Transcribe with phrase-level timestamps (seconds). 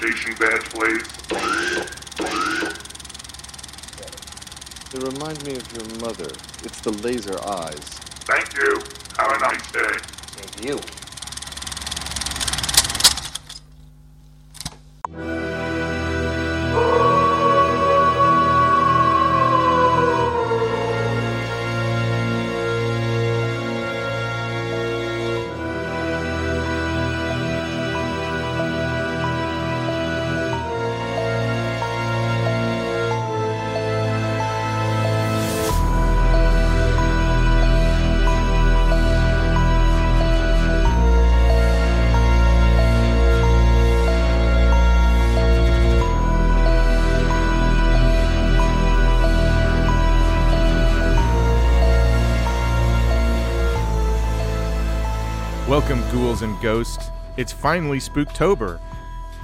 [0.00, 1.06] station badge, please?
[4.92, 6.32] They remind me of your mother.
[6.64, 7.84] It's the laser eyes.
[8.24, 8.82] Thank you.
[9.18, 9.98] Have a nice day.
[10.36, 10.99] Same to you.
[56.42, 57.10] And ghosts.
[57.36, 58.80] It's finally Spooktober.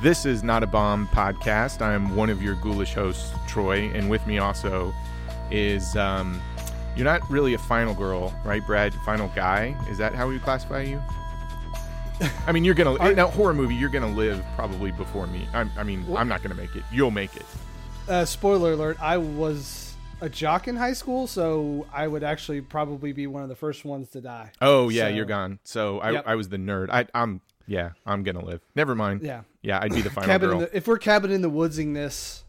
[0.01, 1.83] This is Not a Bomb podcast.
[1.83, 4.95] I'm one of your ghoulish hosts, Troy, and with me also
[5.51, 6.41] is um,
[6.95, 8.95] you're not really a final girl, right, Brad?
[9.05, 9.77] Final guy?
[9.91, 11.03] Is that how we classify you?
[12.47, 13.75] I mean, you're gonna in a horror movie.
[13.75, 15.47] You're gonna live probably before me.
[15.53, 16.85] I'm, I mean, I'm not gonna make it.
[16.91, 17.45] You'll make it.
[18.09, 23.13] Uh, spoiler alert: I was a jock in high school, so I would actually probably
[23.13, 24.51] be one of the first ones to die.
[24.61, 25.59] Oh yeah, So- you're gone.
[25.65, 26.25] So I, Yep.
[26.27, 26.89] I was the nerd.
[26.91, 28.61] I, I'm yeah, I'm gonna live.
[28.75, 29.23] Never mind.
[29.23, 29.43] Yeah.
[29.63, 30.59] yeah, I'd be the final cabin girl.
[30.61, 32.45] the, if we're cabin in the woodsing this,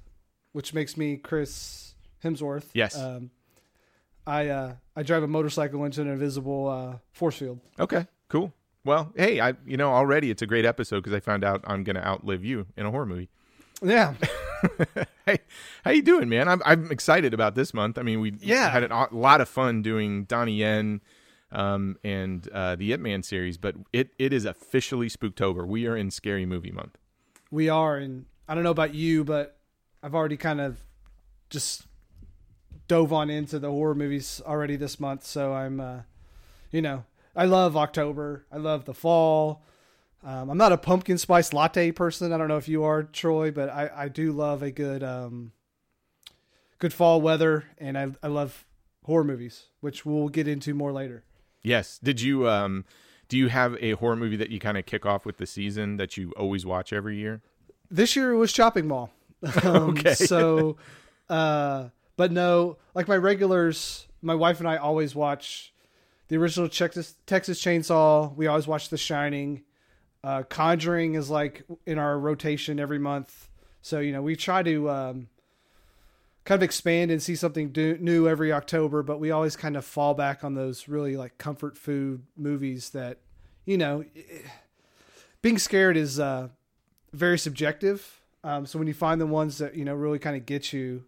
[0.53, 2.65] which makes me Chris Hemsworth.
[2.73, 2.95] Yes.
[2.97, 3.31] Um,
[4.25, 7.59] I uh, I drive a motorcycle into an invisible uh, force field.
[7.79, 8.53] Okay, cool.
[8.85, 11.83] Well, hey, I you know already it's a great episode because I found out I'm
[11.83, 13.29] gonna outlive you in a horror movie.
[13.83, 14.15] Yeah.
[15.25, 15.39] hey,
[15.83, 16.47] how you doing, man?
[16.47, 17.97] I'm I'm excited about this month.
[17.97, 18.69] I mean, we Yeah.
[18.69, 21.01] had a lot of fun doing Donnie Yen
[21.51, 25.65] um, and uh, the Ip Man series, but it it is officially Spooktober.
[25.67, 26.97] We are in Scary Movie Month.
[27.51, 29.57] we are, and I don't know about you, but
[30.01, 30.81] I've already kind of
[31.49, 31.85] just
[32.87, 35.23] dove on into the horror movies already this month.
[35.25, 35.99] So I'm, uh,
[36.71, 37.03] you know,
[37.35, 38.45] I love October.
[38.51, 39.61] I love the fall.
[40.27, 42.33] Um, I'm not a pumpkin spice latte person.
[42.33, 45.53] I don't know if you are, Troy, but I, I do love a good, um,
[46.79, 48.65] good fall weather, and I, I love
[49.05, 51.23] horror movies, which we'll get into more later.
[51.63, 51.97] Yes.
[52.03, 52.83] Did you um
[53.29, 55.95] do you have a horror movie that you kind of kick off with the season
[55.97, 57.41] that you always watch every year?
[57.89, 59.09] this year it was Chopping Mall.
[59.63, 60.13] Um, Okay.
[60.13, 60.75] So,
[61.29, 65.73] uh, but no, like my regulars, my wife and I always watch
[66.27, 68.35] the original Texas Texas Chainsaw.
[68.35, 69.63] We always watch The Shining.
[70.23, 73.49] Uh, Conjuring is like in our rotation every month.
[73.81, 75.27] So you know we try to um,
[76.45, 79.85] kind of expand and see something do- new every October, but we always kind of
[79.85, 83.19] fall back on those really like comfort food movies that
[83.65, 84.03] you know.
[85.43, 86.49] Being scared is uh,
[87.13, 88.21] very subjective.
[88.43, 91.03] Um, so when you find the ones that you know really kind of get you,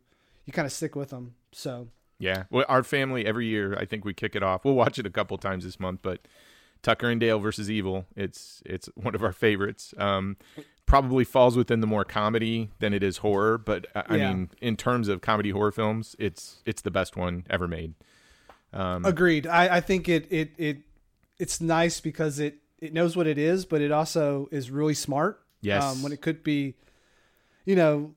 [0.45, 1.35] you kind of stick with them.
[1.51, 1.87] So
[2.19, 2.43] Yeah.
[2.49, 4.65] Well, our family every year, I think we kick it off.
[4.65, 6.27] We'll watch it a couple times this month, but
[6.81, 9.93] Tucker and Dale versus Evil, it's it's one of our favorites.
[9.97, 10.37] Um,
[10.85, 14.75] probably falls within the more comedy than it is horror, but I, I mean, in
[14.75, 17.93] terms of comedy horror films, it's it's the best one ever made.
[19.05, 19.45] agreed.
[19.47, 20.77] I, I think it it it
[21.37, 25.41] it's nice because it it knows what it is, but it also is really smart.
[25.61, 25.83] Yes.
[25.83, 26.75] Um, when it could be,
[27.65, 28.15] you know,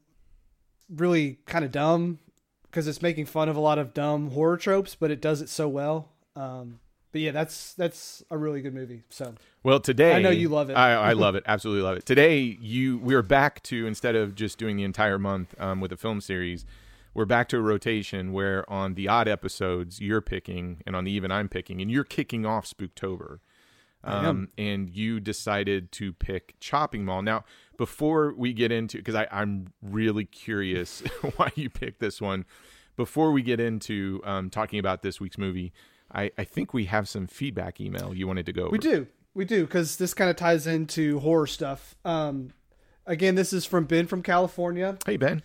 [0.88, 2.20] really kind of dumb
[2.62, 5.48] because it's making fun of a lot of dumb horror tropes, but it does it
[5.48, 6.08] so well.
[6.34, 6.80] Um,
[7.12, 9.02] but yeah, that's that's a really good movie.
[9.10, 10.74] So Well, today I know you love it.
[10.74, 12.06] I, I love it, absolutely love it.
[12.06, 15.96] Today, you we're back to instead of just doing the entire month um, with a
[15.96, 16.64] film series,
[17.14, 21.12] we're back to a rotation where on the odd episodes you're picking, and on the
[21.12, 23.38] even I'm picking, and you're kicking off Spooktober.
[24.04, 27.22] Um, and you decided to pick Chopping Mall.
[27.22, 27.44] Now,
[27.76, 31.00] before we get into, because I'm really curious
[31.36, 32.44] why you picked this one.
[32.96, 35.72] Before we get into um, talking about this week's movie,
[36.14, 38.64] I, I think we have some feedback email you wanted to go.
[38.70, 38.88] We over.
[38.88, 39.06] do.
[39.34, 41.94] We do because this kind of ties into horror stuff.
[42.04, 42.50] Um,
[43.06, 44.98] again, this is from Ben from California.
[45.06, 45.42] Hey Ben.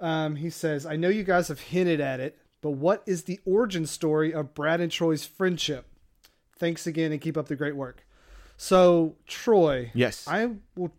[0.00, 3.38] Um, he says, I know you guys have hinted at it, but what is the
[3.44, 5.86] origin story of Brad and Troy's friendship?
[6.58, 8.04] Thanks again and keep up the great work.
[8.56, 10.26] So, Troy, Yes.
[10.28, 10.92] I will.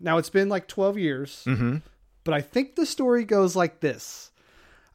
[0.00, 1.76] Now, it's been like 12 years, Mm-hmm.
[2.24, 4.30] but I think the story goes like this.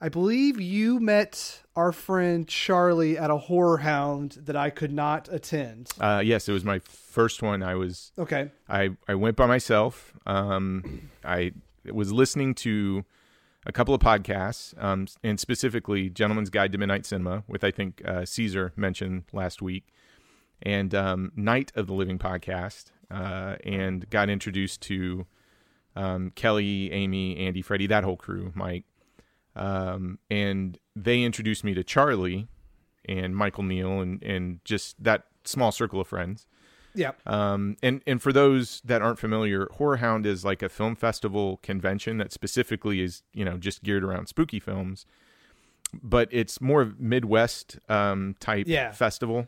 [0.01, 5.29] I believe you met our friend Charlie at a horror hound that I could not
[5.31, 5.89] attend.
[5.99, 7.63] Uh, yes, it was my first one.
[7.63, 8.51] I was Okay.
[8.67, 10.13] I I went by myself.
[10.25, 11.53] Um, I
[11.85, 13.05] was listening to
[13.65, 18.01] a couple of podcasts, um, and specifically Gentleman's Guide to Midnight Cinema, with I think
[18.05, 19.85] uh, Caesar mentioned last week,
[20.61, 25.25] and um, Night of the Living podcast, uh, and got introduced to
[25.95, 28.85] um, Kelly, Amy, Andy, Freddie, that whole crew, Mike,
[29.55, 32.47] um, and they introduced me to Charlie
[33.05, 36.45] and Michael Neal and and just that small circle of friends.
[36.95, 37.11] Yeah.
[37.25, 41.57] Um, and and for those that aren't familiar, Horror Hound is like a film festival
[41.63, 45.05] convention that specifically is you know just geared around spooky films,
[46.01, 48.91] but it's more of Midwest um, type Yeah.
[48.91, 49.47] festival.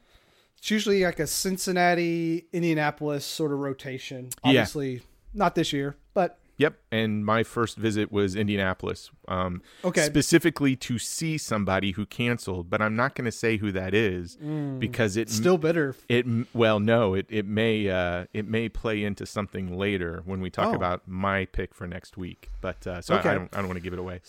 [0.58, 4.26] It's usually like a Cincinnati, Indianapolis sort of rotation.
[4.44, 4.50] Yeah.
[4.50, 5.02] Obviously,
[5.34, 10.06] not this year, but Yep, and my first visit was Indianapolis, um, Okay.
[10.06, 12.70] specifically to see somebody who canceled.
[12.70, 14.38] But I'm not going to say who that is
[14.80, 15.96] because it's still bitter.
[16.08, 20.50] it well no it it may uh, it may play into something later when we
[20.52, 20.76] talk Oh.
[20.76, 22.50] about my pick for next week.
[22.62, 23.34] But uh, so I- I, Okay.
[23.36, 24.22] don't I don't want to give it away.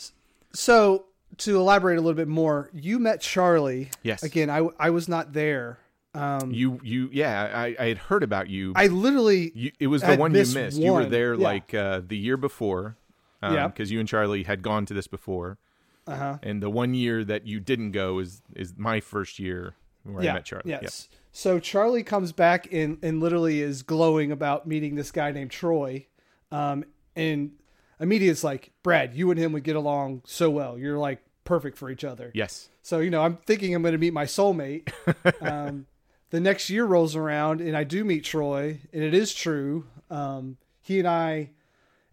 [0.54, 1.06] So
[1.38, 3.90] to elaborate a little bit more, you met Charlie.
[4.02, 4.22] Yes.
[4.22, 5.78] Again, I I was not there.
[6.14, 8.72] Um, You you yeah I, I had heard about you.
[8.76, 10.78] I literally you it was the one you missed missed.
[10.78, 11.44] You were there Yeah.
[11.44, 12.96] like uh, the year before.
[13.42, 13.66] Yeah.
[13.66, 15.58] because you and Charlie had gone to this before,
[16.06, 16.38] uh huh.
[16.44, 19.74] and the one year that you didn't go is is my first year
[20.04, 20.70] where I met Charlie.
[20.70, 21.08] Yes.
[21.10, 21.18] Yep.
[21.32, 26.06] So Charlie comes back and, and literally is glowing about meeting this guy named Troy.
[26.50, 26.84] Um,
[27.16, 27.52] and
[27.98, 30.76] immediately it's like, Brad, you and him would get along so well.
[30.78, 32.30] You're like perfect for each other.
[32.34, 32.68] Yes.
[32.82, 34.90] So, you know, I'm thinking I'm going to meet my soulmate.
[35.40, 35.86] um,
[36.32, 39.86] the next year rolls around and I do meet Troy, and it is true.
[40.10, 41.50] Um, he and I,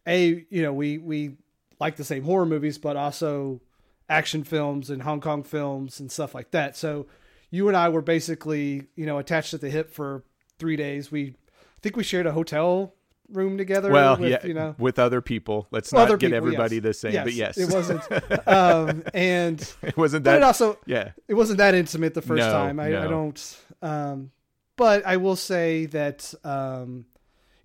[0.06, 1.38] a you know, we we
[1.80, 3.62] like the same horror movies, but also
[4.10, 6.76] action films and Hong Kong films and stuff like that.
[6.76, 7.08] So
[7.50, 10.26] you and I were basically you know attached at the hip for
[10.60, 11.10] three days.
[11.10, 12.94] We I think we shared a hotel
[13.32, 13.92] room together.
[13.92, 15.68] Well, with, yeah, you know, with other people.
[15.72, 16.84] Let's not get people, everybody yes.
[16.84, 18.02] the same, but yes, it wasn't.
[18.48, 20.38] um, and it wasn't that.
[20.38, 22.80] it also yeah, it wasn't that intimate the first No, time.
[22.80, 23.58] I, I don't.
[23.82, 24.32] Um,
[24.76, 27.06] but I will say that um,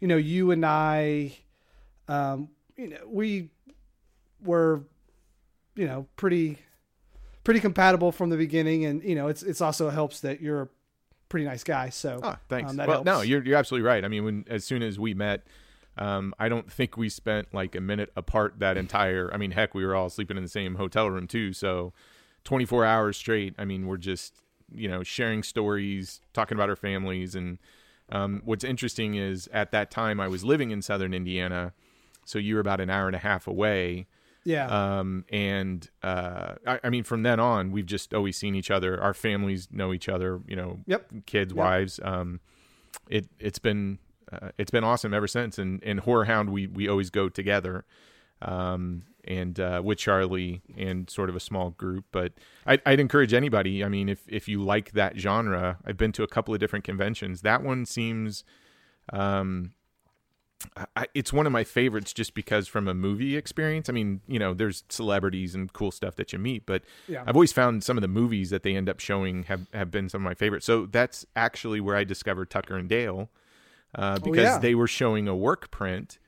[0.00, 1.36] you know you and I,
[2.08, 3.50] um, you know, we
[4.42, 4.84] were,
[5.74, 6.58] you know, pretty
[7.44, 10.68] pretty compatible from the beginning, and you know, it's it's also helps that you're a
[11.34, 11.88] pretty nice guy.
[11.88, 12.70] So Oh, thanks.
[12.70, 14.04] Um, that well, no, you're you're absolutely right.
[14.04, 15.42] I mean, when as soon as we met,
[15.98, 19.28] um, I don't think we spent like a minute apart that entire.
[19.34, 21.52] I mean, heck, we were all sleeping in the same hotel room too.
[21.52, 21.92] So,
[22.44, 23.52] 24 hours straight.
[23.58, 24.34] I mean, we're just
[24.72, 27.58] you know sharing stories, talking about our families, and
[28.12, 31.72] um, what's interesting is at that time I was living in Southern Indiana,
[32.24, 34.06] so you were about an hour and a half away.
[34.44, 34.66] Yeah,
[34.98, 39.00] um, and uh, I, I mean, from then on, we've just always seen each other.
[39.00, 40.40] Our families know each other.
[40.46, 41.12] You know, Yep.
[41.26, 41.56] kids, Yep.
[41.56, 42.00] wives.
[42.02, 42.40] Um,
[43.08, 43.98] it it's been
[44.32, 45.58] uh, it's been awesome ever since.
[45.58, 47.84] And and Horror Hound, we we always go together,
[48.42, 52.04] um, and uh, with Charlie and sort of a small group.
[52.12, 52.32] But
[52.66, 53.82] I'd, I'd encourage anybody.
[53.84, 56.84] I mean, if if you like that genre, I've been to a couple of different
[56.84, 57.42] conventions.
[57.42, 58.44] That one seems.
[59.12, 59.72] Um,
[60.96, 63.88] I, it's one of my favorites just because from a movie experience.
[63.88, 67.22] I mean, you know, there's celebrities and cool stuff that you meet, but Yeah.
[67.26, 70.08] I've always found some of the movies that they end up showing have, have been
[70.08, 70.66] some of my favorites.
[70.66, 73.30] So that's actually where I discovered Tucker and Dale
[73.94, 74.58] uh, because Oh, yeah.
[74.58, 76.18] they were showing a work print.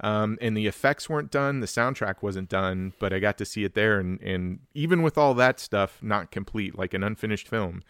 [0.00, 3.62] Um, and the effects weren't done, the soundtrack wasn't done, but I got to see
[3.64, 4.00] it there.
[4.00, 7.80] And, and even with all that stuff not complete, like an unfinished film,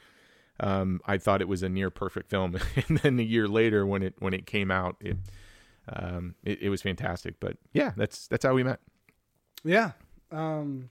[0.61, 2.57] um, I thought it was a near perfect film.
[2.89, 5.17] and then a year later, when it when it came out, it
[5.93, 7.35] um, it, it was fantastic.
[7.41, 8.81] But yeah, that's that's how we met.
[9.65, 9.93] yeah.
[10.31, 10.91] Um,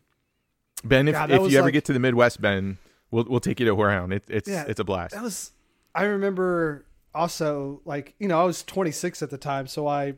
[0.85, 2.77] Ben, if, God, if you ever like- get to the Midwest, Ben,
[3.11, 4.13] we'll we'll take you to Horror Hound.
[4.13, 4.65] It, it's Yeah.
[4.67, 5.13] it's a blast.
[5.13, 5.51] that was
[5.95, 10.15] i remember also like you know i was 26 at the time so i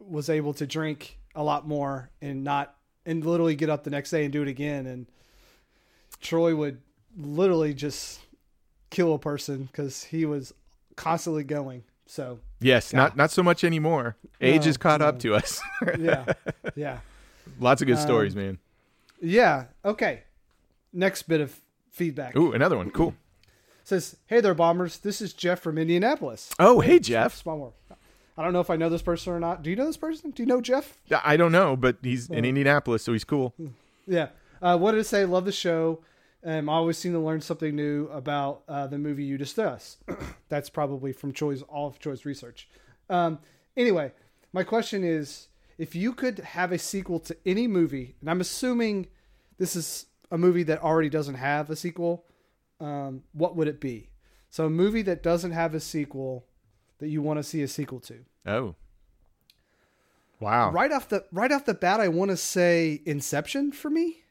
[0.00, 2.74] was able to drink a lot more and not
[3.06, 5.06] and literally get up the next day and do it again and
[6.20, 6.80] troy would
[7.16, 8.18] literally just
[8.90, 10.52] kill a person because he was
[10.96, 14.16] constantly going so Yes, not not so much anymore.
[14.40, 15.60] Age No, has caught up to us.
[15.98, 16.24] yeah
[16.74, 16.98] yeah
[17.60, 18.58] Lots of good Um, stories, man.
[19.20, 20.22] yeah okay
[20.92, 21.60] next bit of
[21.90, 22.90] feedback Ooh, another one.
[22.90, 23.14] Cool.
[23.84, 27.34] says hey there bombers this is jeff from indianapolis Oh, hey Jeff.
[27.34, 27.74] small world
[28.36, 30.30] i don't know if i know this person or not do you know this person
[30.30, 33.54] do you know jeff I don't know, but he's in Indianapolis, so he's cool.
[34.06, 34.28] Yeah.
[34.62, 36.00] Uh, did to say, love the show.
[36.44, 39.96] Um, I always seem to learn something new about uh, the movie you discuss.
[40.48, 42.68] That's probably from Troy's, all of Troy's research.
[43.10, 43.40] Um,
[43.76, 44.12] anyway,
[44.52, 49.08] my question is, if you could have a sequel to any movie, and I'm assuming
[49.58, 52.24] this is a movie that already doesn't have a sequel,
[52.80, 54.10] um, what would it be?
[54.50, 56.46] So a movie that doesn't have a sequel
[56.98, 58.24] that you want to see a sequel to.
[58.46, 58.74] Oh,
[60.40, 60.70] wow.
[60.70, 64.22] Right off the right off the bat, I want to say Inception for me.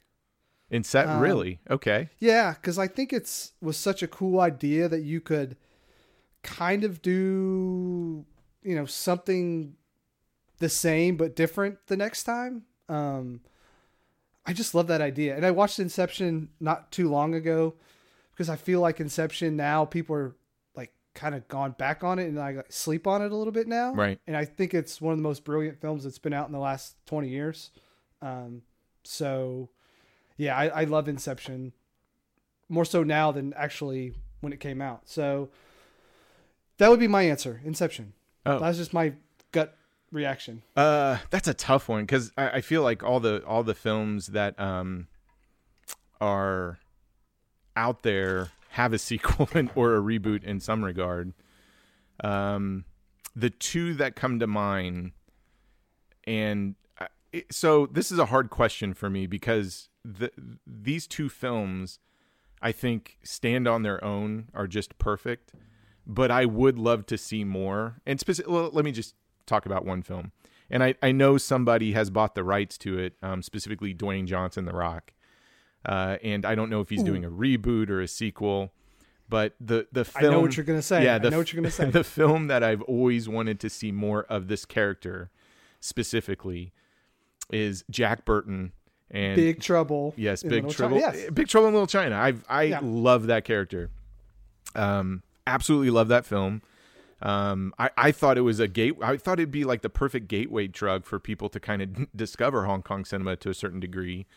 [0.69, 1.59] In set, Um, really?
[1.69, 2.09] Okay.
[2.19, 5.55] Yeah, because I think it's was such a cool idea that you could
[6.43, 8.25] kind of do,
[8.61, 9.75] you know, something
[10.59, 12.63] the same but different the next time.
[12.89, 13.41] Um,
[14.45, 15.35] I just love that idea.
[15.35, 17.75] And I watched Inception not too long ago
[18.31, 20.35] because I feel like Inception now people are
[20.75, 23.51] like kind of gone back on it and I like, sleep on it a little
[23.51, 23.93] bit now.
[23.93, 24.19] Right.
[24.25, 26.59] And I think it's one of the most brilliant films that's been out in the
[26.59, 27.71] last 20 years.
[28.21, 28.61] Um,
[29.03, 29.69] so
[30.37, 31.73] yeah, I, I love Inception
[32.69, 35.01] more so now than actually when it came out.
[35.05, 35.49] So
[36.77, 37.61] that would be my answer.
[37.63, 38.13] Inception.
[38.45, 38.59] Oh.
[38.59, 39.13] That's just my
[39.51, 39.75] gut
[40.11, 40.61] reaction.
[40.75, 44.27] Uh, that's a tough one because I, I feel like all the all the films
[44.27, 45.07] that um
[46.21, 46.79] are
[47.75, 51.33] out there have a sequel and, or a reboot in some regard.
[52.23, 52.85] Um,
[53.35, 55.11] the two that come to mind,
[56.25, 60.31] and I- it, so this is a hard question for me because the
[60.65, 61.99] these two films,
[62.61, 65.51] I think, stand on their own, are just perfect.
[66.05, 67.97] But I would love to see more.
[68.05, 69.13] And specific, well, let me just
[69.45, 70.31] talk about one film.
[70.69, 74.65] And I, I know somebody has bought the rights to it, um, specifically Dwayne Johnson,
[74.65, 75.13] The Rock.
[75.85, 78.73] Uh, and I don't know if he's doing a reboot or a sequel,
[79.29, 81.03] but the the I know what you're gonna say.
[81.03, 81.89] Yeah, I know what you're gonna say.
[81.89, 85.29] The film that I've always wanted to see more of this character,
[85.79, 86.73] specifically,
[87.51, 88.73] is Jack Burton
[89.11, 90.13] and Big Trouble.
[90.17, 90.99] Yes, Big Trouble.
[90.99, 91.15] China.
[91.17, 91.29] Yes.
[91.31, 92.15] Big Trouble in Little China.
[92.15, 92.79] I I Yeah.
[92.83, 93.89] love that character.
[94.75, 96.61] Um, absolutely love that film.
[97.21, 98.93] Um, I, I thought it was a gate.
[99.01, 102.65] I thought it'd be like the perfect gateway drug for people to kind of discover
[102.65, 104.27] Hong Kong cinema to a certain degree.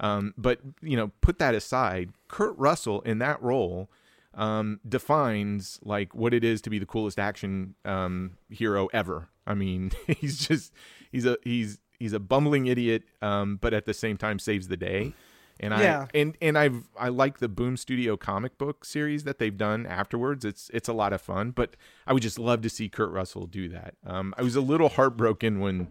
[0.00, 2.10] Um, but you know, put that aside.
[2.26, 3.88] Kurt Russell in that role
[4.34, 9.28] um, defines like what it is to be the coolest action um, hero ever.
[9.46, 10.72] I mean, he's just
[11.12, 14.76] he's a he's he's a bumbling idiot, um, but at the same time saves the
[14.76, 15.14] day.
[15.60, 16.06] And Yeah.
[16.12, 19.86] I and and I've I like the Boom Studio comic book series that they've done
[19.86, 20.44] afterwards.
[20.44, 23.46] It's it's a lot of fun, but I would just love to see Kurt Russell
[23.46, 23.94] do that.
[24.04, 25.86] Um, I was a little heartbroken when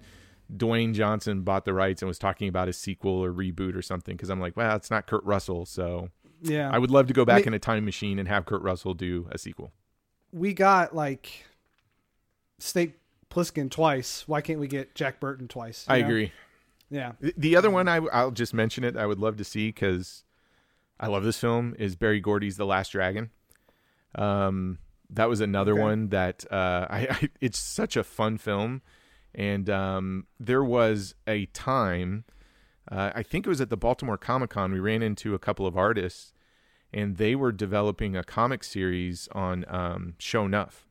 [0.54, 4.16] Dwayne Johnson bought the rights and was talking about a sequel or reboot or something
[4.18, 6.10] because I'm like, well, it's not Kurt Russell, so
[6.42, 6.70] Yeah.
[6.70, 9.28] I would love to go back in a time machine and have Kurt Russell do
[9.32, 9.72] a sequel.
[10.34, 11.46] we got like
[12.60, 12.96] Snake
[13.34, 14.28] Plissken twice.
[14.28, 15.86] Why can't we get Jack Burton twice?
[15.88, 16.08] I know?
[16.08, 16.32] agree.
[16.90, 17.14] Yeah.
[17.20, 18.96] The- The other one I, I'll just mention it.
[18.96, 20.24] I would love to see because
[21.00, 21.76] I love this film.
[21.80, 23.32] Is Berry Gordy's The Last Dragon.
[24.16, 24.78] Um,
[25.10, 25.82] that was another Okay.
[25.82, 27.30] one that uh, I, I.
[27.42, 28.82] It's such a fun film,
[29.34, 32.26] and um, there was a time.
[32.92, 34.72] Uh, I think it was at the Baltimore Comic Con.
[34.72, 36.34] We ran into a couple of artists,
[36.94, 40.86] and they were developing a comic series on um, Show Nuff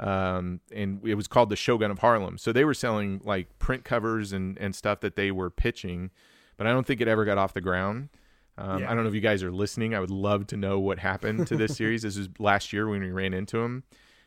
[0.00, 2.38] um, and it was called the Shogun of Harlem.
[2.38, 6.10] So they were selling like print covers and and stuff that they were pitching,
[6.56, 8.08] but I don't think it ever got off the ground.
[8.56, 8.90] Um, Yeah.
[8.90, 9.94] I don't know if you guys are listening.
[9.94, 12.02] I would love to know what happened to this series.
[12.02, 13.84] This was last year when we ran into them,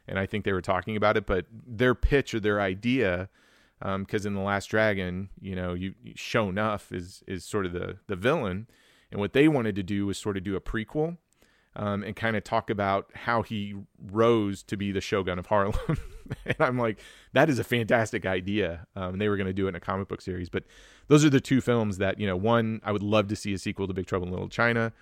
[0.07, 1.25] and I think they were talking about it.
[1.25, 3.29] But their pitch or their idea,
[3.81, 7.73] because in the Last Dragon, you know, you, you Show Nuff is is sort of
[7.73, 8.67] the the villain,
[9.11, 11.17] and what they wanted to do was sort of do a prequel
[11.75, 13.73] um, and kind of talk about how he
[14.11, 15.75] rose to be the shogun of Harlem.
[16.45, 16.99] and I'm like,
[17.33, 18.85] that is a fantastic idea.
[18.95, 20.49] Um, and they were going to do it in a comic book series.
[20.49, 20.63] But
[21.07, 23.57] those are the two films that, you know, one, I would love to see a
[23.57, 24.93] sequel to Big Trouble in Little China.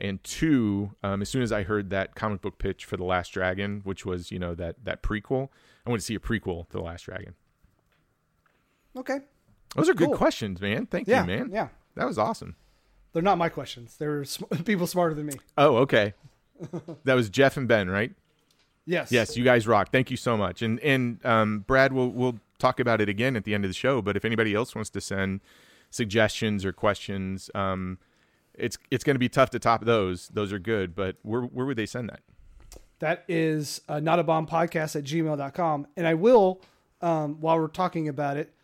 [0.00, 3.30] And two, um, as soon as I heard that comic book pitch for The Last
[3.32, 5.48] Dragon, which was, you know, that, that prequel,
[5.86, 7.34] I want to see a prequel to The Last Dragon.
[8.96, 9.20] Okay.
[9.76, 10.86] Those are good questions, man.
[10.86, 11.22] Thank Yeah.
[11.22, 11.50] you, man.
[11.52, 11.68] Yeah.
[11.94, 12.56] That was awesome.
[13.18, 13.96] They're not my questions.
[13.96, 15.32] They're sm- people smarter than me.
[15.56, 16.14] Oh, okay.
[17.02, 18.12] that was Jeff and Ben, right?
[18.86, 19.10] Yes.
[19.10, 19.90] Yes, you guys rock.
[19.90, 20.62] Thank you so much.
[20.62, 23.74] And and um, Brad, we'll we'll talk about it again at the end of the
[23.74, 24.00] show.
[24.00, 25.40] But if anybody else wants to send
[25.90, 27.98] suggestions or questions, um,
[28.54, 30.28] it's it's going to be tough to top those.
[30.28, 32.20] Those are good, but where where would they send that?
[33.00, 35.88] That is uh, not a bomb podcast at gmail.com.
[35.96, 36.62] And I will,
[37.02, 38.54] um, while we're talking about it,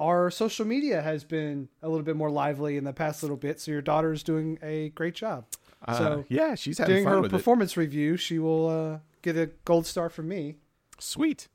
[0.00, 3.60] our social media has been a little bit more lively in the past little bit.
[3.60, 5.44] So your daughter's doing a great job.
[5.86, 9.86] Uh, So yeah, she's having fun her performance review, she will uh, get a gold
[9.86, 10.56] star from me.
[10.98, 11.48] Sweet.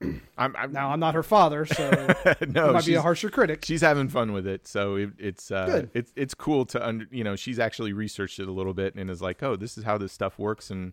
[0.38, 1.90] I'm, I'm Now, I'm not her father, so
[2.48, 3.64] no, I might be a harsher critic.
[3.64, 5.90] she's having fun with it so it, it's uh Good.
[5.94, 9.10] it's it's cool to under you know she's actually researched it a little bit and
[9.10, 10.92] is like oh this is how this stuff works and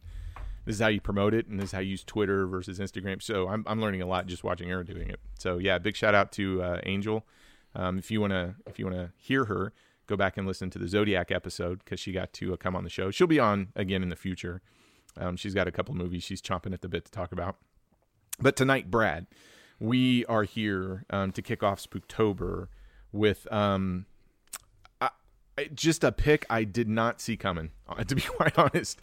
[0.68, 3.22] this is how you promote it and this is how you use twitter versus instagram.
[3.22, 5.20] So i'm, I'm learning a lot just watching her doing it.
[5.40, 7.26] So yeah big shout out to uh, angel.
[7.76, 9.74] Um, if you want to if you want to hear her
[10.08, 12.84] go back and listen to the zodiac episode because she got to uh, come on
[12.84, 13.12] the show.
[13.12, 14.62] She'll be on again in the future.
[15.18, 17.58] Um, she's got a couple movies she's chomping at the bit to talk about.
[18.40, 19.28] But tonight, Brad,
[19.80, 22.68] we are here um, to kick off Spooktober
[23.12, 24.06] with um,
[25.02, 25.10] I,
[25.74, 27.72] just a pick I did not see coming.
[28.08, 29.00] To be quite honest,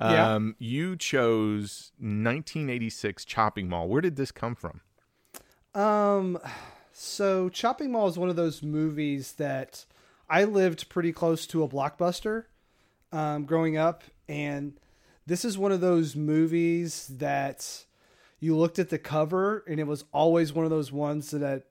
[0.00, 0.34] Yeah.
[0.34, 3.88] um, you chose 1986 Chopping Mall.
[3.88, 4.80] Where did this come from?
[5.74, 6.38] Um,
[6.92, 9.84] so Chopping Mall is one of those movies that
[10.28, 12.44] I lived pretty close to a blockbuster
[13.12, 14.78] um, growing up, and
[15.26, 17.84] this is one of those movies that
[18.40, 21.64] you looked at the cover, and it was always one of those ones that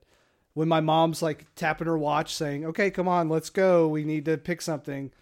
[0.54, 3.88] when my mom's like tapping her watch saying, "Okay, come on, let's go.
[3.88, 5.12] We need to pick something."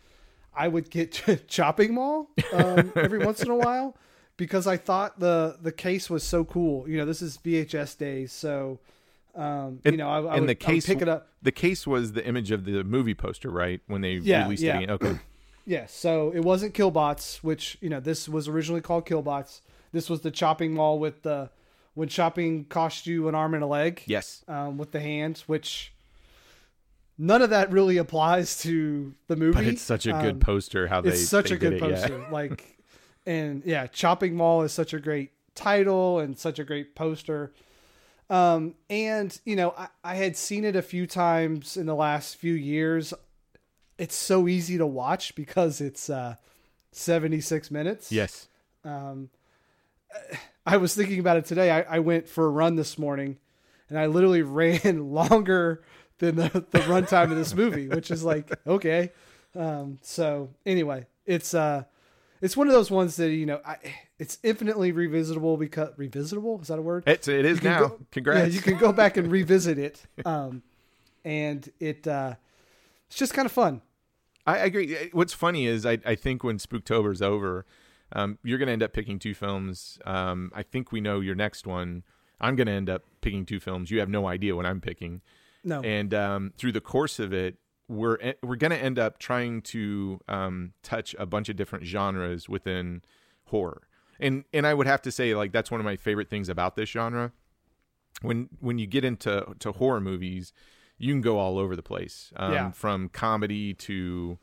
[0.57, 3.97] I would get to Chopping Mall um, every once in a while
[4.37, 6.89] because I thought the the case was so cool.
[6.89, 8.79] You know, this is VHS days, so
[9.35, 11.29] um, you know, I, I, and would, the case pick it up.
[11.43, 13.81] The case was the image of the movie poster, right?
[13.87, 14.81] When they Yeah, released yeah.
[14.81, 14.91] it.
[14.91, 15.19] Okay.
[15.69, 19.63] Yeah, so it wasn't Killbots, which you know this was originally called Killbots.
[19.91, 21.51] This was the chopping mall with the
[21.95, 24.03] when chopping cost you an arm and a leg.
[24.07, 24.45] yes.
[24.47, 25.93] um, with the hand, which
[27.19, 29.55] none of that really applies to the movie.
[29.55, 31.91] But it's such a good Um, poster how they it's such a good did it,
[31.91, 32.01] yeah.
[32.09, 32.27] poster.
[32.31, 32.79] Like,
[33.25, 37.53] and yeah, Chopping Mall is such a great title and such a great poster.
[38.29, 42.37] Um, and you know, I, I had seen it a few times in the last
[42.37, 43.15] few years.
[43.99, 46.37] It's so easy to watch because it's uh,
[46.93, 48.13] 76 minutes.
[48.13, 48.49] Yes.
[48.85, 49.31] Um,
[50.67, 51.71] I was thinking about it today.
[51.71, 53.39] I, I went for a run this morning,
[53.89, 55.83] and I literally ran longer
[56.19, 59.13] than the, the runtime of this movie, which is like okay.
[59.55, 61.85] Um, so anyway, it's uh,
[62.41, 63.77] it's one of those ones that you know, I,
[64.19, 67.05] it's infinitely revisitable because revisitable is that a word?
[67.07, 67.81] It's it is now.
[67.89, 68.49] go- Congrats.
[68.49, 70.03] Yeah, you can go back and revisit it.
[70.25, 70.63] Um,
[71.25, 72.35] and it uh,
[73.09, 73.83] it's just kind of fun.
[74.47, 75.11] I I agree.
[75.13, 77.67] What's funny is I, I think when Spooktober's over,
[78.13, 79.99] um, you're going to end up picking two films.
[80.05, 82.05] Um, I think we know your next one.
[82.41, 83.91] I'm going to end up picking two films.
[83.91, 85.23] You have no idea what I'm picking.
[85.67, 87.57] No, And um, through the course of it,
[87.89, 92.49] we're we're going to end up trying to um, touch a bunch of different genres
[92.49, 93.03] within
[93.47, 93.83] horror.
[94.21, 96.77] And and I would have to say like that's one of my favorite things about
[96.77, 97.33] this genre.
[98.23, 100.53] When when you get into to horror movies,
[100.99, 102.33] you can go all over the place.
[102.37, 102.71] Um, Yeah.
[102.71, 104.39] From comedy to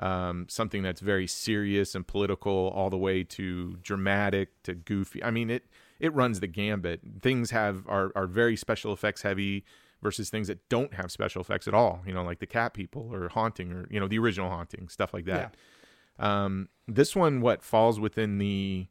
[0.00, 5.22] um, something that's very serious and political, all the way to dramatic to goofy.
[5.22, 5.66] I mean, it
[6.00, 7.00] it runs the gambit.
[7.22, 9.64] Things have are are very special effects heavy
[10.04, 12.02] versus things that don't have special effects at all.
[12.06, 15.12] You know, like the cat people or haunting or you know the original haunting stuff
[15.12, 15.56] like that.
[16.20, 18.86] Um, this one, what falls within the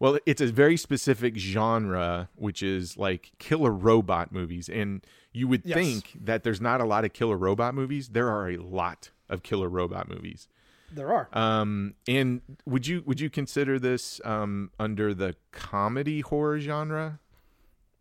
[0.00, 4.68] well, it's a very specific genre, which is like killer robot movies.
[4.68, 5.76] And you would Yes.
[5.78, 8.08] think that there's not a lot of killer robot movies.
[8.08, 10.48] There are a lot of killer robot movies.
[10.90, 11.28] there are.
[11.32, 17.20] Um, and would you would you consider this um, under the comedy horror genre?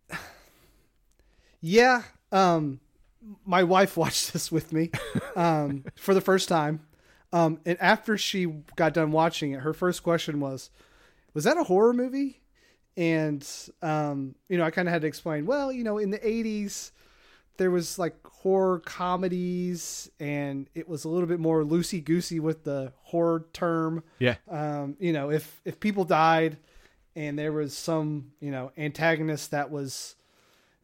[1.61, 2.03] Yeah.
[2.33, 2.79] Um,
[3.45, 4.91] my wife watched this with me
[5.35, 6.81] um, for the first time.
[7.31, 10.69] Um, and after she got done watching it, her first question was,
[11.33, 12.41] Was that a horror movie?
[12.95, 13.47] And,
[13.81, 16.91] um, you know, I kind of had to explain, well, you know, in the 80s,
[17.57, 22.63] there was like horror comedies and it was a little bit more loosey goosey with
[22.63, 24.35] the horror term Yeah.
[24.49, 26.57] um, you know, if if people died
[27.15, 30.15] and there was some, you know, antagonist that was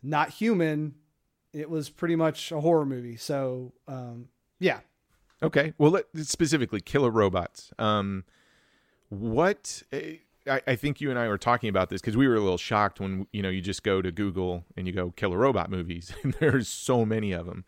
[0.02, 0.96] not human,
[1.54, 3.18] it was pretty much a horror movie.
[3.18, 4.80] So, um, yeah,
[5.42, 5.74] Okay.
[5.78, 7.72] Well, let, specifically, killer robots.
[7.80, 8.26] Um,
[9.10, 12.36] what eh, I, I think you and I were talking about this because we were
[12.36, 15.38] a little shocked when you know you just go to Google and you go killer
[15.38, 17.66] robot movies, and there's so many of them.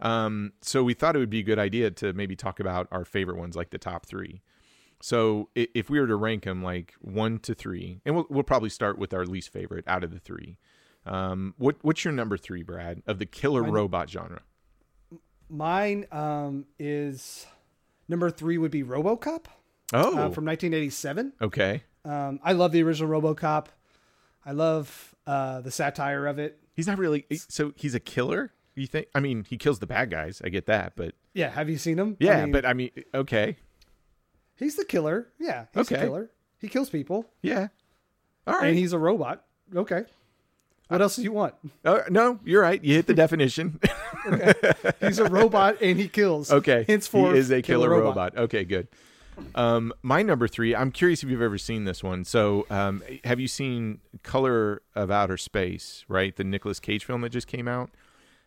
[0.00, 3.04] Um, so we thought it would be a good idea to maybe talk about our
[3.04, 4.42] favorite ones, like the top three.
[5.00, 8.70] So if we were to rank them like one to three, and we'll we'll probably
[8.70, 10.58] start with our least favorite out of the three.
[11.06, 14.42] Um, what what's your number three, Brad, of the killer robot genre?
[15.48, 17.46] mine um, is
[18.08, 19.46] number three would be RoboCop
[19.92, 21.32] Oh, uh, from 1987.
[21.40, 21.84] okay.
[22.04, 23.66] Um, I love the original RoboCop.
[24.44, 26.58] I love uh, the satire of it.
[26.74, 27.26] He's not really.
[27.48, 28.52] So he's a killer.
[28.74, 29.06] You think?
[29.14, 30.42] I mean, he kills the bad guys.
[30.44, 32.16] I get that, but Yeah, have you seen him?
[32.20, 33.56] I yeah, mean, but I mean, okay,
[34.56, 35.28] he's the killer.
[35.38, 36.00] Yeah, he's Okay.
[36.02, 36.30] a killer.
[36.58, 37.68] He kills people, yeah,
[38.46, 38.68] All right.
[38.68, 39.44] and he's a robot.
[39.74, 40.04] Okay.
[40.88, 41.54] What else do you want?
[41.84, 42.82] Uh, no, you're right.
[42.82, 43.80] You hit the definition.
[45.00, 46.52] He's a robot and he kills.
[46.52, 48.36] okay, Henceforth, he is a killer, robot.
[48.36, 48.86] Okay, good.
[49.54, 50.74] Um, my number three.
[50.74, 52.24] I'm curious if you've ever seen this one.
[52.24, 56.04] So, um, have you seen Color of Outer Space?
[56.08, 57.90] Right, the Nicolas Cage film that just came out.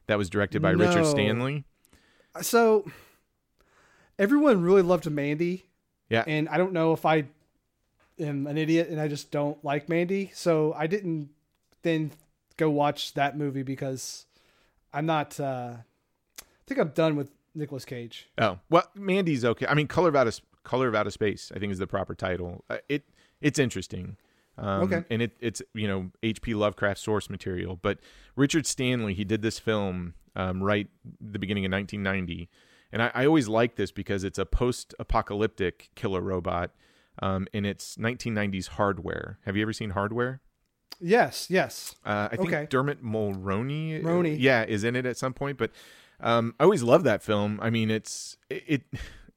[0.08, 1.65] That was directed by Richard Stanley.
[2.41, 2.89] So
[4.17, 5.65] everyone really loved Mandy,
[6.10, 6.23] Yeah.
[6.25, 7.25] and I don't know if I
[8.19, 11.30] am an idiot and I just don't like Mandy, so I didn't
[11.84, 12.12] then
[12.60, 14.28] go watch that movie because
[14.93, 15.39] I'm not.
[15.39, 15.78] Uh,
[16.39, 18.30] I think I'm done with Nicolas Cage.
[18.38, 19.65] Oh well, Mandy's okay.
[19.65, 22.63] I mean, Color of Outer Color of Outer Space, I think is the proper title.
[22.69, 23.04] Uh, it
[23.41, 24.17] it's interesting.
[24.58, 25.06] Um, Okay.
[25.10, 26.54] And it, it's you know H.P.
[26.54, 28.00] Lovecraft source material, but
[28.36, 30.88] Richard Stanley he did this film um, right
[31.19, 32.50] the beginning of 1990,
[32.91, 36.72] and I, I always like this because it's a post-apocalyptic killer robot,
[37.22, 39.39] um, and it's 1990s hardware.
[39.45, 40.41] Have you ever seen Hardware?
[40.99, 41.95] Yes, yes.
[42.05, 42.67] Uh, I think Okay.
[42.69, 44.35] Dermot Mulroney, Mulroney.
[44.39, 45.57] yeah, is in it at some point.
[45.57, 45.71] But
[46.19, 47.59] um, I always love that film.
[47.62, 48.81] I mean, it's it, it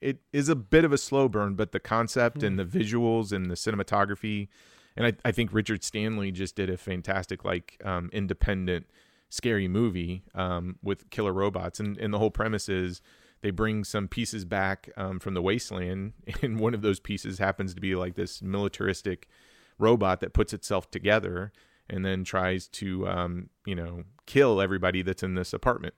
[0.00, 3.48] it is a bit of a slow burn, but the concept and the visuals and
[3.50, 4.48] the cinematography,
[4.96, 8.86] and I, I think Richard Stanley just did a fantastic like um, independent
[9.28, 13.00] scary movie um, with killer robots, and and the whole premise is
[13.42, 17.72] they bring some pieces back um, from the wasteland, and one of those pieces happens
[17.74, 19.28] to be like this militaristic
[19.82, 21.52] robot that puts itself together
[21.90, 25.94] and then tries to um, you know kill everybody that's in this apartment.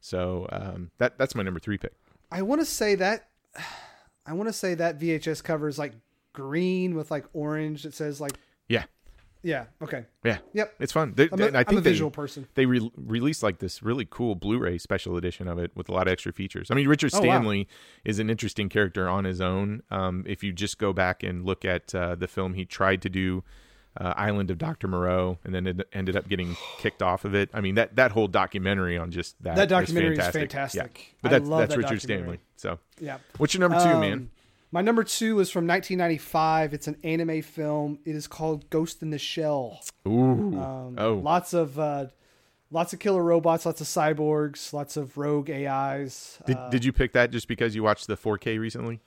[0.00, 1.92] So um, that that's my number three pick.
[2.32, 3.28] I want to say that
[4.26, 5.92] I want to say that VHS cover is like
[6.32, 7.84] green with like orange.
[7.84, 8.84] It says like Yeah,
[9.42, 9.64] yeah.
[9.82, 10.04] Okay.
[10.24, 10.74] yeah, Yep.
[10.80, 11.12] it's fun.
[11.16, 12.46] They, I'm a, I I'm think a they- visual person.
[12.54, 16.06] they re- released like this really cool Blu-ray special edition of it with a lot
[16.06, 16.70] of extra features.
[16.70, 17.22] I mean, Richard Oh, wow.
[17.24, 17.68] Stanley
[18.04, 19.82] is an interesting character on his own.
[19.90, 23.08] Um, if you just go back and look at uh, the film, he tried to
[23.08, 23.42] do
[24.00, 24.86] uh, Island of Dr.
[24.86, 27.50] Moreau, and then it ended up getting kicked off of it.
[27.52, 30.50] I mean, that that whole documentary on just that That documentary is fantastic.
[30.52, 30.98] fantastic.
[30.98, 31.18] Yeah.
[31.22, 32.02] But I that's that's that Richard.
[32.02, 32.38] Stanley.
[32.56, 33.18] So, Yeah.
[33.38, 34.30] what's your number two, man?
[34.72, 36.74] My number two is from 1995.
[36.74, 37.98] It's an anime film.
[38.04, 39.80] It is called Ghost in the Shell.
[40.06, 42.06] Ooh, Um, oh, lots of uh,
[42.70, 46.38] lots of killer robots, lots of cyborgs, lots of rogue AIs.
[46.46, 49.00] did Uh, did you pick that just because you watched the 4K recently?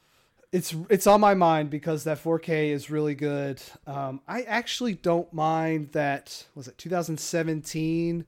[0.52, 3.60] it's it's on my mind because that 4K is really good.
[3.88, 6.46] Um, I actually don't mind that.
[6.56, 8.26] Was it 2017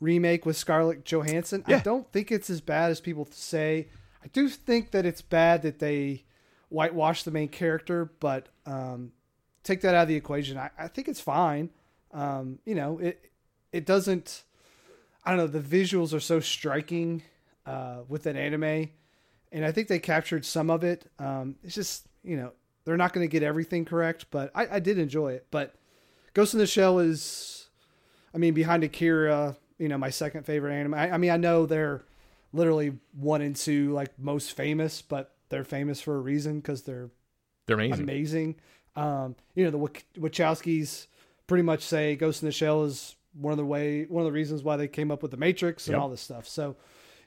[0.00, 1.64] remake with Scarlett Johansson?
[1.66, 3.88] I don't think it's as bad as people say.
[4.22, 6.24] I do think that it's bad that they
[6.68, 9.12] whitewash the main character, but um,
[9.62, 10.58] take that out of the equation.
[10.58, 11.70] I, I think it's fine.
[12.12, 13.30] Um, you know, it
[13.72, 14.44] it doesn't.
[15.24, 15.46] I don't know.
[15.46, 17.22] The visuals are so striking
[17.66, 18.90] uh, with an anime,
[19.52, 21.10] and I think they captured some of it.
[21.18, 22.52] Um, it's just you know
[22.84, 25.46] they're not going to get everything correct, but I, I did enjoy it.
[25.50, 25.74] But
[26.34, 27.68] Ghost in the Shell is,
[28.34, 30.94] I mean, behind Akira, you know, my second favorite anime.
[30.94, 32.04] I, I mean, I know they're
[32.52, 37.10] literally one and two like most famous, but they're famous for a reason because they're
[37.66, 38.02] They're amazing.
[38.02, 38.56] amazing.
[38.96, 39.78] Um, you know, the
[40.20, 41.06] Wachowskis
[41.46, 44.32] pretty much say Ghost in the Shell is one of the way one of the
[44.32, 46.02] reasons why they came up with the Matrix and Yep.
[46.02, 46.48] all this stuff.
[46.48, 46.76] So,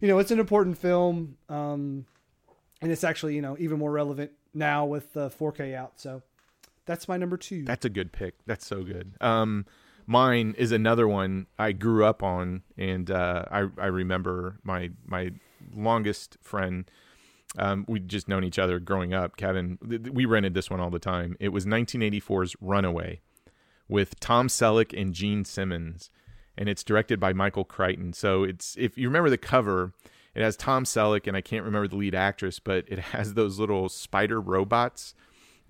[0.01, 2.05] you know, it's an important film, um,
[2.81, 5.99] and it's actually you know even more relevant now with the 4K out.
[5.99, 6.23] So,
[6.85, 7.63] that's my number two.
[7.65, 8.33] That's a good pick.
[8.47, 9.13] That's so good.
[9.21, 9.65] Um,
[10.07, 15.31] mine is another one I grew up on, and uh, I I remember my my
[15.75, 16.89] longest friend.
[17.57, 19.35] Um, we'd just known each other growing up.
[19.35, 21.35] Kevin, th- we rented this one all the time.
[21.39, 23.21] It was 1984's Runaway,
[23.87, 26.11] with Tom Selleck and Gene Simmons,
[26.57, 28.13] and it's directed by Michael Crichton.
[28.13, 29.93] So it's if you remember the cover,
[30.35, 33.57] it has Tom Selleck and I can't remember the lead actress, but it has those
[33.57, 35.15] little spider robots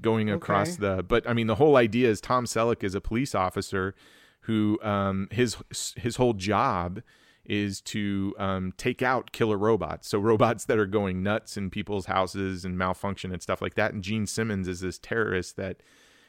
[0.01, 0.95] going across Okay.
[0.97, 1.03] the.
[1.03, 3.95] But I mean, the whole idea is Tom Selleck is a police officer
[4.41, 5.55] who um, his
[5.95, 7.01] his whole job
[7.49, 10.07] is to um, take out killer robots.
[10.07, 13.91] So robots that are going nuts in people's houses and malfunction and stuff like that.
[13.93, 15.81] And Gene Simmons is this terrorist that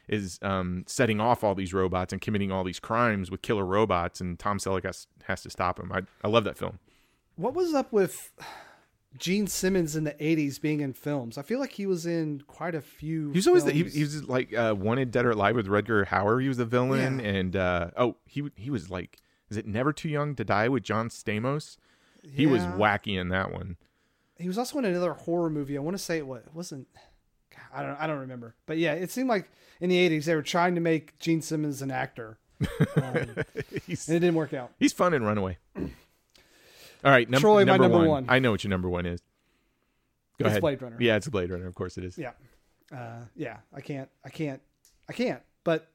[0.09, 4.20] is um, setting off all these robots and committing all these crimes with killer robots.
[4.20, 5.92] And Tom Selleck has, has to stop him.
[5.92, 6.78] I, I love that film.
[7.37, 8.33] what was up with
[9.18, 11.37] Gene Simmons in the 80s being in films?
[11.37, 13.30] I feel like he was in quite a few.
[13.30, 16.06] He was always the, he, he was like uh, wanted dead or alive with Rutger
[16.06, 16.40] Hauer.
[16.40, 17.26] He was the villain, Yeah.
[17.26, 19.18] and uh, oh, he he was like,
[19.50, 21.76] is it Never Too Young to Die with John Stamos?
[22.22, 23.76] He was wacky in that one.
[24.38, 25.76] He was also in another horror movie.
[25.76, 26.86] I want to say it, what, it wasn't.
[27.50, 27.96] God, I don't.
[28.00, 28.54] I don't remember.
[28.66, 31.82] But yeah, it seemed like in the 80s they were trying to make Gene Simmons
[31.82, 33.44] an actor, um, and
[33.86, 34.72] it didn't work out.
[34.78, 35.58] he's fun in Runaway.
[35.76, 38.08] All right, num- Troy, my number, number one.
[38.08, 38.26] one.
[38.28, 39.20] I know what your number one is.
[40.38, 40.60] Go It's ahead.
[40.62, 40.96] Blade Runner.
[41.00, 41.66] Yeah, it's Blade Runner.
[41.66, 42.16] Of course it is.
[42.18, 42.32] Yeah.
[42.94, 43.58] Uh, yeah.
[43.74, 44.08] I can't.
[44.24, 44.60] I can't.
[45.08, 45.42] I can't.
[45.64, 45.88] But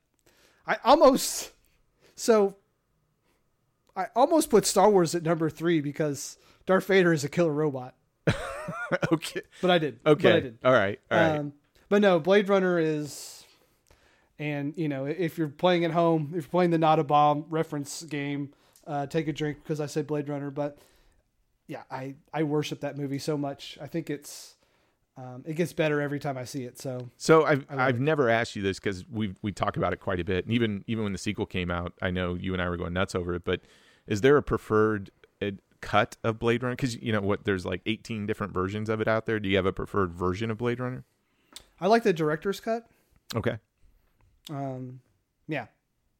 [0.67, 1.51] I almost.
[2.15, 2.55] So.
[3.95, 7.95] I almost put Star Wars at number three because Darth Vader is a killer robot,
[9.11, 9.41] okay.
[9.61, 9.99] but I did.
[10.05, 10.23] Okay.
[10.23, 10.57] But I did.
[10.63, 10.99] All right.
[11.11, 11.37] All right.
[11.39, 11.53] Um,
[11.89, 13.45] but no, Blade Runner is,
[14.39, 17.45] and you know, if you're playing at home, if you're playing the Not a Bomb
[17.49, 18.53] reference game,
[18.87, 20.51] uh, take a drink because I said Blade Runner.
[20.51, 20.77] But
[21.67, 23.77] yeah, I I worship that movie so much.
[23.81, 24.55] I think it's
[25.17, 26.77] um, it gets better every time I see it.
[26.79, 28.01] So So I've I've it.
[28.01, 30.83] never asked you this because we we talk about it quite a bit, and even
[30.87, 33.35] even when the sequel came out, I know you and I were going nuts over
[33.35, 33.45] it.
[33.45, 33.61] But
[34.07, 36.75] is there a preferred uh, cut of Blade Runner?
[36.75, 39.39] Because you know what, there's like 18 different versions of it out there.
[39.39, 41.03] Do you have a preferred version of Blade Runner?
[41.79, 42.87] I like the director's cut.
[43.35, 43.57] Okay.
[44.49, 45.01] Um,
[45.47, 45.67] Yeah.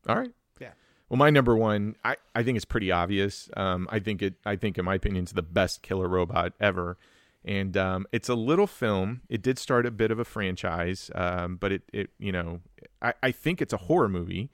[0.08, 0.32] All right.
[0.60, 0.72] Yeah.
[1.10, 3.50] Well, my number one, I, I think it's pretty obvious.
[3.56, 4.36] Um, I think it.
[4.46, 6.98] I think, in my opinion, it's the best killer robot ever,
[7.44, 9.22] and um, it's a little film.
[9.30, 12.62] It did start a bit of a franchise, um, but it, it, you know,
[13.02, 14.50] I, I think it's a horror movie.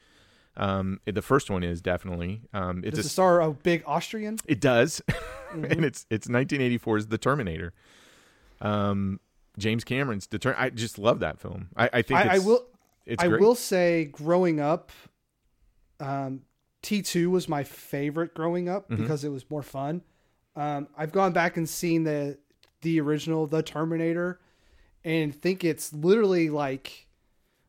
[0.62, 2.41] Um, the first one is definitely.
[2.54, 4.38] Um, it's Does a, it star a big Austrian?
[4.45, 5.02] it does,
[5.54, 7.74] and it's it's 1984's The Terminator.
[8.62, 9.19] Um,
[9.58, 11.69] James Cameron's Deter- I just love that film.
[11.76, 12.65] I, I think I, I will.
[13.06, 13.41] It's I great.
[13.41, 14.91] will say, growing up,
[16.00, 16.41] um,
[16.82, 18.97] T two was my favorite growing up Mhm.
[18.97, 20.04] because it was more fun.
[20.56, 22.38] Um, I've gone back and seen the
[22.82, 24.39] the original, The Terminator,
[25.04, 27.08] and think it's literally like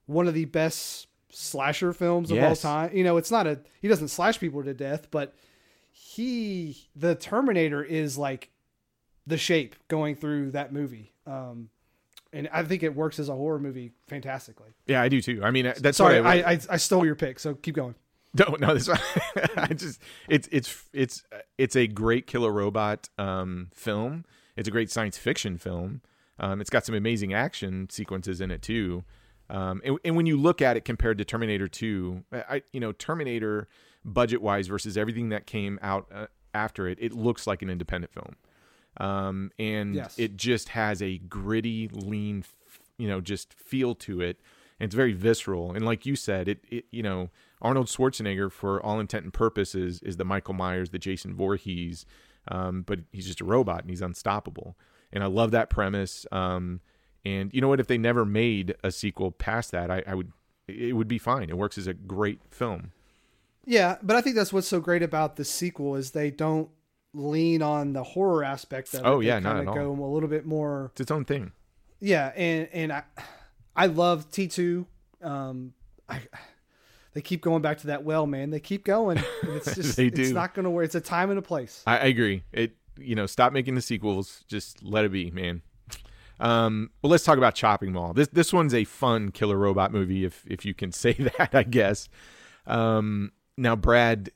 [0.07, 2.95] one of the best slasher films of all time.
[2.95, 5.35] You know, it's not a he doesn't slash people to death, but
[5.91, 8.51] he the Terminator is like
[9.27, 11.13] the shape going through that movie.
[11.27, 11.71] Um,
[12.33, 14.71] and I think it works as a horror movie fantastically.
[14.87, 15.41] Yeah, I do too.
[15.43, 17.95] I mean, that's Sorry, I, I, I I stole your pick, so keep going.
[18.35, 18.89] No, no, this
[19.57, 21.23] I just it's it's it's
[21.59, 24.25] it's a great killer robot um, film.
[24.57, 26.01] It's a great science fiction film.
[26.39, 29.05] Um, it's got some amazing action sequences in it too.
[29.53, 32.91] Um, and, and when you look at it compared to Terminator 2, I you know
[32.93, 33.69] Terminator
[34.05, 38.13] budget wise versus everything that came out uh, after it, it looks like an independent
[38.13, 38.35] film.
[38.97, 40.19] Um, and Yes.
[40.19, 44.39] it just has a gritty, lean, f- you know, just feel to it.
[44.81, 45.73] And it's very visceral.
[45.73, 50.01] And like you said, it, it you know, Arnold Schwarzenegger, for all intent and purposes,
[50.03, 52.05] is the Michael Myers, the Jason Voorhees,
[52.49, 54.77] um, but he's just a robot and he's unstoppable.
[55.13, 56.27] And I love that premise.
[56.33, 56.81] Um,
[57.25, 57.81] and you know what?
[57.81, 60.33] If they never made a sequel past that, I, I would,
[60.69, 61.51] it would be fine.
[61.51, 62.93] It works as a great film.
[63.65, 66.69] Yeah, but I think that's what's so great about the sequel is they don't
[67.15, 69.07] lean on the horror aspect of it.
[69.07, 69.75] Oh, yeah, not at all.
[69.75, 70.91] Go a little bit more.
[70.93, 71.53] It's its own thing.
[72.01, 73.05] Yeah, and and I
[73.77, 74.87] I love T two.
[75.23, 75.75] Um,
[76.09, 76.21] I
[77.15, 78.51] they keep going back to that well, man.
[78.51, 79.23] They keep going.
[79.43, 80.23] It's just They do.
[80.23, 80.87] it's not going to work.
[80.87, 81.83] It's a time and a place.
[81.87, 82.43] I, I agree.
[82.53, 84.45] It you know, stop making the sequels.
[84.49, 85.63] Just let it be, man.
[86.43, 88.13] Um, well, let's talk about Chopping Mall.
[88.13, 91.63] This this one's a fun killer robot movie, if if you can say that, I
[91.63, 92.09] guess.
[92.67, 94.31] Um, now, Brad,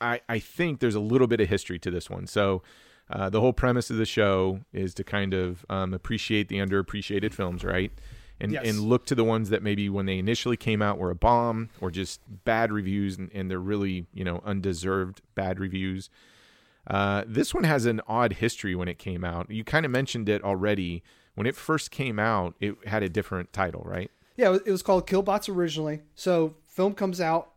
[0.00, 2.26] I I think there's a little bit of history to this one.
[2.26, 2.62] So,
[3.10, 7.34] uh, the whole premise of the show is to kind of um, appreciate the underappreciated
[7.34, 7.90] films, right?
[8.42, 8.66] And Yes.
[8.66, 11.68] and look to the ones that maybe when they initially came out were a bomb
[11.80, 16.10] or just bad reviews, and, and they're really you know undeserved bad reviews.
[16.86, 19.50] Uh, this one has an odd history when it came out.
[19.50, 21.02] You kind of mentioned it already.
[21.34, 24.10] When it first came out, it had a different title, right?
[24.36, 26.02] Yeah, it was- called Killbots originally.
[26.14, 27.52] So film comes out.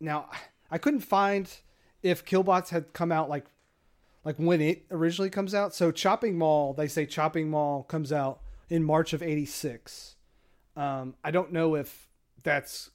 [0.00, 0.30] Now
[0.70, 1.50] I couldn't find
[2.02, 3.46] if Killbots had come out like
[4.24, 5.74] like when it originally comes out.
[5.74, 8.40] So Chopping Mall, they say Chopping Mall comes out
[8.70, 10.16] in March of '86.
[10.76, 12.08] Um, I don't know if
[12.42, 12.90] that's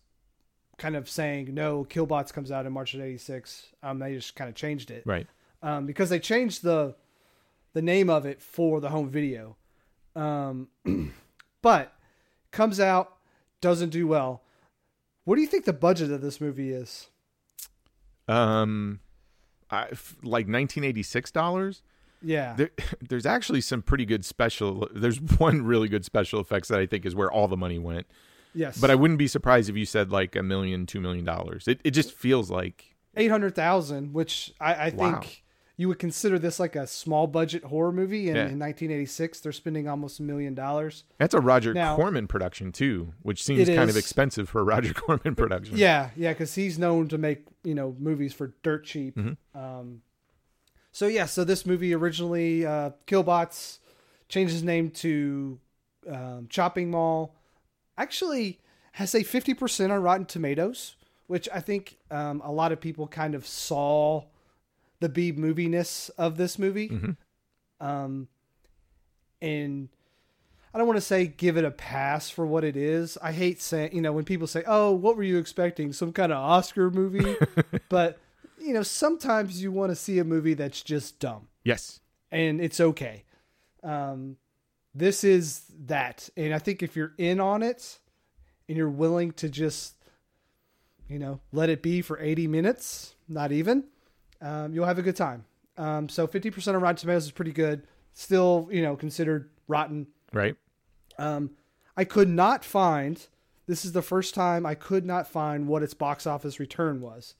[0.78, 1.86] kind of saying no.
[1.86, 3.68] Killbots comes out in March of '86.
[3.84, 5.28] Um, they just kind of changed it Right.
[5.62, 6.96] um, because they changed the
[7.74, 9.56] the name of it for the home video.
[10.20, 10.68] Um,
[11.62, 11.94] but
[12.52, 13.18] comes out
[13.62, 14.42] doesn't do well.
[15.24, 17.08] What do you think the budget of this movie is?
[18.28, 19.00] Um,
[19.72, 19.86] I,
[20.24, 21.82] like 1986 dollars.
[22.22, 22.72] Yeah, There,
[23.10, 24.90] there's actually some pretty good special.
[24.94, 28.08] There's one really good special effects that I think is where all the money went.
[28.54, 31.68] yes, But I wouldn't be surprised if you said like a million, two million dollars.
[31.68, 35.20] It it just feels like eight hundred thousand, which I, I Wow.
[35.22, 35.44] think
[35.80, 38.28] you would consider this like a small budget horror movie.
[38.28, 38.48] And Yeah.
[38.50, 41.06] in 1986, they're spending almost a million dollars.
[41.18, 44.94] that's a Roger Now- Corman production too, which seems kind of expensive for a Roger
[45.06, 45.78] Corman production.
[45.78, 49.16] Yeah, yeah, because he's known to make you know movies for dirt cheap.
[49.16, 49.38] Mhm.
[49.56, 50.02] Um,
[50.92, 53.80] so yeah, so this movie originally, uh, Killbots,
[54.28, 55.60] changed his name to
[56.10, 57.36] um, Chopping Mall.
[57.98, 58.60] Actually,
[58.94, 63.08] has a fifty percent on Rotten Tomatoes, which I think um, a lot of people
[63.08, 64.26] kind of saw
[65.00, 66.90] the B moviness of this movie.
[66.90, 67.18] Mhm.
[67.80, 68.28] Um,
[69.42, 69.90] and
[70.74, 73.18] I don't want to say give it a pass for what it is.
[73.22, 75.94] I hate saying, you know, when people say, "Oh, what were you expecting?
[75.94, 77.36] Some kind of Oscar movie?"
[77.90, 78.20] but
[78.60, 82.02] you know, sometimes you want to see a movie that's just dumb, Yes.
[82.30, 83.24] and it's okay.
[83.84, 84.36] Um,
[84.94, 88.00] this is that, and I think if you're in on it,
[88.68, 89.96] and you're willing to just,
[91.08, 93.86] you know, let it be for 80 minutes, not even,
[94.42, 95.46] um, you'll have a good time.
[95.78, 97.84] Um, so 50% of Rotten Tomatoes is pretty good.
[98.14, 100.08] Still, you know, considered rotten.
[100.34, 100.56] Right.
[101.18, 101.52] Um,
[101.96, 103.26] I could not find.
[103.68, 107.36] This is the first time I could not find what its box office return was.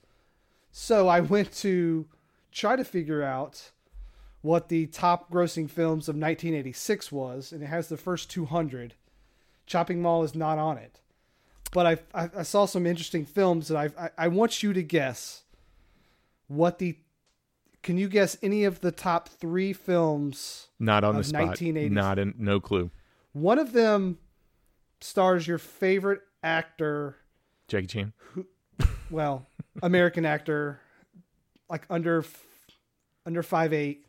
[0.72, 2.06] So I went to
[2.52, 3.70] try to figure out
[4.42, 8.94] what the top grossing films of 1986 was, and it has the first 200.
[9.66, 11.00] Chopping Mall is not on it.
[11.72, 14.82] but I, I I saw some interesting films that I I, I want you to
[14.82, 15.44] guess
[16.50, 16.98] what the
[17.82, 20.68] can you guess any of the top three films?
[20.78, 21.56] Not on the spot.
[21.56, 21.90] 1980s.
[21.90, 22.90] Not in, no clue.
[23.32, 24.18] One of them
[25.00, 27.16] stars your favorite actor,
[27.68, 28.12] Jackie Chan.
[28.16, 28.46] Who,
[29.10, 29.46] well,
[29.82, 30.80] American actor,
[31.70, 32.24] like under
[33.24, 34.04] under five eight.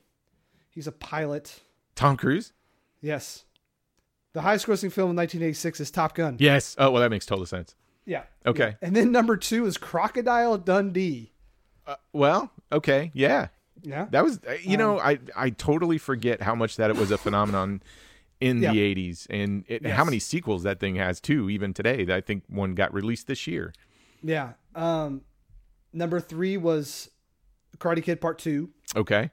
[0.71, 1.61] He's a pilot.
[1.95, 2.53] Tom Cruise.
[3.01, 3.45] Yes.
[4.33, 6.37] The highest grossing film in 1986 is Top Gun.
[6.39, 6.75] Yes.
[6.79, 7.75] Oh well, that makes total sense.
[8.05, 8.23] Yeah.
[8.45, 8.77] Okay.
[8.81, 11.30] And then number two is Crocodile Dundee.
[11.91, 13.47] Uh, well, okay, yeah.
[13.83, 14.05] Yeah.
[14.11, 17.09] That was, uh, you know, Um, I I totally forget how much that it was
[17.11, 17.81] a phenomenon
[18.39, 18.73] in Yeah.
[18.73, 19.97] the '80s, and it, Yes.
[19.97, 21.49] how many sequels that thing has too.
[21.49, 23.73] Even today, I think one got released this year.
[24.23, 24.53] Yeah.
[24.75, 25.21] Um,
[25.93, 27.09] number three was
[27.79, 28.69] Karate Kid Part Two.
[28.95, 29.31] Okay.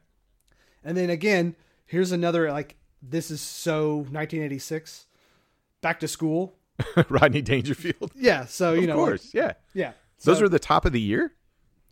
[0.82, 5.06] And then again, here's another like this is so 1986.
[5.82, 6.56] Back to school.
[7.08, 8.12] Rodney Dangerfield.
[8.14, 8.46] Yeah.
[8.46, 9.52] So you of know, course, yeah.
[9.74, 9.92] yeah.
[10.24, 11.32] Those So- are the top of the year.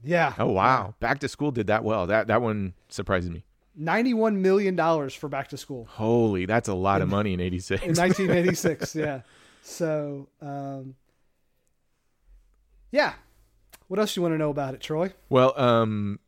[0.04, 0.34] Yeah.
[0.38, 2.06] Oh wow, Back to School did that well.
[2.06, 3.44] That that one surprises me.
[3.78, 7.82] 91 million dollars for Back to School Holy, that's a lot of money in '86.
[7.82, 8.94] in 1986.
[8.96, 9.20] yeah.
[9.62, 10.94] So, um,
[12.90, 13.14] yeah.
[13.88, 15.12] What else do you want to know about it, Troy?
[15.28, 16.18] well, um,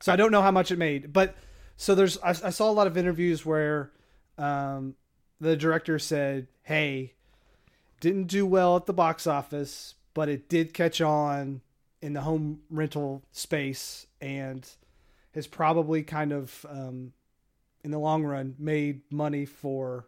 [0.00, 1.34] So I don't know how much it made, but
[1.76, 3.92] so there's I, I saw a lot of interviews where
[4.38, 4.94] um,
[5.40, 7.14] the director said, "Hey,
[8.00, 11.60] didn't do well at the box office, but it did catch on
[12.06, 14.64] in the home rental space and
[15.34, 17.12] has probably kind of um,
[17.82, 20.06] in the long run made money for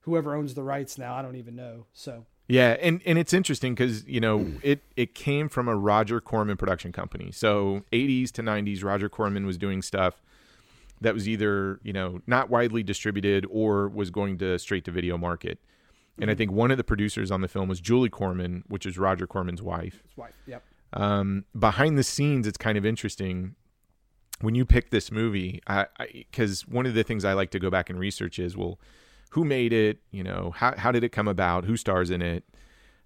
[0.00, 1.14] whoever owns the rights now.
[1.14, 1.86] I don't even know.
[1.94, 6.20] So Yeah, and and it's interesting because you know it it came from a Roger
[6.20, 7.32] Corman production company.
[7.32, 10.20] So 80s to 90s, Roger Corman was doing stuff
[11.00, 15.16] that was either you know not widely distributed or was going to straight to video
[15.16, 15.58] market.
[16.20, 18.98] And I think one of the producers on the film was Julie Corman, which is
[18.98, 20.02] Roger Corman's wife.
[20.06, 20.34] his wife.
[20.46, 20.62] Yep.
[20.92, 23.54] Um, behind the scenes, it's kind of interesting
[24.40, 25.62] when you pick this movie,
[26.10, 28.78] because one of the things I like to go back and research is, well,
[29.30, 29.98] who made it?
[30.10, 31.64] You know, how how did it come about?
[31.64, 32.44] Who stars in it?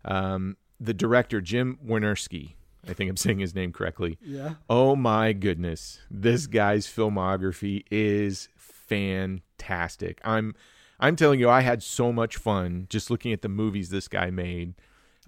[0.05, 2.55] Um, the director Jim Wynorski,
[2.89, 4.19] I think I'm saying his name correctly.
[4.21, 4.55] Yeah.
[4.69, 10.21] Oh my goodness, this guy's filmography is fantastic.
[10.25, 10.55] I'm
[10.99, 14.31] I'm telling you, I had so much fun just looking at the movies this guy
[14.31, 14.75] made.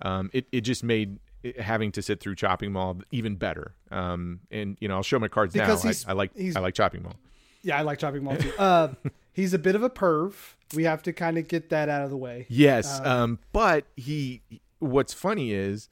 [0.00, 1.18] Um, it it just made
[1.58, 3.74] having to sit through Chopping Mall even better.
[3.90, 5.90] Um, and you know, I'll show my cards Because now.
[6.08, 7.14] I, I like I like Chopping Mall.
[7.62, 8.52] Yeah, I like Chopping Mall too.
[8.58, 8.88] Uh,
[9.32, 10.34] he's a bit of a perv.
[10.74, 12.46] We have to kind of get that out of the way.
[12.48, 14.42] Yes, um, but he.
[14.80, 15.88] What's funny is,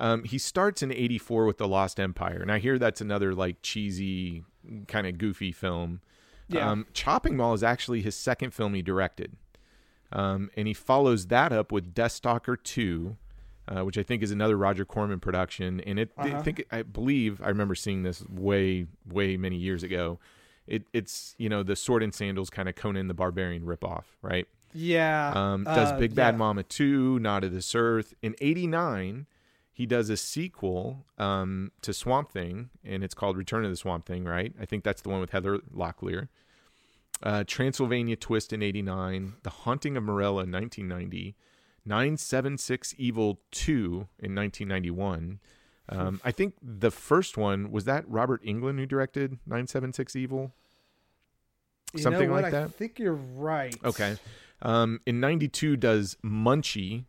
[0.00, 3.62] um, he starts in '84 with the Lost Empire, and I hear that's another like
[3.62, 4.44] cheesy,
[4.88, 6.00] kind of goofy film.
[6.48, 6.70] Yeah.
[6.70, 9.36] Um, Chopping Mall is actually his second film he directed,
[10.12, 13.16] um, and he follows that up with Deathstalker Two,
[13.68, 15.80] uh, which I think is another Roger Corman production.
[15.80, 16.42] And it, I Uh-huh.
[16.42, 20.18] think I believe I remember seeing this way, way many years ago.
[20.66, 24.48] It, it's you know the Sword and Sandals kind of Conan the Barbarian ripoff, right?
[24.72, 25.32] Yeah.
[25.34, 26.38] Um, does uh, Big Bad yeah.
[26.38, 28.12] Mama 2, Not of This Earth.
[28.20, 29.26] In 89,
[29.72, 34.04] he does a sequel um, to Swamp Thing, and it's called Return of the Swamp
[34.06, 34.52] Thing, right?
[34.60, 36.28] I think that's the one with Heather Locklear.
[37.22, 41.34] Uh, Transylvania Twist in 89, The Haunting of Morella in 1990,
[41.86, 43.72] 976 Evil 2
[44.18, 45.40] in 1991.
[45.88, 50.52] Um, I think the first one was that Robert Englund who directed 976 Evil?
[51.94, 52.64] You something like I that?
[52.64, 53.76] I think you're right.
[53.84, 54.16] Okay.
[54.62, 57.04] Um, in 92 does Munchie.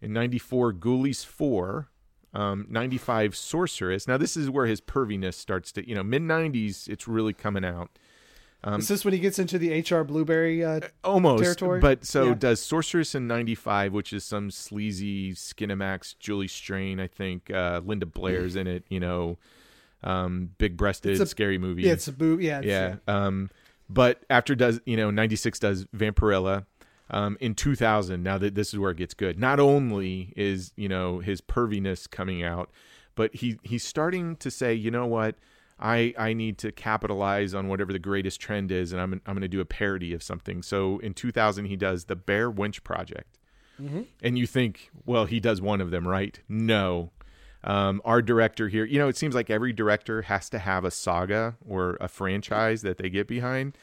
[0.00, 1.88] In 94, Ghoulies 4.
[2.34, 4.06] Um, 95, Sorceress.
[4.06, 7.64] Now, this is where his perviness starts to, you know, mid 90s, it's really coming
[7.64, 7.90] out.
[8.64, 10.64] Um, Is this when he gets into the HR Blueberry?
[10.64, 11.42] Uh, Almost.
[11.44, 11.78] territory?
[11.80, 12.34] But so Yeah.
[12.34, 17.50] does Sorceress in 95, which is some sleazy Skinamax, Julie Strain, I think.
[17.50, 19.38] Uh, Linda Blair's in it, you know,
[20.02, 21.82] um, big breasted, a- scary movie.
[21.82, 22.38] yeah, it's a boo.
[22.40, 22.58] Yeah.
[22.58, 22.96] It's, yeah.
[23.06, 23.50] Um,
[23.88, 26.66] but after does you know ninety six does Vampirella.
[27.10, 29.38] Um, in 2000, now that this is where it gets good.
[29.38, 32.70] Not only is you know his perviness coming out,
[33.14, 35.36] but he he's starting to say, you know what,
[35.80, 39.42] I I need to capitalize on whatever the greatest trend is, and I'm I'm going
[39.42, 40.62] to do a parody of something.
[40.62, 43.38] So in 2000, he does the Bare Wench Project,
[44.22, 46.40] and you think, well, he does one of them, right?
[46.48, 47.12] No.
[47.64, 50.90] Um, our director here, you know, it seems like every director has to have a
[50.92, 53.76] saga or a franchise that they get behind.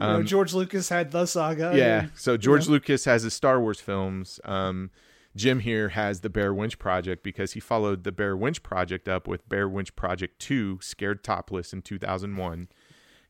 [0.00, 1.70] You know, George Lucas had the saga.
[1.70, 2.00] Um, Yeah.
[2.04, 4.38] and- So George Lucas has his Star Wars films.
[4.44, 4.90] Um,
[5.36, 9.28] Jim here has the Bare Wench Project because he followed the Bare Wench Project up
[9.28, 12.68] with Bare Wench Project 2, Scared Topless in 2001.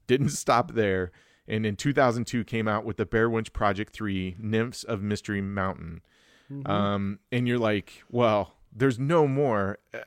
[0.06, 1.12] Didn't stop there.
[1.46, 6.02] And in 2002 came out with the Bare Wench Project 3, Nymphs of Mystery Mountain.
[6.66, 9.98] um, and you're like, well, there's no more uh,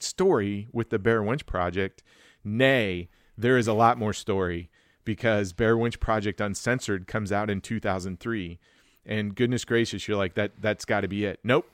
[0.00, 2.02] story with the Bare Wench Project.
[2.44, 4.70] Nay, there is a lot more story
[5.04, 8.58] because Bare Wench Project Uncensored comes out in 2003,
[9.06, 10.52] and goodness gracious, you're like that.
[10.60, 11.40] That's got to be it.
[11.44, 11.70] Nope.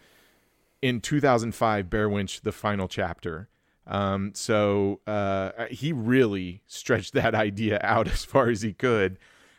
[0.81, 3.49] In 2005, Bare Wench, the final chapter.
[3.87, 9.19] Um, so uh, he really stretched that idea out as far as he could.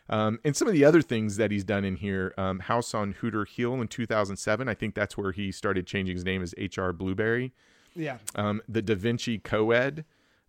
[0.09, 3.13] Um, and some of the other things that he's done in here, um, House on
[3.13, 6.91] Hooter Hill in 2007, I think that's where he started changing his name as H.R.
[6.91, 7.53] Blueberry.
[7.95, 8.17] Yeah.
[8.36, 10.03] Um, the Da Vinci Coed.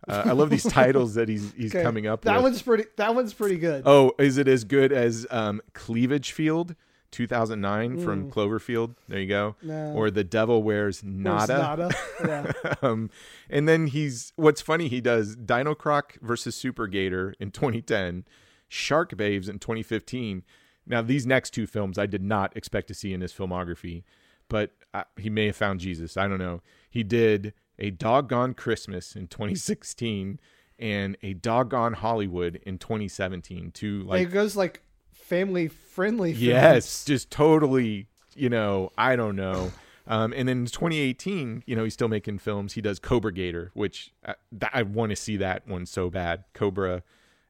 [0.07, 1.81] Uh, I love these titles that he's he's Okay.
[1.83, 2.43] coming up That with.
[2.43, 2.83] one's pretty.
[2.97, 3.83] That one's pretty good.
[3.85, 6.75] Oh, is it as good as um, Cleavage Field
[7.11, 8.95] 2009 from Cloverfield?
[9.07, 9.55] There you go.
[9.61, 9.93] No.
[9.93, 11.57] Or The Devil Wears Nada.
[11.57, 11.91] Nada.
[12.23, 12.73] Yeah.
[12.81, 13.09] um,
[13.49, 18.25] and then he's what's funny he does Dino Croc versus Super Gator in 2010,
[18.67, 20.43] Shark Babes in 2015.
[20.85, 24.03] Now these next two films I did not expect to see in his filmography,
[24.49, 26.17] but uh, he may have found Jesus.
[26.17, 26.61] I don't know.
[26.89, 30.39] He did a Doggone Christmas in 2016
[30.79, 33.71] and a Doggone Hollywood in 2017.
[33.71, 34.81] Two like it goes like
[35.25, 36.31] family friendly.
[36.31, 39.71] Yes, just totally, you know, I don't know.
[40.07, 42.73] Um, and then in 2018, you know, he's still making films.
[42.73, 46.43] He does Cobra Gator, which I, th- I want to see that one so bad.
[46.53, 47.01] Cobra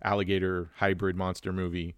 [0.02, 1.96] alligator hybrid monster movie.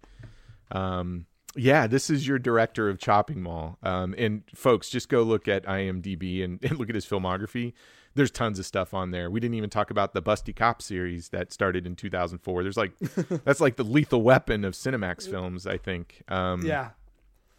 [0.72, 3.78] Um, yeah, this is your director of Chopping Mall.
[3.82, 7.72] Um, and folks, just go look at IMDb and, and look at his filmography.
[8.14, 9.30] There's tons of stuff on there.
[9.30, 12.62] We didn't even talk about the Busty Cop series that started in 2004.
[12.62, 12.92] There's like,
[13.44, 16.22] that's like the lethal weapon of Cinemax films, I think.
[16.28, 16.90] Um, Yeah.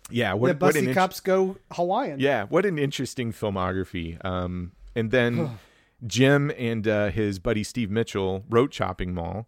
[0.09, 0.33] yeah.
[0.33, 2.19] What, what an Busty int- cops go Hawaiian.
[2.19, 4.23] yeah, what an interesting filmography.
[4.25, 5.57] Um, and then
[6.05, 9.47] Jim and uh, his buddy Steve Mitchell wrote Chopping Mall.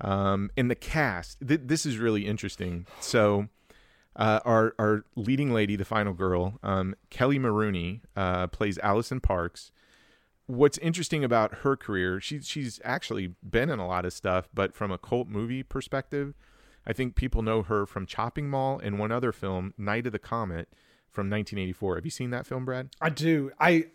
[0.00, 2.86] Um, and the cast, th- this is really interesting.
[3.00, 3.48] So,
[4.14, 9.72] uh, our our leading lady, the final girl, um, Kelly Maroney, uh, plays Allison Parks.
[10.46, 14.74] What's interesting about her career, she's she's actually been in a lot of stuff, but
[14.74, 16.34] from a cult movie perspective,
[16.86, 20.20] I think people know her from Chopping Mall and one other film, Night of the
[20.20, 20.68] Comet,
[21.10, 21.96] from 1984.
[21.96, 22.90] Have you seen that film, Brad?
[23.00, 23.50] I do.
[23.58, 23.86] I.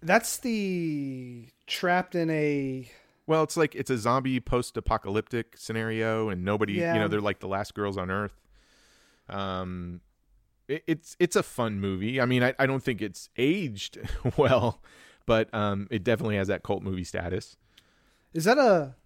[0.00, 2.90] That's the trapped in a.
[3.26, 7.48] Well, it's like it's a zombie post-apocalyptic scenario, and nobody, you know, they're like the
[7.48, 8.40] last girls on Earth.
[9.28, 10.00] Um,
[10.68, 12.20] it, it's it's a fun movie.
[12.20, 13.98] I mean, I, I don't think it's aged
[14.38, 14.80] well,
[15.28, 17.56] but um, it definitely has that cult movie status.
[18.34, 18.96] Is that a?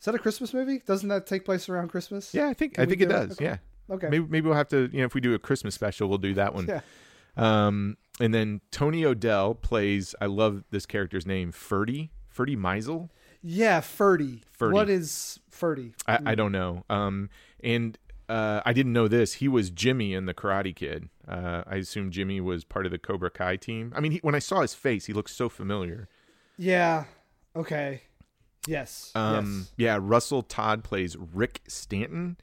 [0.00, 0.80] Is that a Christmas movie?
[0.84, 2.34] Doesn't that take place around Christmas?
[2.34, 3.18] Yeah, I think Can I think it do it?
[3.28, 3.32] does.
[3.32, 3.44] Okay.
[3.44, 3.56] Yeah,
[3.94, 4.08] Okay.
[4.08, 6.34] maybe maybe we'll have to, you know, if we do a Christmas special, we'll do
[6.34, 6.66] that one.
[6.66, 6.80] Yeah.
[7.36, 10.14] Um, and then Tony O'Dell plays.
[10.20, 12.10] I love this character's name, Ferdy.
[12.28, 13.10] Ferdy Meisel.
[13.42, 14.42] Yeah, Ferdy.
[14.50, 14.74] Ferdy.
[14.74, 15.94] What is Ferdy?
[16.06, 16.84] I, I don't know.
[16.90, 17.30] Um,
[17.62, 17.96] and
[18.30, 19.34] uh, I didn't know this.
[19.34, 21.08] He was Jimmy in the Karate Kid.
[21.26, 23.92] Uh, I assume Jimmy was part of the Cobra Kai team.
[23.94, 26.08] I mean, he, when I saw his face, he looked so familiar.
[26.56, 27.04] Yeah.
[27.56, 28.02] Okay.
[28.68, 29.10] Yes.
[29.16, 29.72] Um, yes.
[29.76, 32.36] Yeah, Russell Todd plays Rick Stanton.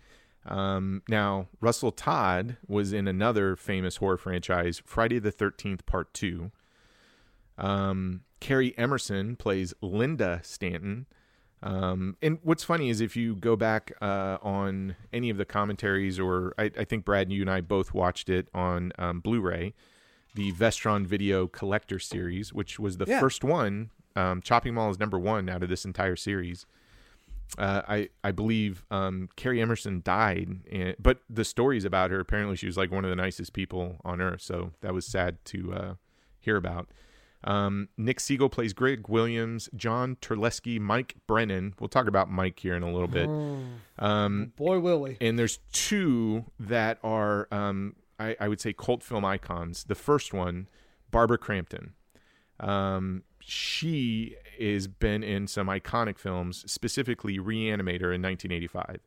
[0.45, 6.51] Um, now, Russell Todd was in another famous horror franchise, Friday the 13th, Part 2.
[7.57, 11.05] Um, Karrie Emerson plays Linda Stanton.
[11.63, 16.19] Um, and what's funny is if you go back uh, on any of the commentaries,
[16.19, 19.73] or I, I think Brad, and you and I both watched it on um, Blu-ray,
[20.35, 23.19] the Vestron Video Collector Series, which was the Yeah.
[23.19, 23.89] first one.
[24.15, 26.65] Um, Chopping Mall is number one out of this entire series.
[27.57, 32.57] Uh, I I believe um, Karrie Emerson died, and, but the stories about her apparently
[32.57, 34.41] she was like one of the nicest people on earth.
[34.41, 35.93] So that was sad to uh,
[36.39, 36.89] hear about.
[37.43, 41.73] Um, Nick Segal plays Greg Williams, John Terlesky, Mike Brennan.
[41.79, 43.29] We'll talk about Mike here in a little bit.
[43.99, 45.17] Um, Boy, Willie.
[45.21, 49.85] and there's two that are um, I, I would say cult film icons.
[49.85, 50.67] The first one,
[51.11, 51.93] Barbara Crampton.
[52.59, 58.99] Um, she has been in some iconic films, specifically Reanimator in 1985.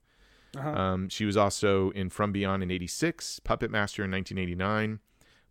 [0.57, 0.69] Uh-huh.
[0.69, 5.01] Um, she was also in From Beyond in 86, Puppet Master in 1989.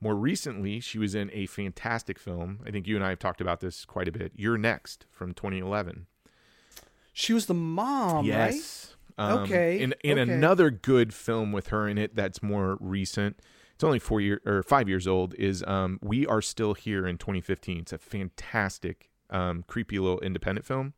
[0.01, 2.59] More recently, she was in a fantastic film.
[2.65, 4.31] I think you and I have talked about this quite a bit.
[4.35, 6.05] You're Next from 2011.
[7.13, 8.25] She was the mom, right?
[8.25, 8.95] Yes.
[9.17, 10.31] Um, Okay, In, and okay.
[10.31, 13.41] another good film with her in it that's more recent.
[13.75, 15.33] It's only four year or five years old.
[15.35, 17.79] Is um, We Are Still Here in 2015.
[17.79, 20.93] It's a fantastic, um, creepy little independent film.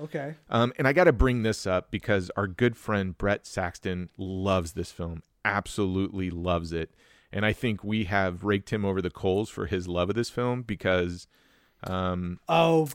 [0.00, 0.34] Okay.
[0.50, 4.72] Um, and I got to bring this up because our good friend Brett Saxton loves
[4.72, 6.92] this film, absolutely loves it.
[7.32, 10.30] And I think we have raked him over the coals for his love of this
[10.30, 11.26] film because
[11.84, 12.88] um, Oh,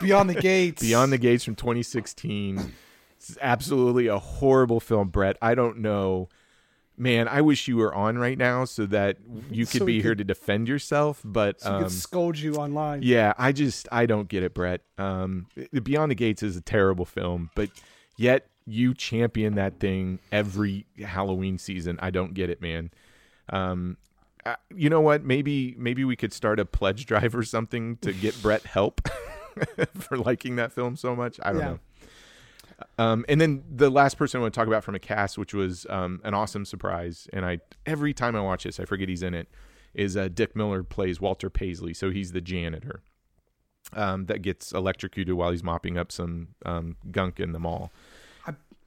[0.00, 0.82] Beyond the Gates.
[0.82, 2.72] Beyond the Gates from 2016
[3.20, 5.36] is absolutely a horrible film, Brett.
[5.40, 6.28] I don't know
[6.96, 9.16] Man, I wish you were on right now so that
[9.50, 11.20] you could So be here to defend yourself.
[11.24, 13.02] But So um, could scold you online.
[13.02, 14.82] yeah, I just I don't get it, Brett.
[14.96, 15.48] Um,
[15.82, 17.70] Beyond the Gates is a terrible film, but
[18.16, 21.98] yet you champion that thing every Halloween season.
[22.00, 22.92] I don't get it, man.
[23.50, 23.96] Um,
[24.46, 25.24] uh, you know what?
[25.24, 29.08] Maybe maybe we could start a pledge drive or something to get Brett help
[29.94, 31.38] for liking that film so much.
[31.42, 31.68] I don't Yeah.
[31.70, 31.78] know.
[32.98, 35.54] Um, and then the last person I want to talk about from a cast, which
[35.54, 39.22] was um, an awesome surprise, and I every time I watch this, I forget he's
[39.22, 39.48] in it.
[39.94, 43.02] Is uh, Dick Miller plays Walter Paisley, so he's the janitor
[43.92, 47.92] um, that gets electrocuted while he's mopping up some um, gunk in the mall.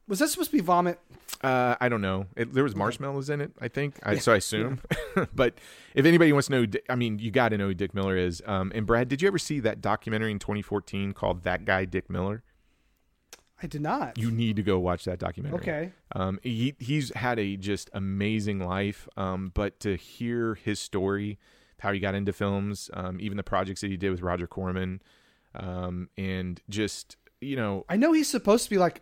[0.08, 1.00] Was that supposed to be vomit?
[1.42, 2.26] Uh, I don't know.
[2.36, 4.00] It, there was marshmallows in it, I think.
[4.04, 4.82] I, so I assume.
[5.36, 5.56] but
[5.94, 8.42] if anybody wants to know, I mean, you got to know who Dick Miller is.
[8.46, 12.10] Um, and Brad, did you ever see that documentary in 2014 called "That Guy Dick
[12.10, 12.44] Miller"?
[13.62, 14.18] I did not.
[14.18, 15.60] You need to go watch that documentary.
[15.60, 15.92] okay?
[16.16, 19.08] Um, he he's had a just amazing life.
[19.18, 21.38] Um, but to hear his story,
[21.80, 25.02] how he got into films, um, even the projects that he did with Roger Corman,
[25.54, 29.02] um, and just you know, I know he's supposed to be like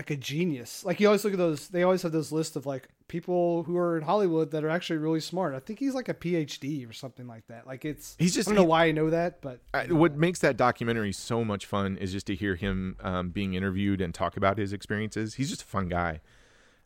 [0.00, 0.82] like a genius.
[0.82, 1.68] Like you always look at those.
[1.68, 4.96] They always have those lists of like people who are in Hollywood that are actually
[4.98, 5.54] really smart.
[5.54, 7.66] I think he's like a PhD or something like that.
[7.66, 8.16] Like it's.
[8.18, 10.56] He's just- I don't know he- why I know that, but I, what makes that
[10.56, 14.56] documentary so much fun is just to hear him um, being interviewed and talk about
[14.56, 15.34] his experiences.
[15.34, 16.20] He's just a fun guy.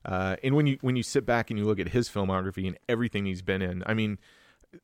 [0.05, 2.77] Uh, and when you when you sit back and you look at his filmography and
[2.89, 4.19] everything he's been in, I mean,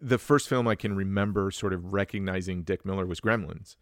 [0.00, 3.74] the first film I can remember sort of recognizing Dick Miller was Gremlins.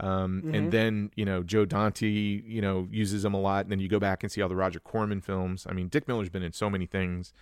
[0.00, 3.64] Um, And then you know Joe Dante, you know, uses him a lot.
[3.64, 5.66] And then you go back and see all the Roger Corman films.
[5.68, 7.32] I mean, Dick Miller's been in so many things,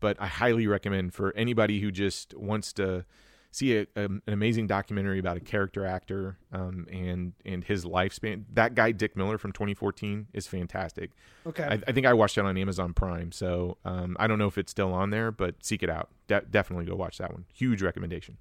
[0.00, 3.04] but I highly recommend for anybody who just wants to
[3.52, 8.44] see a, a, an amazing documentary about a character actor um, and and his lifespan.
[8.52, 11.10] That guy Dick Miller from 2014 is fantastic.
[11.46, 11.64] okay.
[11.64, 14.56] I, I think I watched it on Amazon Prime, so um, I don't know if
[14.58, 16.10] it's still on there, but seek it out.
[16.28, 17.44] De- definitely go watch that one.
[17.52, 18.36] Huge recommendation.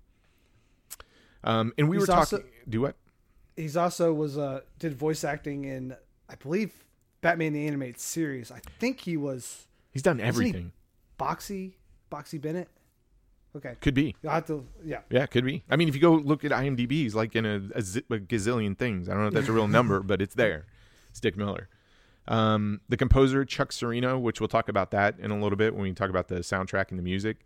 [1.43, 2.20] Um, and we He's were talking.
[2.39, 2.95] also- do what?
[3.60, 5.95] He's also was uh did voice acting in
[6.30, 6.72] I believe
[7.22, 8.51] Batman the animated series.
[8.51, 10.72] I think he was He's done he- everything.
[11.20, 11.74] Boxy
[12.12, 12.70] Boxy Bennett.
[13.55, 13.76] Okay.
[13.82, 14.16] Could be.
[14.24, 14.99] I'll have to yeah.
[15.10, 15.64] Yeah, could be.
[15.70, 18.18] I mean, if you go look at IMDb, he's like in a, a, zi- a
[18.18, 19.10] gazillion things.
[19.10, 20.66] I don't know if that's a real number, but it's there.
[21.10, 21.68] It's Dick Miller.
[22.28, 25.82] Um, the composer Chuck Cirino, which we'll talk about that in a little bit when
[25.82, 27.38] we talk about the soundtrack and the music,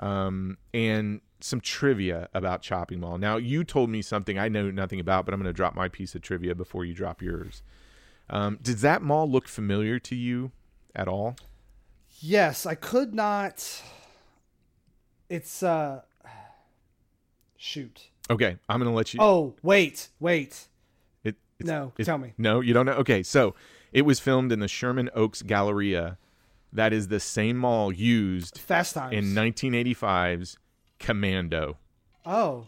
[0.00, 3.18] um, and some trivia about Chopping Mall.
[3.18, 5.88] Now, you told me something I know nothing about, but I'm going to drop my
[5.88, 7.62] piece of trivia before you drop yours.
[8.30, 10.50] Um, does that mall look familiar to you
[10.94, 11.36] at all?
[12.20, 13.82] Yes, I could not
[15.28, 16.00] it's uh
[17.56, 18.08] shoot.
[18.30, 19.20] Okay, I'm going to let you.
[19.22, 20.66] Oh, wait, wait.
[21.22, 22.32] It, it's- No, it- tell me.
[22.38, 22.92] No, you don't know.
[22.94, 23.54] Okay, so
[23.92, 26.18] it was filmed in the Sherman Oaks Galleria.
[26.72, 29.14] That is the same mall used Fast Times.
[29.14, 30.58] in 1985's
[30.98, 31.78] Commando.
[32.24, 32.66] oh,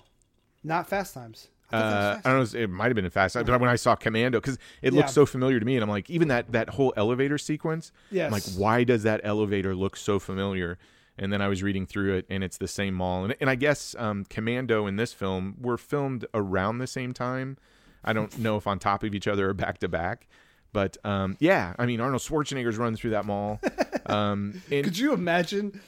[0.64, 1.48] not Fast Times.
[1.70, 1.80] I Uh,
[2.14, 2.60] Fast I don't know.
[2.60, 3.34] It might have been in Fast.
[3.34, 4.98] Times, But when I saw Commando, because it Yeah.
[4.98, 7.92] looked so familiar to me, and I'm like, even that that whole elevator sequence.
[8.10, 8.26] Yes.
[8.26, 10.78] I'm like, why does that elevator look so familiar?
[11.18, 13.24] And then I was reading through it, and it's the same mall.
[13.24, 17.56] And, and I guess um, Commando and this film were filmed around the same time.
[18.04, 20.28] I don't know if on top of each other or back to back,
[20.72, 23.60] but um, yeah, I mean Arnold Schwarzenegger's running through that mall.
[24.06, 25.82] Um, and Could you imagine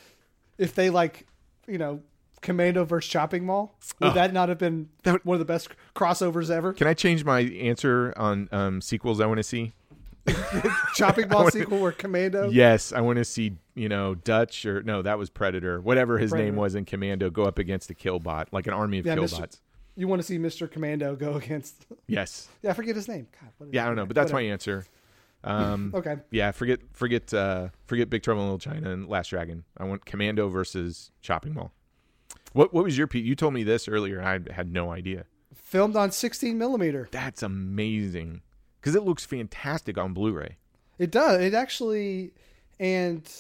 [0.59, 1.27] if they like,
[1.67, 2.03] you know,
[2.43, 3.75] Commando versus Chopping Mall?
[4.01, 6.73] Would that not have been would- one of the best crossovers ever?
[6.73, 9.73] can I change my answer on um, sequels I want to see?
[10.95, 12.51] Chopping Mall sequel where Commando?
[12.51, 16.33] Yes, I want to see you know Dutch or no, that was Predator, whatever his
[16.33, 19.39] name was in Commando, go up against a killbot, like an army of Yeah, Mr.
[19.39, 19.61] killbots.
[19.97, 20.71] You want to see Mr.
[20.71, 21.87] Commando go against?
[22.07, 23.29] Yes, Yeah, I forget his name.
[23.41, 24.85] God, what is yeah, I don't know, but that's my answer.
[25.43, 26.17] Um, Okay.
[26.31, 29.65] yeah, forget forget uh, forget Big Trouble in Little China and Last Dragon.
[29.77, 31.73] I want Commando versus Shopping Mall.
[32.53, 33.25] What what was your Pete?
[33.25, 35.25] You told me this earlier, and I had no idea.
[35.55, 37.09] Filmed on 16 millimeter.
[37.11, 38.43] That's amazing
[38.81, 40.57] because it looks fantastic on Blu-ray.
[40.99, 41.41] It does.
[41.41, 42.33] It actually,
[42.79, 43.31] and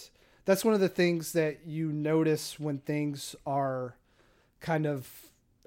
[0.44, 3.96] that's one of the things that you notice when things are
[4.60, 5.08] kind of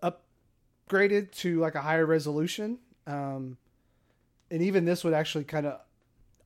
[0.02, 2.80] upgraded to like a higher resolution.
[3.06, 3.58] Um,
[4.50, 5.82] and even this would actually kind of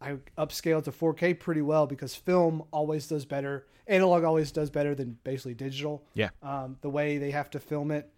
[0.02, 3.66] I upscale to 4K pretty well because film always does better.
[3.88, 6.04] Analog always does better than basically digital.
[6.14, 6.30] Yeah.
[6.44, 8.12] Um, the way they have to film it,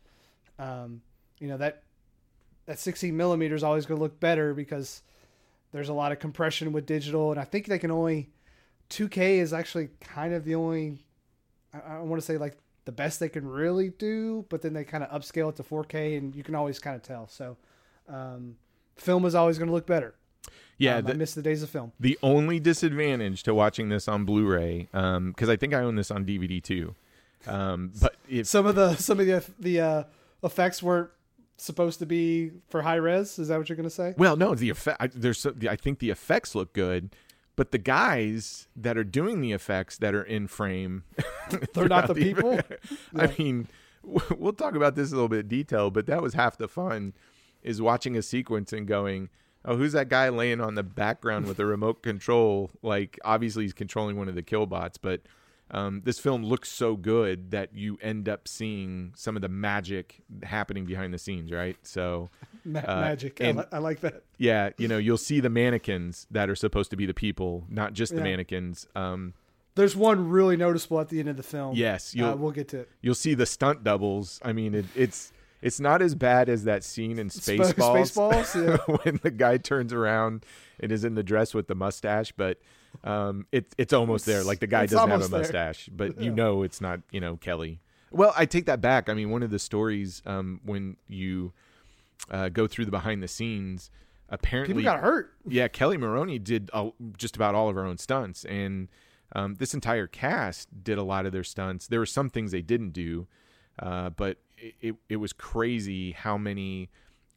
[0.57, 1.01] um,
[1.39, 1.83] you know that
[2.65, 5.01] that 16 millimeter is always going to look better because
[5.71, 8.29] there's a lot of compression with digital, and I think they can only
[8.89, 10.97] 2K is actually kind of the only
[11.73, 14.83] I, I want to say like the best they can really do, but then they
[14.83, 17.27] kind of upscale it to 4K, and you can always kind of tell.
[17.27, 17.55] So,
[18.07, 18.55] um,
[18.95, 20.15] film is always going to look better.
[20.77, 21.91] Yeah, Um, I the- missed the days of film.
[21.99, 26.25] The only disadvantage to watching this on Blu-ray, because I think I own this on
[26.25, 26.95] DVD too.
[27.47, 30.03] Um, but if Some of the some of the the uh,
[30.43, 31.09] effects weren't
[31.57, 33.37] supposed to be for high res.
[33.39, 34.13] Is that what you're going to say?
[34.17, 34.97] well, no, the effect.
[35.01, 37.13] I, there's I think the effects look good,
[37.57, 41.03] but the guys that are doing the effects that are in frame,
[41.73, 42.59] They're not the throughout people.
[43.15, 43.67] I mean,
[44.03, 47.13] we'll talk about this a little bit in detail, but that was half the fun,
[47.63, 49.29] is watching a sequence and going,
[49.65, 53.73] "Oh, who's that guy laying on the background with a remote control?" Like, obviously, he's
[53.73, 55.21] controlling one of the killbots, but
[55.71, 60.21] um, this film looks so good that you end up seeing some of the magic
[60.41, 61.77] happening behind the scenes, right?
[61.83, 62.29] So,
[62.65, 63.39] Ma- Uh, magic.
[63.39, 64.23] I, li- I like that.
[64.39, 67.93] yeah, you know, you'll see the mannequins that are supposed to be the people, not
[67.93, 68.23] just the Yeah.
[68.23, 68.87] mannequins.
[68.95, 69.35] Um,
[69.75, 71.75] There's one really noticeable at the end of the film.
[71.75, 72.89] yes, uh, we'll get to it.
[73.01, 74.39] you'll see the stunt doubles.
[74.43, 75.31] I mean, it, it's
[75.61, 78.95] it's not as bad as that scene in Spaceballs, Spaceballs, yeah.
[79.03, 80.45] when the guy turns around
[80.79, 82.59] and is in the dress with the mustache, but
[83.03, 84.43] um, it, it's almost there.
[84.43, 85.41] Like the guy doesn't have a almost there.
[85.41, 87.79] mustache, but you know it's not you know Kelly.
[88.11, 89.09] Well, I take that back.
[89.09, 91.53] I mean, one of the stories um, when you
[92.31, 93.91] uh, go through the behind the scenes,
[94.29, 95.33] apparently People got hurt.
[95.47, 98.87] yeah, Kelly Maroney did all, just about all of her own stunts, and
[99.33, 101.87] um, this entire cast did a lot of their stunts.
[101.87, 103.27] There were some things they didn't do,
[103.79, 104.37] uh, but
[104.81, 106.89] it, it, was crazy how many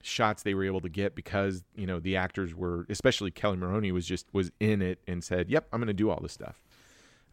[0.02, 3.92] shots they were able to get because you know the actors were, especially Kelly Maroney,
[3.92, 6.62] was just was in it and said, "Yep, I'm going to do all this stuff."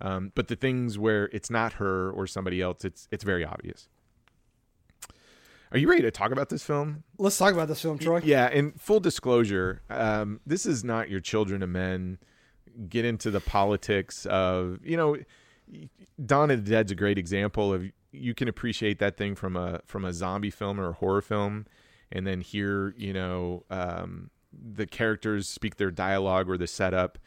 [0.01, 3.89] Um, but the things where it's not her or somebody else, it's it's very obvious.
[5.71, 7.03] Are you ready to talk about this film?
[7.17, 8.21] Let's talk about this film, Troy.
[8.23, 12.17] Yeah, and full disclosure, um, this is not your children of men.
[12.87, 15.17] Get into the politics of you know,
[16.23, 19.81] Dawn of the Dead's a great example of you can appreciate that thing from a
[19.85, 21.65] from a zombie film or a horror film,
[22.11, 27.17] and then hear you know um, the characters speak their dialogue or the setup,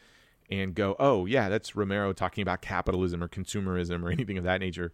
[0.49, 4.59] and go, oh yeah, that's Romero talking about capitalism or consumerism or anything of that
[4.59, 4.91] nature.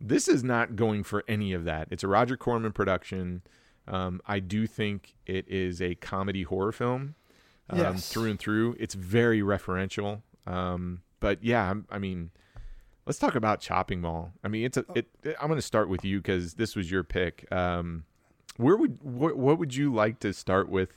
[0.00, 1.88] This is not going for any of that.
[1.90, 3.42] It's a Roger Corman production.
[3.88, 7.14] Um, I do think it is a comedy horror film
[7.70, 8.08] um, Yes.
[8.12, 8.76] through and through.
[8.78, 10.22] It's very referential.
[10.46, 12.30] Um, but yeah, I'm, I mean,
[13.08, 14.32] let's talk about Chopping Mall.
[14.44, 14.84] I mean, it's a.
[14.94, 15.08] It,
[15.40, 17.50] I'm going to start with you because this was your pick.
[17.50, 18.04] Um,
[18.58, 20.90] where would what, what would you like to start with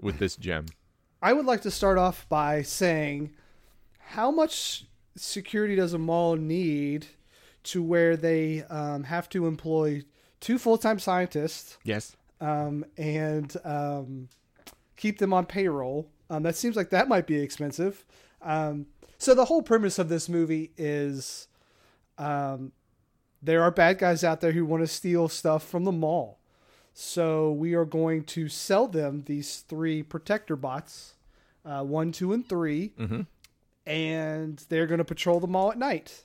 [0.00, 0.66] with this gem?
[1.22, 3.32] I would like to start off by saying
[3.98, 4.84] how much
[5.16, 7.06] security does a mall need
[7.64, 10.02] to where they um, have to employ
[10.40, 12.16] two full time scientists Yes.
[12.40, 14.28] um, and um,
[14.96, 16.08] keep them on payroll?
[16.30, 18.04] Um, that seems like that might be expensive.
[19.18, 21.48] So the whole premise of this movie is
[22.18, 22.72] um,
[23.42, 26.38] there are bad guys out there who want to steal stuff from the mall.
[26.94, 31.14] So we are going to sell them these three protector bots,
[31.64, 33.26] uh, one, two, and 3 Mhm.
[33.86, 36.24] and they're going to patrol the mall at night.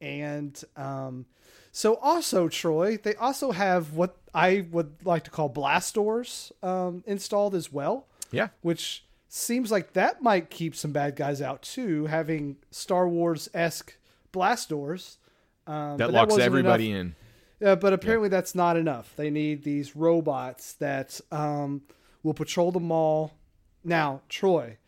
[0.00, 1.26] And um,
[1.72, 7.02] so, also Troy, they also have what I would like to call blast doors um,
[7.06, 8.48] installed as well, Yeah.
[8.60, 9.04] which
[9.34, 12.06] seems like that might keep some bad guys out too.
[12.06, 13.96] Having Star Wars esque
[14.32, 15.18] blast doors
[15.66, 17.00] um, That locks wasn't everybody enough.
[17.00, 17.16] in.
[17.60, 19.14] Yeah, but apparently that's not enough.
[19.16, 21.82] They need these robots that um,
[22.22, 23.34] will patrol the mall.
[23.82, 24.78] Now, Troy,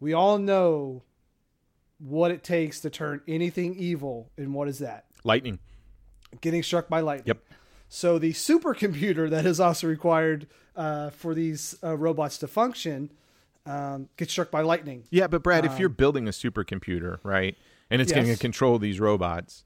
[0.00, 1.02] we all know
[1.98, 5.04] what it takes to turn anything evil, and what is that?
[5.24, 5.58] Lightning.
[6.40, 7.28] Getting struck by lightning.
[7.28, 7.44] Yep.
[7.88, 13.12] So the supercomputer that is also required uh, for these uh, robots to function
[13.66, 15.04] um, gets struck by lightning.
[15.10, 17.56] Yeah, but Brad, if you're building a supercomputer, right,
[17.90, 18.38] and it's going to Um, Yes.
[18.40, 19.64] control these robots,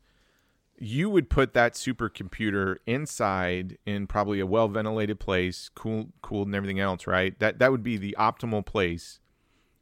[0.79, 6.55] you would put that supercomputer inside in probably a well ventilated place, cool, cooled, and
[6.55, 7.39] everything else, right?
[7.39, 9.19] That that would be the optimal place.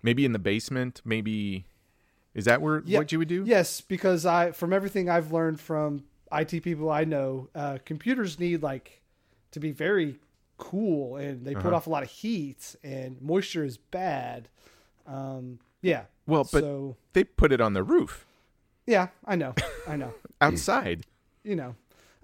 [0.03, 1.01] Maybe in the basement.
[1.05, 1.67] Maybe
[2.35, 2.99] is that where Yeah.
[2.99, 3.43] what you would do?
[3.47, 8.63] Yes, because I, from everything I've learned from IT people I know, uh, computers need
[8.63, 9.03] like
[9.53, 10.19] to be very
[10.59, 11.77] cool, and they put Uh-huh.
[11.77, 14.49] off a lot of heat, and moisture is bad.
[15.07, 16.05] Um, yeah.
[16.27, 18.27] Well, but so they put it on the roof
[18.87, 19.55] yeah, I know,
[19.89, 20.13] I know.
[20.43, 21.05] outside.
[21.43, 21.75] you know,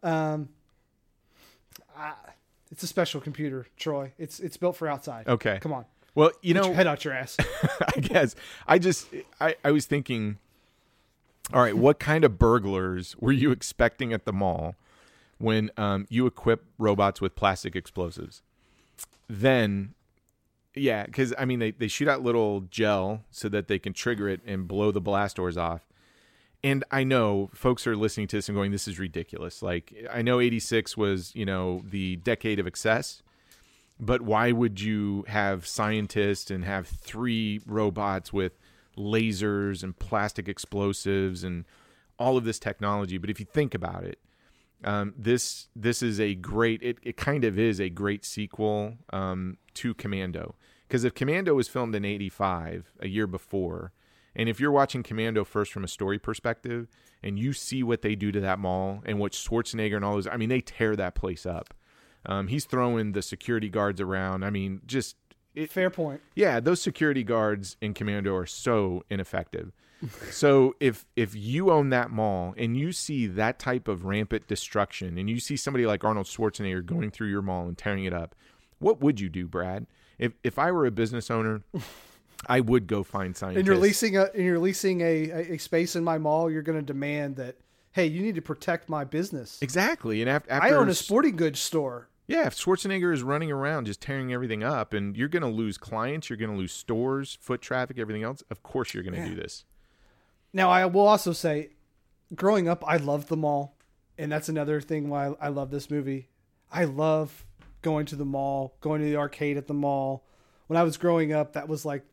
[0.02, 0.48] um,
[1.96, 2.12] I,
[2.70, 4.12] it's a special computer, Troy.
[4.18, 5.26] It's it's built for outside.
[5.28, 5.58] Okay.
[5.60, 7.36] come on, Well, you Get know, head out your ass.
[7.96, 8.34] I guess
[8.66, 9.08] I just
[9.40, 10.38] I, I was thinking
[11.52, 14.76] all right, what kind of burglars were you expecting at the mall
[15.40, 18.42] when um, you equip robots with plastic explosives?
[19.28, 19.94] Then
[20.74, 24.28] yeah, because I mean they, they shoot out little gel so that they can trigger
[24.28, 25.88] it and blow the blast doors off.
[26.62, 29.62] And I know folks are listening to this and going, This is ridiculous.
[29.62, 33.22] Like I know eighty six was, you know, the decade of excess
[34.00, 38.58] but why would you have scientists and have three robots with
[38.96, 41.66] lasers and plastic explosives and
[42.18, 43.18] all of this technology?
[43.18, 44.18] But if you think about it,
[44.84, 46.82] um, this this is a great.
[46.82, 50.54] It, it kind of is a great sequel um, to Commando
[50.88, 53.92] because if Commando was filmed in '85, a year before,
[54.34, 56.88] and if you're watching Commando first from a story perspective,
[57.22, 60.26] and you see what they do to that mall and what Schwarzenegger and all those,
[60.26, 61.74] I mean, they tear that place up.
[62.26, 64.44] Um, he's throwing the security guards around.
[64.44, 65.16] I mean, just
[65.54, 66.20] it, Fair point.
[66.34, 69.72] yeah, those security guards in Commando are so ineffective.
[70.30, 75.18] So if if you own that mall and you see that type of rampant destruction
[75.18, 78.34] and you see somebody like Arnold Schwarzenegger going through your mall and tearing it up,
[78.78, 79.86] what would you do, Brad?
[80.18, 81.62] If if I were a business owner,
[82.46, 83.58] I would go find scientists.
[83.58, 86.50] And you're leasing a and you're leasing a, a, a space in my mall.
[86.50, 87.56] You're going to demand that.
[87.92, 89.58] Hey, you need to protect my business.
[89.60, 90.20] exactly.
[90.22, 92.08] And after, after I own a sporting goods store.
[92.28, 95.76] Yeah, if Schwarzenegger is running around just tearing everything up, and you're going to lose
[95.76, 98.44] clients, you're going to lose stores, foot traffic, everything else.
[98.48, 99.30] Of course, you're going to Yeah.
[99.30, 99.64] do this.
[100.52, 101.70] Now, I will also say,
[102.34, 103.76] growing up, I loved the mall,
[104.18, 106.28] and that's another thing why I love this movie.
[106.72, 107.44] I love
[107.82, 110.24] going to the mall, going to the arcade at the mall.
[110.66, 112.04] When I was growing up, that was like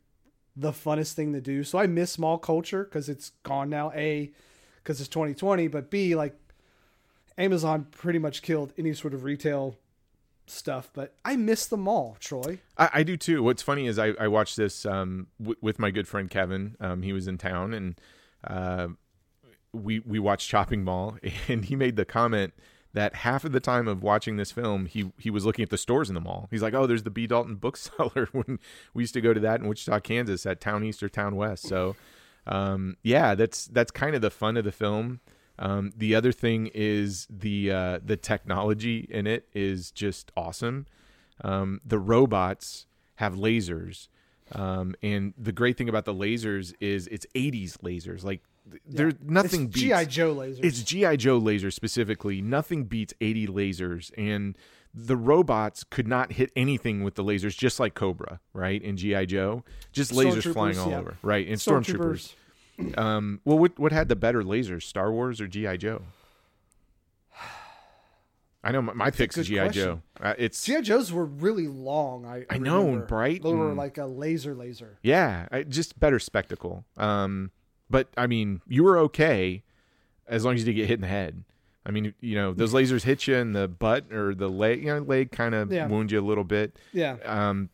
[0.56, 1.64] the funnest thing to do.
[1.64, 3.92] So I miss mall culture because it's gone now.
[3.94, 4.32] A,
[4.78, 6.36] because it's 2020, but B, like
[7.38, 9.76] Amazon pretty much killed any sort of retail
[10.48, 10.90] stuff.
[10.94, 12.60] But I miss the mall, Troy.
[12.78, 13.44] I, I do too.
[13.44, 16.76] What's funny is I, I watched this um, w- with my good friend Kevin.
[16.80, 18.00] Um, he was in town, and
[18.44, 18.90] uh,
[19.74, 21.18] we we watched Chopping Mall,
[21.48, 22.54] and he made the comment
[22.94, 25.78] that half of the time of watching this film, he he was looking at the
[25.78, 26.48] stores in the mall.
[26.50, 28.60] He's like, "Oh, there's the B Dalton bookseller." when
[28.94, 31.68] we used to go to that in Wichita, Kansas, at Town East or Town West.
[31.68, 31.96] So,
[32.46, 35.20] um, yeah, that's that's kind of the fun of the film.
[35.60, 40.86] Um, the other thing is the uh, the technology in it is just awesome.
[41.44, 44.08] Um, the robots have lasers,
[44.54, 48.24] um, and the great thing about the lasers is it's '80s lasers.
[48.24, 50.64] Like th- there's nothing It's beats GI Joe lasers.
[50.64, 52.42] it's GI Joe lasers specifically.
[52.42, 54.58] Nothing beats 80 lasers, and
[54.94, 58.82] the robots could not hit anything with the lasers, just like Cobra, right?
[58.82, 61.00] In GI Joe, just lasers flying all yeah.
[61.00, 61.48] over, right?
[61.48, 62.34] And stormtroopers.
[62.98, 66.04] Um, well, what what had the better lasers, Star Wars or GI Joe?
[68.68, 69.70] I know my, my pick's GI.
[69.70, 70.02] Joe.
[70.22, 72.26] Uh, it's GI Joes were really long.
[72.26, 74.98] I I know, and bright They were and- like a laser laser.
[75.02, 76.84] Yeah, I, just better spectacle.
[76.98, 77.52] Um,
[77.90, 79.64] but I mean, you were okay
[80.28, 81.44] as long as you didn't get hit in the head.
[81.86, 84.82] I mean, you know, those lasers hit you in the butt or the leg.
[84.84, 85.88] You know, leg kind of Yeah.
[85.88, 86.76] wound you a little bit.
[86.92, 87.16] Yeah.
[87.24, 87.70] Um,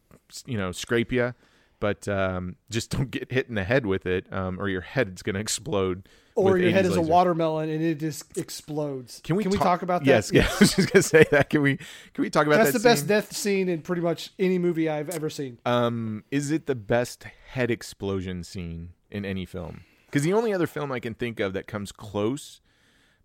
[0.45, 1.33] you know, scrape you,
[1.79, 5.23] but um, just don't get hit in the head with it, um, or your head's
[5.23, 6.07] gonna explode.
[6.35, 9.21] Or your head 80s is a watermelon and it just explodes.
[9.23, 10.07] Can we can we talk- talk about that?
[10.07, 10.47] Yes, yeah.
[10.49, 11.49] I was just gonna say that.
[11.49, 12.63] Can we can we talk about that?
[12.65, 12.79] That's that?
[12.79, 15.59] the best death scene in pretty much any movie I've ever seen.
[15.65, 19.81] Um, is it the best head explosion scene in any film?
[20.07, 22.61] Because the only other film I can think of that comes close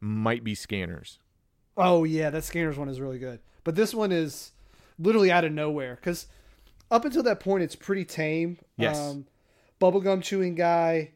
[0.01, 1.19] might be Scanners.
[1.77, 3.41] Oh yeah, that Scanners one is really good.
[3.65, 4.53] But this one is
[4.99, 6.27] literally out of nowhere because
[6.91, 8.59] up until that point it's pretty tame.
[8.77, 8.99] Yes.
[8.99, 9.27] Um,
[9.81, 11.13] bubblegum chewing guy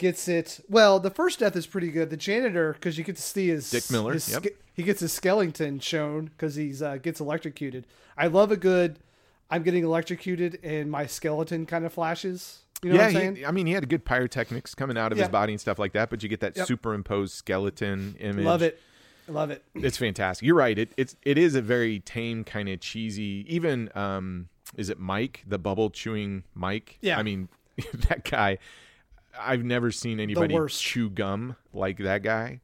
[0.00, 0.60] gets it.
[0.68, 2.10] Well, the first death is pretty good.
[2.10, 4.44] The janitor because you get to see his Dick Miller, his yep.
[4.74, 7.86] he gets his skeleton shown because he's uh, gets electrocuted.
[8.18, 8.98] I love a good.
[9.48, 12.60] I'm getting electrocuted and my skeleton kind of flashes.
[12.82, 13.36] You know yeah, what I'm saying?
[13.36, 15.24] he, I mean, he had good pyrotechnics coming out of Yeah.
[15.24, 16.66] his body and stuff like that, but you get that Yep.
[16.66, 18.44] superimposed skeleton image.
[18.44, 18.80] Love it.
[19.28, 19.62] Love it.
[19.74, 20.46] It's fantastic.
[20.46, 20.78] You're right.
[20.78, 23.44] It it's it is a very tame kind of cheesy.
[23.48, 26.98] Even um, is it Mike the bubble chewing Mike?
[27.00, 27.18] Yeah.
[27.18, 27.48] I mean,
[28.08, 28.58] that guy.
[29.38, 32.60] I've never seen anybody chew gum like that guy.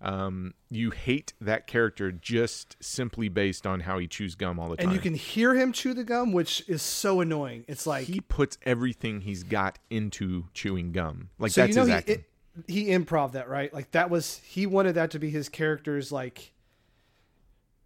[0.00, 4.76] Um, you hate that character just simply based on how he chews gum all the
[4.76, 4.86] time.
[4.86, 7.64] And you can hear him chew the gum, which is so annoying.
[7.66, 11.30] It's like he puts everything he's got into chewing gum.
[11.38, 12.24] Like so that's you know his he, it,
[12.68, 16.52] he improv that right like that was he wanted that to be his character's like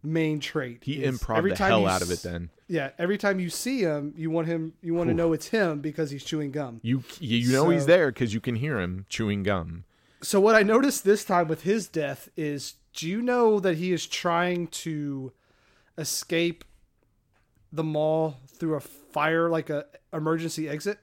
[0.02, 2.22] main trait he improv the hell out of it.
[2.22, 5.48] Then yeah every time you see him you want him you want to know it's
[5.48, 9.04] him because he's chewing gum you you know he's there because you can hear him
[9.08, 9.84] chewing gum.
[10.22, 13.92] so what i noticed this time with his death is do you know that he
[13.92, 15.32] is trying to
[15.98, 16.64] escape
[17.72, 20.98] the mall through a fire like a emergency exit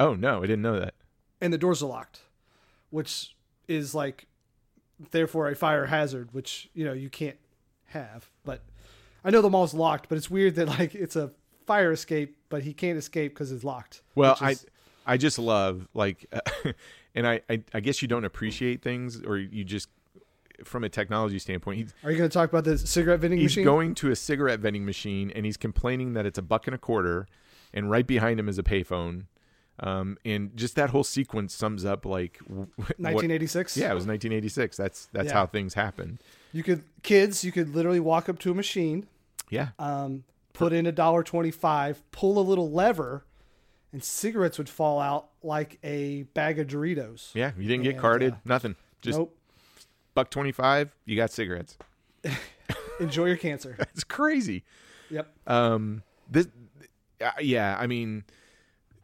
[0.00, 0.94] Oh no, I didn't know that.
[1.42, 2.22] and the doors are locked,
[2.88, 3.36] which
[3.68, 4.26] is like
[5.10, 7.36] therefore a fire hazard, which you know you can't
[7.84, 8.30] have.
[9.24, 11.30] I know the mall's locked, but it's weird that like it's a
[11.66, 14.02] fire escape, but he can't escape because it's locked.
[14.14, 14.66] Well, is-
[15.06, 16.32] I I just love like,
[17.14, 19.88] and I, I I guess you don't appreciate things or you just
[20.64, 21.92] from a technology standpoint.
[22.04, 23.64] Are you going to talk about the cigarette vending he's machine?
[23.64, 26.78] going to a cigarette vending machine and he's complaining that it's a buck and a
[26.78, 27.26] quarter,
[27.72, 29.24] and right behind him is a payphone.
[29.82, 33.78] Um, and just that whole sequence sums up like w- what- 1986.
[33.78, 34.76] yeah, it was 1986.
[34.76, 35.32] That's that's Yeah.
[35.32, 36.18] how things happen.
[36.52, 37.44] You could kids.
[37.44, 39.06] You could literally walk up to a machine,
[39.50, 43.24] Yeah, um, put in a dollar twenty-five, pull a little lever,
[43.92, 47.30] and cigarettes would fall out like a bag of Doritos.
[47.34, 47.52] yeah.
[47.58, 48.76] You didn't get And, carded, uh, nothing.
[49.00, 49.36] Just nope.
[50.14, 50.90] buck twenty five.
[51.04, 51.76] You got cigarettes.
[53.00, 53.76] Enjoy your cancer.
[53.94, 54.64] It's crazy.
[55.10, 55.32] yep.
[55.46, 56.46] um this
[57.20, 58.22] uh, yeah i mean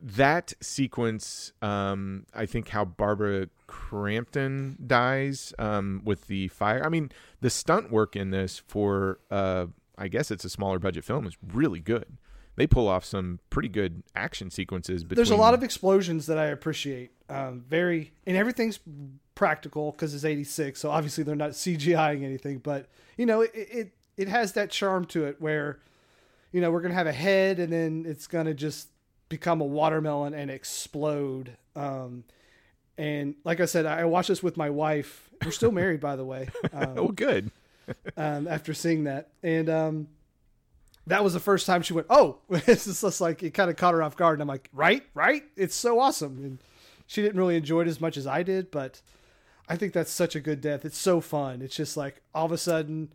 [0.00, 7.10] that sequence um i think how barbara crampton dies um with the fire i mean
[7.40, 9.66] the stunt work in this for uh
[9.96, 12.18] i guess it's a smaller budget film is really good
[12.56, 16.38] they pull off some pretty good action sequences between There's a lot of explosions that
[16.38, 17.12] I appreciate.
[17.28, 18.80] Um, very and everything's
[19.34, 22.58] practical because it's '86, so obviously they're not CGIing anything.
[22.58, 25.80] But you know, it, it it has that charm to it where,
[26.50, 28.88] you know, we're gonna have a head and then it's gonna just
[29.28, 31.56] become a watermelon and explode.
[31.74, 32.24] Um,
[32.98, 35.30] and like I said, I watched this with my wife.
[35.44, 36.48] We're still married, by the way.
[36.72, 37.50] Um, oh good
[38.16, 40.08] um, after seeing that, and um,
[41.06, 43.94] that was the first time she went, "Oh!" it's just like it kind of caught
[43.94, 46.58] her off guard, and I'm like, "Right, right, it's so awesome." And
[47.06, 49.00] she didn't really enjoy it as much as I did, but
[49.68, 50.84] I think that's such a good death.
[50.84, 51.62] It's so fun.
[51.62, 53.12] It's just like all of a sudden.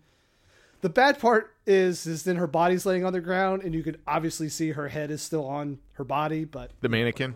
[0.82, 3.99] The bad part is, is then her body's laying on the ground, and you could
[4.07, 7.36] obviously see her head is still on her body, but the mannequin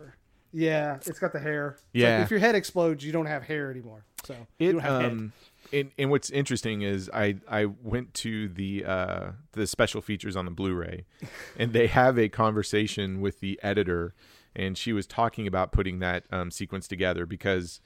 [0.58, 1.72] yeah, it's got the hair.
[1.78, 2.24] It's like Yeah.
[2.24, 4.06] if your head explodes, you don't have hair anymore.
[4.24, 5.12] So you It don't have head.
[5.12, 5.34] um,
[5.74, 10.46] and, and what's interesting is I I went to the uh the special features on
[10.46, 11.04] the Blu-ray,
[11.58, 14.14] and they have a conversation with the editor,
[14.56, 17.82] and she was talking about putting that um, sequence together because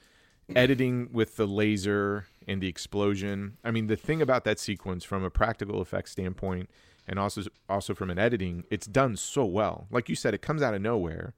[0.54, 3.56] editing with the laser and the explosion.
[3.64, 6.70] I mean, the thing about that sequence from a practical effects standpoint,
[7.06, 9.86] and also also from an editing, it's done so well.
[9.90, 11.34] Like you said, it comes out of nowhere,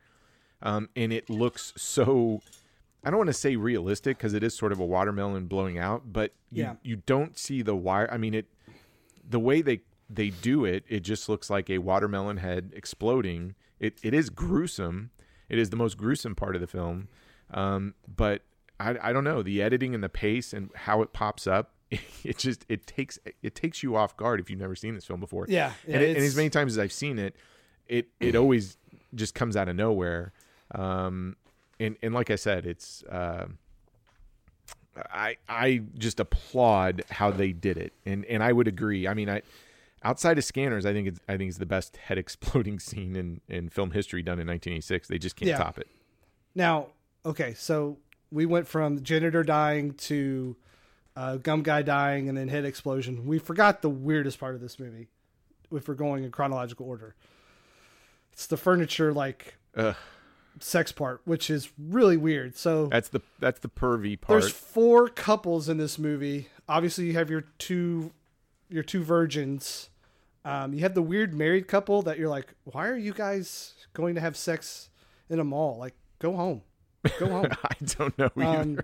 [0.63, 2.41] um, and it looks so.
[3.05, 6.13] I don't want to say realistic because it is sort of a watermelon blowing out,
[6.13, 6.75] but you, Yeah.
[6.85, 8.09] you don't see the wire.
[8.13, 8.47] I mean, it
[9.29, 13.55] the way they they do it, it just looks like a watermelon head exploding.
[13.81, 15.11] It it is gruesome.
[15.49, 17.09] It is the most gruesome part of the film,
[17.51, 18.43] um, but
[18.83, 21.71] I I don't know the editing and the pace and how it pops up.
[22.25, 25.21] It just it takes it takes you off guard if you've never seen this film
[25.21, 25.47] before.
[25.49, 27.35] Yeah, yeah, and, it, and as many times as I've seen it,
[27.89, 28.77] it it always
[29.15, 30.33] just comes out of nowhere.
[30.75, 31.37] Um,
[31.81, 33.47] and and like I said, it's uh,
[35.13, 39.09] I I just applaud how they did it, and and I would agree.
[39.09, 39.43] I mean, I
[40.03, 43.41] outside of scanners, I think it's I think it's the best head exploding scene in
[43.49, 45.09] in film history done in 1986.
[45.09, 45.59] They just can't Yeah.
[45.59, 45.89] top it.
[46.55, 46.89] Now,
[47.25, 47.99] okay, so
[48.33, 50.57] we went from janitor dying to
[51.15, 53.27] uh, gum guy dying and then head explosion.
[53.27, 55.09] We forgot the weirdest part of this movie
[55.71, 57.15] if we're going in chronological order.
[58.33, 59.95] It's the furniture like Ugh.
[60.59, 62.57] sex part, which is really weird.
[62.57, 64.41] So That's the that's the pervy part.
[64.41, 66.49] there's four couples in this movie.
[66.69, 68.13] Obviously, you have your two
[68.71, 69.91] your two virgins.
[70.45, 74.15] Um, you have the weird married couple that you're like, why are you guys going
[74.17, 74.89] to have sex
[75.31, 75.77] in a mall?
[75.79, 76.63] Like, go home,
[77.19, 77.47] go home.
[77.65, 78.61] I don't know either.
[78.61, 78.79] Um,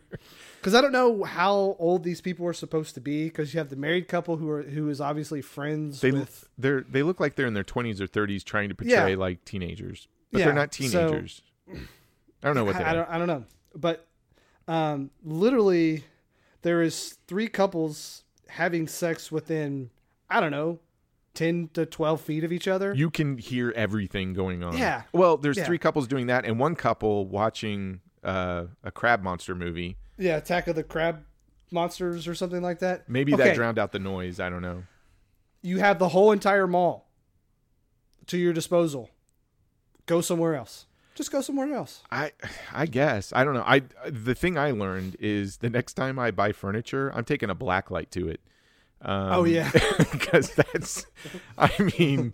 [0.60, 3.24] because I don't know how old these people are supposed to be.
[3.24, 6.48] Because you have the married couple who are who is obviously friends they with.
[6.58, 9.16] they're they look like they're in their 20s or 30s trying to portray Yeah.
[9.16, 11.42] like teenagers, but Yeah, they're not so- teenagers.
[11.70, 13.10] I don't know what they I, I don't.
[13.10, 13.44] I don't know.
[13.74, 14.06] But
[14.66, 16.04] um, literally,
[16.62, 19.90] there is three couples having sex within
[20.30, 20.78] I don't know,
[21.34, 22.94] ten to twelve feet of each other.
[22.94, 24.76] You can hear everything going on.
[24.76, 25.02] Yeah.
[25.12, 25.64] Well, there's Yeah.
[25.64, 29.96] three couples doing that, and one couple watching uh, a crab monster movie.
[30.16, 31.24] yeah, Attack of the Crab
[31.70, 33.08] Monsters or something like that.
[33.08, 34.40] Maybe Okay, that drowned out the noise.
[34.40, 34.84] I don't know.
[35.62, 37.08] You have the whole entire mall
[38.26, 39.10] to your disposal.
[40.06, 40.86] Go somewhere else.
[41.14, 42.02] Just go somewhere else.
[42.12, 42.32] I
[42.72, 43.64] I guess I don't know.
[43.66, 47.54] I the thing I learned is the next time I buy furniture, I'm taking a
[47.56, 48.40] black light to it.
[49.02, 49.70] Um, Oh, yeah.
[50.12, 51.06] because that's.
[51.56, 52.32] I mean,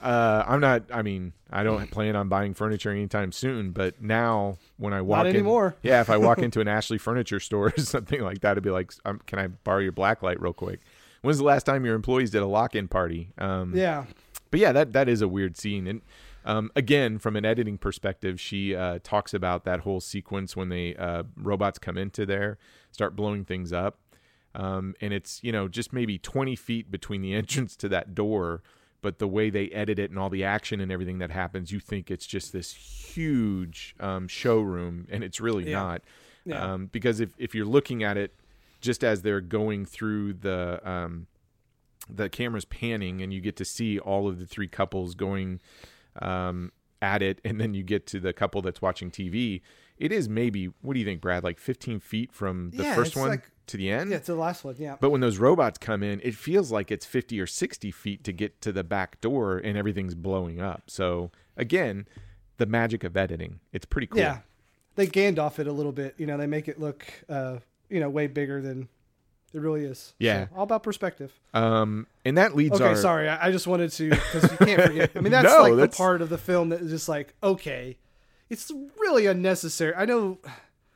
[0.00, 0.84] uh, I'm not.
[0.92, 3.70] I mean, I don't plan on buying furniture anytime soon.
[3.72, 5.76] But now, when I walk in, anymore.
[5.82, 8.70] yeah, if I walk into an Ashley Furniture store or something like that, it'd be
[8.70, 10.80] like, um, "Can I borrow your black light real quick?"
[11.22, 13.30] When's the last time your employees did a lock-in party?
[13.38, 14.04] Um, Yeah.
[14.50, 15.86] but yeah, that that is a weird scene.
[15.86, 16.02] And
[16.44, 20.94] um, again, from an editing perspective, she uh, talks about that whole sequence when the
[20.98, 22.58] uh, robots come into there,
[22.92, 23.96] start blowing things up,
[24.54, 28.62] um, and it's you know just maybe twenty feet between the entrance to that door.
[29.02, 31.78] But the way they edit it and all the action and everything that happens, you
[31.78, 35.78] think it's just this huge um, showroom, and it's really Yeah.
[35.78, 36.02] not.
[36.46, 36.72] Yeah.
[36.72, 38.34] Um, because if, if you're looking at it
[38.80, 41.26] just as they're going through the um,
[42.08, 45.60] the camera's panning, and you get to see all of the three couples going
[46.22, 49.60] um, at it, and then you get to the couple that's watching TV.
[49.98, 51.44] It is maybe what do you think, Brad?
[51.44, 54.10] Like 15 feet from the Yeah, first one like- to the end.
[54.10, 54.74] Yeah, it's the last one.
[54.78, 54.96] Yeah.
[55.00, 58.32] But when those robots come in, it feels like it's 50 or 60 feet to
[58.32, 60.84] get to the back door and everything's blowing up.
[60.88, 62.06] So, again,
[62.58, 63.60] the magic of editing.
[63.72, 64.20] It's pretty cool.
[64.20, 64.38] Yeah.
[64.96, 66.14] They Gandalf it a little bit.
[66.18, 67.58] You know, they make it look, uh,
[67.88, 68.88] you know, way bigger than
[69.52, 70.14] it really is.
[70.18, 70.46] Yeah.
[70.48, 71.32] So, all about perspective.
[71.52, 72.96] Um, and that leads Okay, our.
[72.96, 73.28] sorry.
[73.28, 75.10] I, I just wanted to, because you can't forget.
[75.16, 77.34] I mean, that's No, like that's- the part of the film that is just like,
[77.42, 77.96] okay,
[78.50, 79.94] it's really unnecessary.
[79.96, 80.38] I know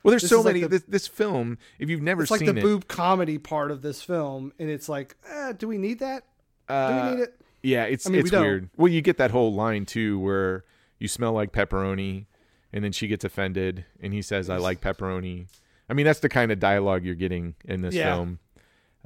[0.02, 0.60] Well, there's this so is like many.
[0.62, 3.70] the- this, this film, if you've never seen it's like the it, boob comedy part
[3.70, 6.24] of this film, and it's like, eh, do we need that?
[6.68, 7.40] Do uh, we need it?
[7.62, 8.42] yeah, it's I mean, we it's don't.
[8.42, 8.70] weird.
[8.76, 10.64] Well, you get that whole line too, where
[10.98, 12.26] you smell like pepperoni,
[12.72, 15.46] and then she gets offended, and he says, "I like pepperoni."
[15.90, 18.14] I mean, that's the kind of dialogue you're getting in this Yeah.
[18.14, 18.38] film.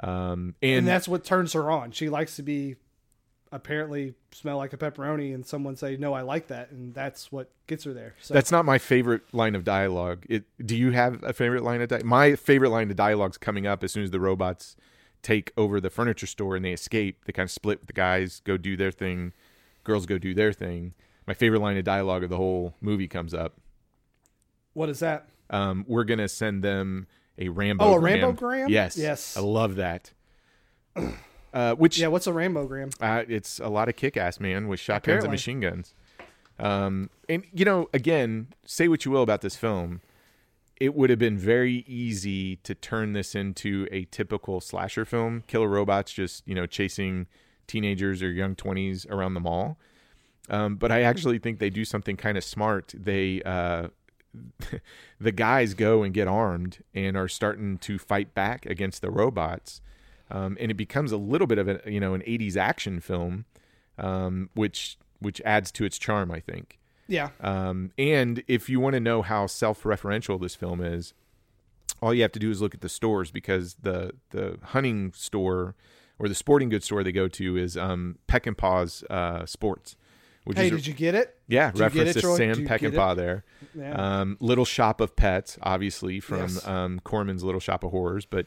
[0.03, 1.93] Um, And, and, that's what turns her on.
[1.93, 2.77] She likes to be
[3.53, 7.51] apparently smell like a pepperoni, and someone say, "No, I like that," and that's what
[7.67, 8.15] gets her there.
[8.21, 10.25] So That's not my favorite line of dialogue.
[10.29, 10.45] It.
[10.65, 12.07] Do you have a favorite line of dialogue?
[12.07, 14.75] My favorite line of dialogue's coming up as soon as the robots
[15.23, 17.25] take over the furniture store and they escape.
[17.27, 19.33] They kind of split with the guys, go do their thing.
[19.85, 20.95] Girls go do their thing.
[21.27, 23.55] My favorite line of dialogue of the whole movie comes up.
[24.73, 25.29] what is that?
[25.51, 27.07] Um, we're gonna send them
[27.39, 27.85] a Rambo.
[27.85, 28.69] Oh, a Rambogram?
[28.71, 29.37] Yes, Yes.
[29.37, 30.13] I love that.
[31.53, 32.95] Uh, which Yeah, what's a Rambogram?
[33.01, 35.27] uh, it's a lot of kick-ass man with shotguns Apparently.
[35.27, 35.95] and machine guns.
[36.59, 40.01] Um, and you know, again, say what you will about this film,
[40.81, 45.69] it would have been very easy to turn this into a typical slasher film, killer
[45.69, 47.27] robots just you know chasing
[47.67, 49.79] teenagers or young twenties around the mall.
[50.51, 52.93] Um, but I actually think they do something kind of smart.
[52.97, 53.89] They uh,
[55.21, 59.81] the guys go and get armed and are starting to fight back against the robots,
[60.33, 63.45] um, and it becomes a little bit of a you know an '80s action film,
[63.99, 66.79] um, which which adds to its charm, I think.
[67.09, 71.13] Yeah, Um, and if you want to know how self-referential this film is,
[72.01, 75.75] all you have to do is look at the stores because the the hunting store
[76.19, 79.97] or the sporting goods store they go to is um, Peckinpah's uh, Sports,
[80.45, 81.37] which Hey, is did you get it?
[81.49, 83.01] yeah did reference it, to Sam Did you Peck and get it?
[83.01, 83.45] Paw there.
[83.75, 83.93] Yeah.
[84.21, 86.67] Um, Little Shop of Pets, obviously from Yes.
[86.67, 88.47] um, Corman's Little Shop of Horrors, but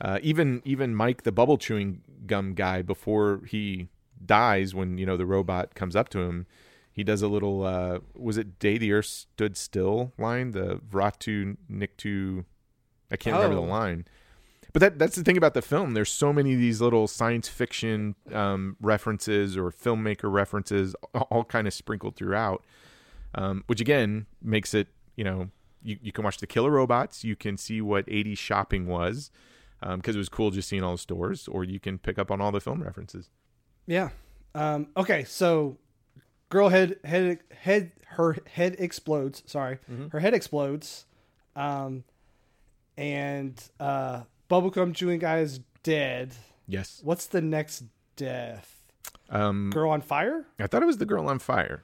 [0.00, 3.88] uh, even even Mike the bubble chewing gum guy before he
[4.24, 6.46] dies, when you know the robot comes up to him,
[6.92, 11.56] he does a little uh, was it "Day the Earth Stood Still" line, the Vratu
[11.70, 12.44] Niktu.
[13.10, 13.62] I can't remember Oh.
[13.64, 14.06] the line.
[14.72, 15.94] But that that's the thing about the film.
[15.94, 21.44] There's so many of these little science fiction um, references or filmmaker references, all, all
[21.44, 22.64] kind of sprinkled throughout
[23.36, 25.50] um, which again makes it you know
[25.82, 29.30] you, you can watch the killer robots you can see what 80s shopping was
[29.96, 32.40] because it was cool just seeing all the stores or you can pick up on
[32.40, 33.30] all the film references
[33.86, 34.10] Yeah.
[34.54, 35.76] Um, okay, so
[36.48, 39.42] girl head head head her head explodes.
[39.46, 40.08] Sorry, Mm-hmm.
[40.08, 41.06] her head explodes,
[41.56, 42.04] um,
[42.96, 46.34] and uh, bubblegum chewing guy is dead.
[46.68, 47.84] yes What's the next
[48.16, 48.70] death?
[49.30, 50.46] um, Girl on fire?
[50.60, 51.82] i thought it was the girl on fire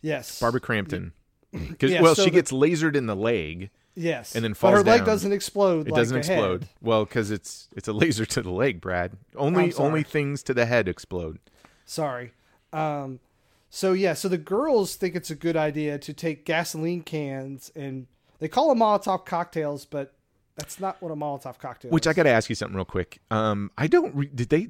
[0.00, 1.12] Yes, barbara crampton
[1.78, 4.70] 'Cause- Yeah, well so she the- gets lasered in the leg Yes, and then but
[4.70, 5.86] her falls leg doesn't explode.
[5.86, 6.38] it like doesn't a head.
[6.38, 10.54] explode well because it's it's a laser to the leg brad only only things to
[10.54, 11.38] the head explode
[11.84, 12.32] Sorry.
[12.72, 13.20] Um,
[13.68, 18.06] so yeah, so the girls think it's a good idea to take gasoline cans and
[18.38, 20.14] they call them Molotov cocktails, but
[20.56, 22.10] that's not what a Molotov cocktail which is.
[22.10, 24.68] i gotta ask you something real quick um i don't re- did they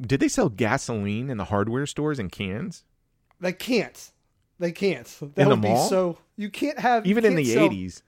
[0.00, 2.84] did they sell gasoline in the hardware stores in cans
[3.40, 4.10] They can't.
[4.58, 5.06] They can't.
[5.20, 5.88] That In the would be mall?
[5.88, 6.18] so.
[6.36, 8.00] You can't have even in the 80s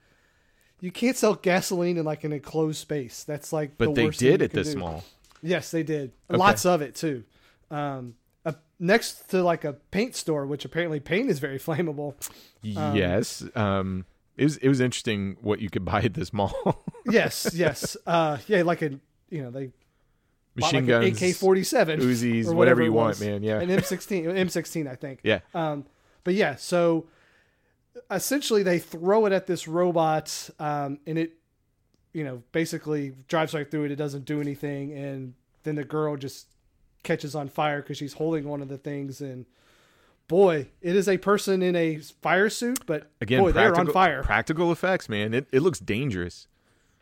[0.81, 3.25] You can't sell gasoline in like an enclosed space.
[3.25, 3.79] That's like.
[3.79, 4.79] but the they worst thing did at this do.
[4.81, 5.05] mall
[5.43, 6.12] Yes, they did.
[6.31, 6.39] Okay.
[6.39, 7.25] Lots of it too.
[7.70, 8.14] Um,
[8.47, 12.14] uh, next to like a paint store, which apparently paint is very flammable.
[12.62, 14.05] yes um
[14.37, 17.97] it was it was interesting what you could buy at this mall Yes, yes.
[18.07, 18.91] Uh, yeah, like a
[19.31, 19.70] you know they
[20.55, 23.61] machine like guns AK forty seven, Uzis, whatever you want, man, yeah.
[23.61, 25.20] an M sixteen, M sixteen, I think.
[25.22, 25.85] yeah Um,
[26.25, 27.07] but yeah, so
[28.11, 31.34] essentially they throw it at this robot, um, and it,
[32.12, 33.90] you know, basically drives right through it.
[33.90, 35.34] It doesn't do anything, and
[35.64, 36.46] then the girl just
[37.02, 39.46] catches on fire because she's holding one of the things, and
[40.28, 44.22] boy, it is a person in a fire suit, but again boy, they're on fire.
[44.22, 46.46] practical effects man it, it looks dangerous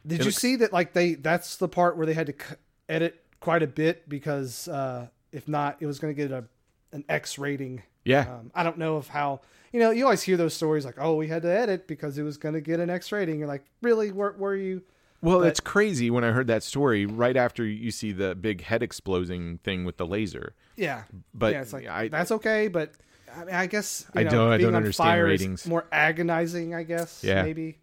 [0.05, 0.73] Did It you looks- see that?
[0.73, 2.57] Like they, that's the part where they had to c-
[2.89, 6.45] edit quite a bit because uh, if not, it was going to get a
[6.93, 7.83] an X rating.
[8.05, 9.41] yeah Um, I don't know of how.
[9.73, 12.23] You know, you always hear those stories like, "Oh, we had to edit because it
[12.23, 14.13] was going to get an X rating." You're like, "Really?
[14.13, 14.83] Were, were you
[15.23, 18.63] Well, But- it's crazy when I heard that story right after you see the big
[18.63, 20.55] head exploding thing with the laser.
[20.77, 22.93] Yeah, But yeah, it's like I- that's okay, but
[23.35, 25.67] I mean, I guess I know, don't- I don't on understand ratings.
[25.67, 26.75] more agonizing.
[26.75, 27.23] I guess.
[27.25, 27.43] Yeah.
[27.43, 27.79] maybe.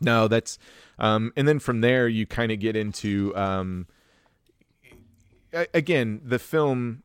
[0.00, 0.58] No, that's
[0.98, 3.86] um and then from there you kind of get into um
[5.72, 7.03] again, the film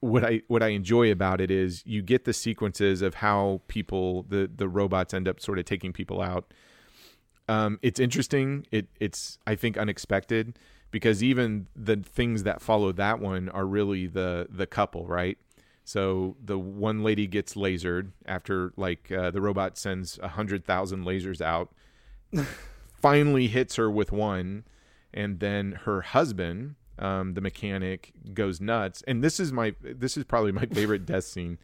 [0.00, 4.24] what I what I enjoy about it is you get the sequences of how people
[4.24, 6.52] the the robots end up sort of taking people out.
[7.48, 8.66] Um it's interesting.
[8.70, 10.58] It it's I think unexpected
[10.90, 15.38] because even the things that follow that one are really the the couple, right?
[15.84, 21.04] So the one lady gets lasered after like uh, the robot sends a hundred thousand
[21.04, 21.74] lasers out
[23.00, 24.64] finally hits her with one
[25.12, 30.24] and then her husband um, the mechanic goes nuts and this is my this is
[30.24, 31.58] probably my favorite death scene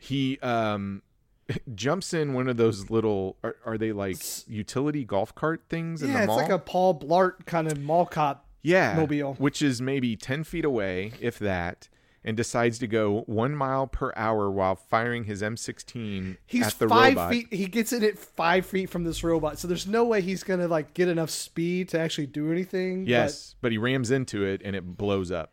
[0.00, 1.02] he um
[1.74, 4.16] jumps in one of those little are, are they like
[4.48, 8.06] utility golf cart things in Yeah, it's mall like a Paul Blart kind of mall
[8.06, 8.46] cop.
[8.62, 9.34] yeah mobile.
[9.34, 11.88] which is maybe 10 feet away if that
[12.26, 16.88] and decides to go one mile per hour while firing his m16 He's at the
[16.88, 17.52] five robot feet.
[17.54, 20.92] He gets it five feet from this robot, so there's no way he's gonna like
[20.92, 23.06] get enough speed to actually do anything.
[23.06, 25.52] Yes, but, he rams into it and it blows up.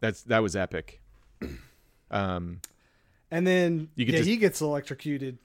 [0.00, 1.00] That's that was epic.
[2.08, 2.60] Um,
[3.32, 5.38] and then yeah, just- he gets electrocuted,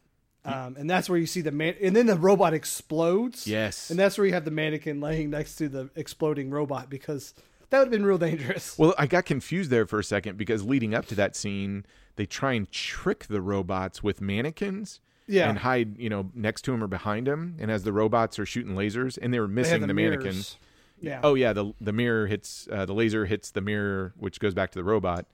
[0.45, 1.74] um, and that's where you see the man.
[1.82, 3.47] And then the robot explodes.
[3.47, 3.89] yes.
[3.89, 7.34] and that's where you have the mannequin laying next to the exploding robot because
[7.72, 8.78] that would have been real dangerous.
[8.80, 11.86] well, I got confused there for a second because leading up to that scene,
[12.17, 14.99] they try and trick the robots with mannequins.
[15.28, 15.49] Yeah.
[15.49, 18.45] And hide, you know, next to him or behind him, and as the robots are
[18.45, 20.17] shooting lasers, and they were missing have the, mirrors.
[20.17, 20.57] mannequins.
[20.99, 21.22] Yeah.
[21.24, 24.72] Oh yeah, the the mirror hits uh, the laser hits the mirror, which goes back
[24.72, 25.26] to the robot.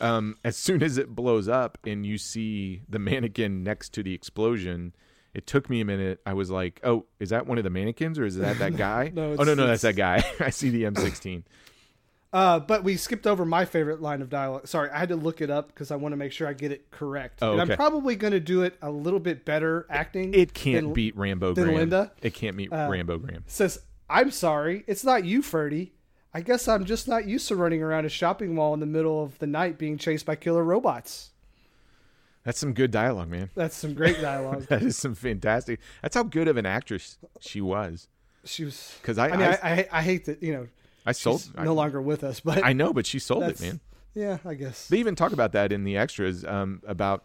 [0.00, 4.14] Um, as soon as it blows up and you see the mannequin next to the
[4.14, 4.92] explosion,
[5.34, 6.20] it took me a minute.
[6.26, 9.10] I was like, "Oh, is that one of the mannequins or is that that guy?"
[9.14, 10.24] No, oh no, no, that's that guy.
[10.40, 11.44] I see the M16.
[12.30, 14.66] Uh, but we skipped over my favorite line of dialogue.
[14.68, 16.72] Sorry, I had to look it up because I want to make sure I get
[16.72, 17.38] it correct.
[17.40, 17.62] Oh, and.
[17.62, 20.34] I'm probably going to do it a little bit better acting.
[20.34, 21.78] It can't than- beat Rambo than Graham.
[21.78, 22.12] Linda?
[22.20, 23.44] It can't beat Uh, Rambogram.
[23.46, 25.94] says, "I'm sorry, it's not you, Ferdy.
[26.34, 29.22] I guess I'm just not used to running around a shopping mall in the middle
[29.22, 31.30] of the night being chased by killer robots."
[32.44, 33.50] That's some good dialogue, man.
[33.54, 34.66] That's some great dialogue.
[34.68, 35.80] That is some fantastic.
[36.02, 38.08] That's how good of an actress she was.
[38.44, 40.68] she was 'Cause I- I mean, I- I, I, hate that you know
[41.04, 41.40] I sold.
[41.42, 43.80] she's I, no longer with us, but I know, but she sold it, man.
[44.14, 44.88] Yeah, I guess.
[44.88, 47.24] They even talk about that in the extras um, about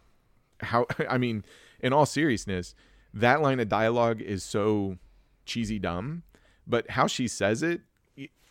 [0.59, 1.43] how I mean,
[1.80, 2.76] in all seriousness,
[3.14, 4.97] that line of dialogue is so
[5.45, 6.24] cheesy dumb,
[6.68, 7.82] but how she says it,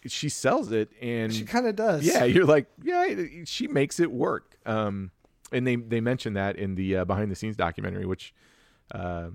[0.07, 2.05] she sells it, and She kind of does.
[2.05, 3.07] yeah, you're like, yeah,
[3.45, 4.57] she makes it work.
[4.67, 5.11] Um,
[5.53, 8.35] and they they mention that in the uh, behind the scenes documentary, which,
[8.93, 9.29] uh,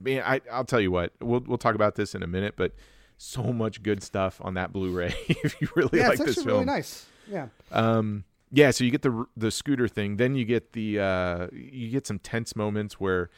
[0.00, 2.72] man, I I'll tell you what, we'll we'll talk about this in a minute, but
[3.16, 6.48] so much good stuff on that Blu-ray if you really yeah, like it's this film.
[6.48, 7.06] really nice.
[7.28, 7.48] Yeah.
[7.70, 11.90] Um, yeah, so you get the the scooter thing, then you get the uh, you
[11.90, 13.30] get some tense moments where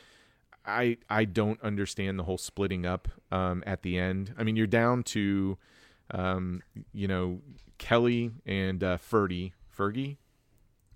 [0.64, 4.34] I I don't understand the whole splitting up um, at the end.
[4.38, 5.58] I mean, you're down to
[6.12, 6.62] um,
[6.94, 7.40] you know
[7.78, 10.16] Kelly and uh, Ferdy, Fergie,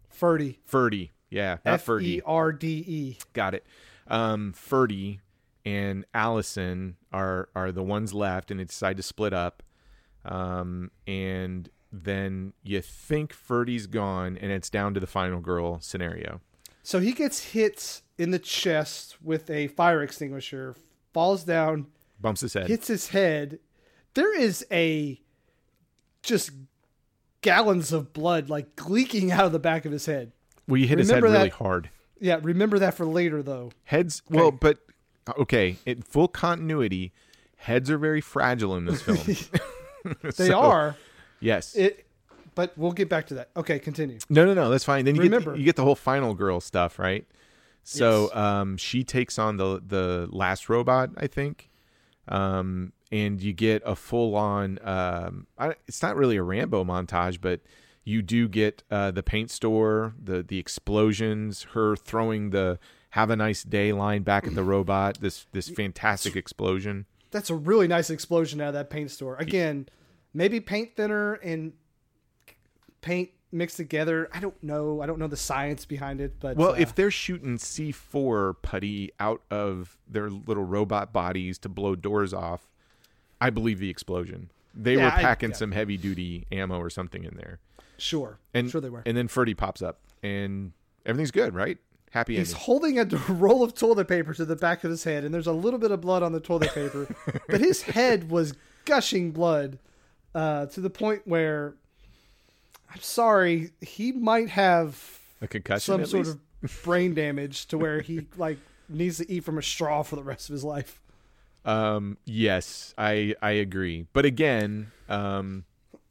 [0.09, 0.61] Ferdy.
[0.65, 3.19] Ferdy, yeah, not F E R D E.
[3.33, 3.67] got it.
[4.09, 5.21] Um, Ferdy
[5.65, 9.63] and Allison are are the ones left, and they decide to split up.
[10.25, 16.41] Um, and then you think Ferdy's gone, and it's down to the final girl scenario.
[16.83, 20.77] So he gets hit in the chest with a fire extinguisher,
[21.13, 21.87] falls down,
[22.21, 22.69] Bumps his head.
[22.69, 23.59] hits his head.
[24.15, 25.21] There is a
[26.23, 26.51] just
[27.43, 30.33] gallons of blood like leaking out of the back of his head.
[30.69, 31.91] Well, you hit his head remember really that- hard.
[32.19, 33.73] Yeah, remember that for later though.
[33.85, 34.79] Heads, well, but
[35.39, 37.13] okay, in full continuity,
[37.57, 39.19] heads are very fragile in this film.
[40.23, 40.97] They So, are
[41.41, 41.75] yes.
[41.75, 42.07] it,
[42.55, 43.51] but we'll get back to that.
[43.57, 44.19] Okay, continue.
[44.31, 44.71] No, no, no.
[44.71, 45.05] That's fine.
[45.05, 45.51] Then you Remember.
[45.53, 47.27] get you get the whole final girl stuff, right?
[47.83, 48.37] So Yes.
[48.37, 51.71] um, she takes on the the last robot, I think,
[52.29, 54.79] um, and you get a full on.
[54.83, 57.61] Um, I, it's not really a Rambo montage, but
[58.07, 62.79] you do get uh, the paint store, the the explosions, her throwing the
[63.11, 65.19] "Have a nice day" line back at the robot.
[65.21, 67.05] This this fantastic explosion.
[67.33, 69.37] That's a really nice explosion out of that paint store.
[69.37, 69.89] Again,
[70.33, 71.73] maybe paint thinner and
[73.01, 74.29] paint mixed together.
[74.33, 75.03] I don't know.
[75.03, 79.11] I don't know the science behind it, but Well, uh, if they're shooting C4 putty
[79.19, 82.69] out of their little robot bodies to blow doors off,
[83.41, 84.51] I believe the explosion.
[84.77, 85.57] They Yeah, were I- packing yeah.
[85.57, 87.59] some heavy duty ammo or something in there.
[87.99, 89.03] sure, And sure they were.
[89.07, 90.73] And then Ferdy pops up and
[91.07, 91.79] everything's good, right?
[92.11, 95.35] Happy He's holding a roll of toilet paper to the back of his head, and
[95.35, 97.09] there's a little bit of blood on the toilet paper,
[97.49, 98.55] but his head was
[98.85, 99.79] gushing blood
[100.35, 101.75] uh, to the point where
[102.93, 105.81] I'm sorry, he might have A concussion.
[105.81, 106.39] some sort least?
[106.63, 108.59] of brain damage to where he like
[108.89, 111.01] needs to eat from a straw for the rest of his life.
[111.67, 114.07] Um, yes, I I agree.
[114.13, 115.65] But again, um,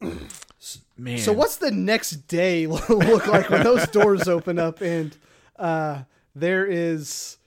[0.98, 1.18] man.
[1.18, 5.16] So what's the next day look like when those doors open up and
[5.58, 6.02] uh,
[6.34, 7.38] there is,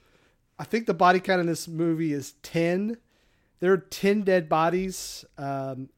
[0.57, 2.97] I think the body count in this movie is ten.
[3.59, 5.89] There are ten dead bodies, um,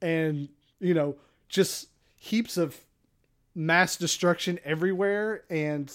[0.00, 0.48] and
[0.78, 1.16] you know
[1.48, 2.76] just heaps of
[3.56, 5.42] mass destruction everywhere.
[5.50, 5.92] And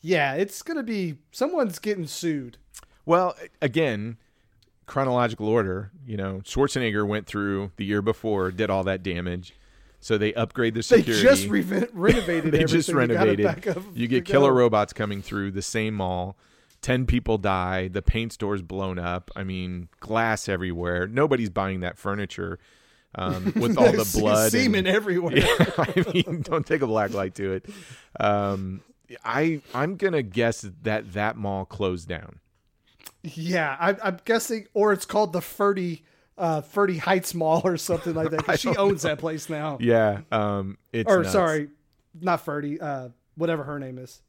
[0.00, 2.58] yeah, it's gonna be someone's getting sued.
[3.04, 4.18] Well, again,
[4.88, 5.92] chronological order.
[6.04, 9.54] You know, Schwarzenegger went through the year before, did all that damage.
[10.00, 11.12] So they upgrade the security.
[11.22, 12.52] They just re- renovated.
[12.52, 13.08] they just everything.
[13.08, 13.84] They got it renovated.
[13.94, 14.30] You to get go.
[14.32, 16.36] killer robots coming through the same mall.
[16.80, 17.88] Ten people die.
[17.88, 19.30] The paint store's blown up.
[19.34, 21.08] I mean, glass everywhere.
[21.08, 22.60] Nobody's buying that furniture
[23.16, 24.44] um, with all the blood.
[24.44, 25.36] and- semen everywhere.
[25.38, 27.66] Yeah, I mean, don't take a black light to it.
[28.20, 28.82] Um,
[29.24, 32.38] I I'm gonna guess that that mall closed down.
[33.34, 36.04] Yeah, I, I'm guessing, or it's called the Ferdy
[36.38, 38.60] uh, Ferdy Heights Mall or something like that.
[38.60, 39.78] she owns that place now.
[39.80, 40.20] Yeah.
[40.30, 40.78] Um.
[40.92, 41.32] It's or nuts.
[41.32, 41.68] sorry,
[42.18, 42.80] not Ferdy.
[42.80, 44.22] Uh, whatever her name is.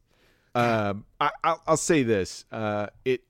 [0.56, 1.06] Um.
[1.22, 2.46] I, I'll, I'll say this.
[2.52, 2.88] Uh.
[3.06, 3.24] It.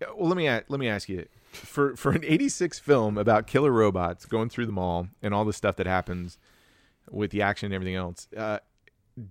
[0.00, 1.26] Well, let me let me ask you.
[1.52, 5.52] For for an '86 film about killer robots going through the mall and all the
[5.52, 6.38] stuff that happens
[7.10, 8.60] with the action and everything else, uh,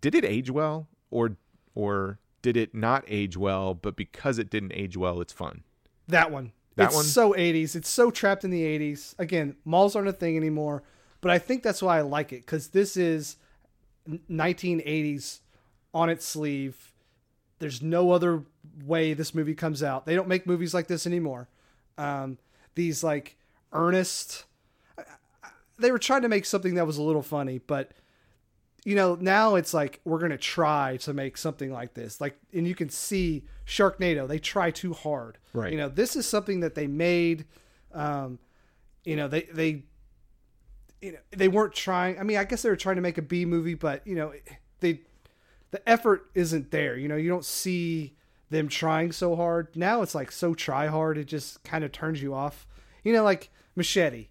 [0.01, 1.37] did it age well, or
[1.75, 3.73] or did it not age well?
[3.73, 5.63] But because it didn't age well, it's fun.
[6.07, 6.51] That one.
[6.75, 7.05] That it's one?
[7.05, 7.75] so 80s.
[7.75, 9.13] It's so trapped in the 80s.
[9.19, 10.83] Again, malls aren't a thing anymore,
[11.21, 13.35] but I think that's why I like it because this is
[14.29, 15.39] 1980s
[15.93, 16.93] on its sleeve.
[17.59, 18.43] There's no other
[18.85, 20.05] way this movie comes out.
[20.05, 21.49] They don't make movies like this anymore.
[21.97, 22.37] Um,
[22.75, 23.37] these like
[23.73, 24.45] earnest.
[25.77, 27.91] They were trying to make something that was a little funny, but
[28.85, 32.21] you know now it's like we're gonna try to make something like this.
[32.21, 34.27] Like, and you can see Sharknado.
[34.27, 35.37] They try too hard.
[35.53, 35.71] Right.
[35.71, 37.45] You know, this is something that they made.
[37.93, 38.39] Um,
[39.03, 39.83] you know, they they
[41.01, 42.19] you know they weren't trying.
[42.19, 44.33] I mean, I guess they were trying to make a B movie, but you know,
[44.79, 45.01] they
[45.71, 46.97] the effort isn't there.
[46.97, 48.15] You know, you don't see
[48.49, 49.75] them trying so hard.
[49.75, 52.65] Now it's like so try hard, it just kind of turns you off.
[53.03, 54.28] You know, like Machete.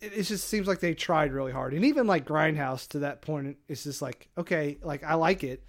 [0.00, 3.22] It, it just seems like they tried really hard, and even like Grindhouse to that
[3.22, 5.62] point, it's just like okay, like I like it,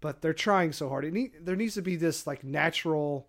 [0.00, 1.04] but they're trying so hard.
[1.04, 3.28] It need, there needs to be this like natural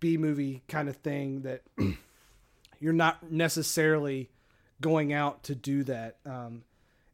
[0.00, 1.62] B movie kind of thing that
[2.80, 4.30] you're not necessarily
[4.80, 6.16] going out to do that.
[6.26, 6.64] Um,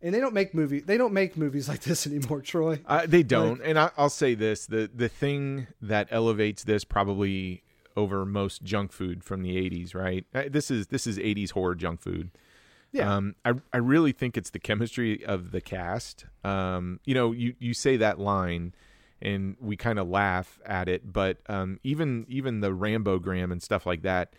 [0.02, 0.80] and they don't make movie.
[0.80, 2.80] They don't make movies like this anymore, Troy.
[2.86, 7.62] Uh, they don't, and I, I'll say this: the the thing that elevates this probably
[7.96, 10.26] over most junk food from the '80s, right?
[10.52, 12.30] This is this is '80s horror junk food.
[12.92, 13.14] Yeah.
[13.14, 16.26] Um, I I really think it's the chemistry of the cast.
[16.44, 18.74] Um, you know, you you say that line,
[19.20, 23.62] and we kind of laugh at it, but um, even even the Rambo Gram and
[23.62, 24.34] stuff like that,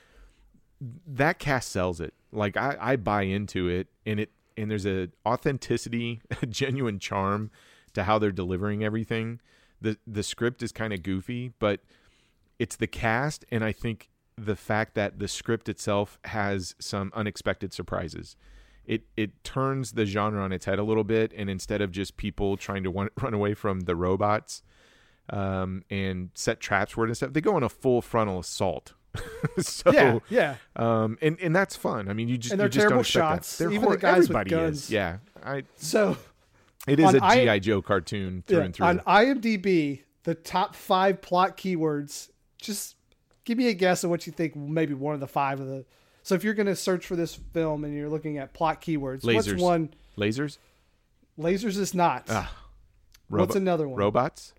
[1.07, 2.13] that cast sells it.
[2.31, 7.49] Like I, I buy into it, and it and there's a authenticity, a genuine charm
[7.93, 9.39] to how they're delivering everything.
[9.81, 11.81] the The script is kind of goofy, but
[12.59, 17.73] it's the cast, and I think the fact that the script itself has some unexpected
[17.73, 18.35] surprises.
[18.85, 22.17] It it turns the genre on its head a little bit, and instead of just
[22.17, 24.61] people trying to run, run away from the robots
[25.30, 28.93] um, and set traps for it and stuff, they go on a full frontal assault.
[29.59, 30.55] so yeah, yeah.
[30.75, 32.09] um, and and that's fun.
[32.09, 33.07] I mean, you just And they're you just don't terrible that.
[33.07, 33.57] shots.
[33.57, 34.85] They're Even the guys with guns.
[34.85, 34.91] Is.
[34.91, 35.63] Yeah, I.
[35.77, 36.17] So
[36.88, 38.85] It is a I- GI Joe cartoon through yeah, and through.
[38.88, 42.30] on IMDb, the top five plot keywords.
[42.64, 42.95] Just
[43.45, 44.56] give me a guess of what you think.
[44.56, 45.85] Maybe one of the five of the.
[46.23, 49.23] So if you're going to search for this film and you're looking at plot keywords,
[49.26, 49.94] what's one?
[50.18, 50.57] Lasers,
[51.38, 52.26] Lasers is not.
[52.30, 52.56] Ah,
[53.27, 53.98] What's another one?
[53.99, 54.53] robots.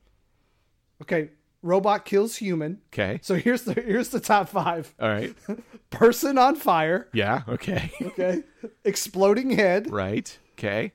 [1.02, 1.30] Okay,
[1.62, 2.80] robot kills human.
[2.92, 5.34] Okay, So here's the here's the top five: all right.
[5.90, 7.08] person on fire.
[7.12, 7.42] Yeah.
[7.48, 7.90] Okay.
[8.02, 8.42] Okay,
[8.84, 9.90] exploding head.
[9.90, 10.36] right.
[10.58, 10.92] Okay.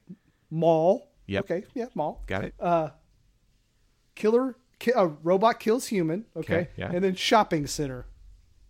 [0.52, 1.10] Mall.
[1.28, 1.44] Yep.
[1.46, 2.24] Okay, yeah, mall.
[2.28, 2.54] Got it.
[2.60, 2.90] Uh,
[4.16, 4.56] Killer.
[4.80, 6.26] Ki- uh, robot kills human.
[6.36, 6.54] Okay.
[6.56, 6.92] Okay, yeah.
[6.94, 8.06] And then shopping center.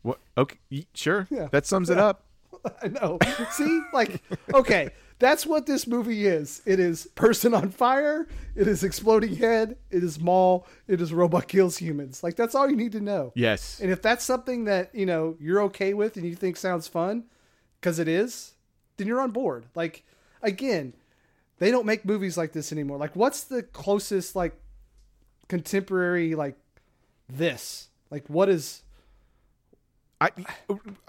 [0.01, 0.19] What?
[0.37, 0.57] Okay.
[0.71, 1.27] y- Sure.
[1.29, 1.47] Yeah.
[1.51, 2.05] That sums it Yeah.
[2.07, 2.23] up.
[2.83, 3.19] I know.
[3.51, 4.21] See, like,
[4.53, 6.61] okay, that's what this movie is.
[6.65, 8.27] It is person on fire.
[8.55, 9.77] It is exploding head.
[9.91, 10.65] It is mall.
[10.87, 12.23] It is robot kills humans.
[12.23, 13.31] Like that's all you need to know.
[13.35, 13.79] Yes.
[13.81, 17.25] And if that's something that you know you're okay with and you think sounds fun,
[17.79, 18.53] because it is,
[18.97, 19.65] then you're on board.
[19.75, 20.03] Like
[20.41, 20.93] again,
[21.59, 22.97] they don't make movies like this anymore.
[22.97, 24.53] Like what's the closest like
[25.49, 26.55] contemporary like
[27.27, 27.89] this?
[28.09, 28.83] Like what is
[30.21, 30.31] I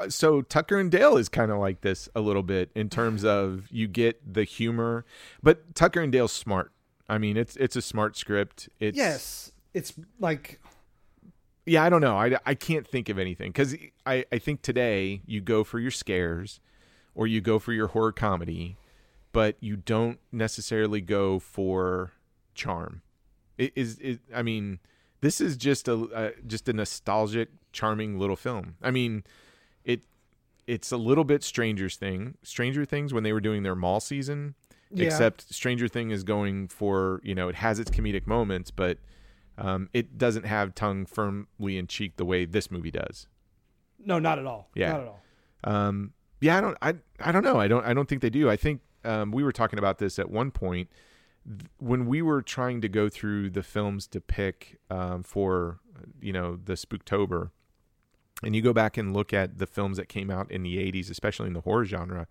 [0.08, 3.66] so Tucker and Dale is kind of like this a little bit in terms of
[3.70, 5.04] you get the humor,
[5.42, 6.72] but Tucker and Dale's smart.
[7.08, 8.68] I mean, it's it's a smart script.
[8.78, 9.52] It's Yes.
[9.74, 10.60] It's like
[11.66, 11.82] yeah.
[11.82, 12.16] I don't know.
[12.16, 13.74] I, I can't think of anything because
[14.06, 16.60] I I think today you go for your scares
[17.14, 18.76] or you go for your horror comedy,
[19.32, 22.12] but you don't necessarily go for
[22.54, 23.02] charm.
[23.64, 24.78] It is it, I mean,
[25.20, 28.76] this is just a, a just a nostalgic, charming little film.
[28.82, 29.24] I mean,
[29.84, 30.00] it
[30.66, 32.34] it's a little bit Stranger's thing.
[32.42, 34.54] Stranger Things when they were doing their mall season,
[34.92, 35.06] Yeah.
[35.06, 38.98] except Stranger Thing is going for you know it has its comedic moments, but
[39.58, 43.26] um, it doesn't have tongue firmly in cheek the way this movie does.
[43.98, 44.70] no, not at all.
[44.74, 44.92] Yeah.
[44.92, 45.20] Not at all.
[45.64, 47.60] Um, yeah, I don't, I, I don't know.
[47.60, 48.48] I don't, I don't think they do.
[48.48, 50.88] I think um, we were talking about this at one point
[51.78, 55.80] when we were trying to go through the films to pick um, for,
[56.20, 57.50] you know, the Spooktober,
[58.42, 61.10] and you go back and look at the films that came out in the 80s,
[61.10, 62.26] especially in the horror genre.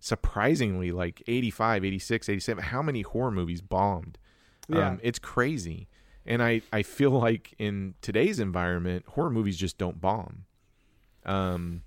[0.00, 4.18] Surprisingly, like 85, 86, 87, how many horror movies bombed?
[4.68, 4.88] Yeah.
[4.88, 5.88] Um, it's crazy.
[6.24, 10.44] And I, I feel like in today's environment, horror movies just don't bomb.
[11.24, 11.82] Um,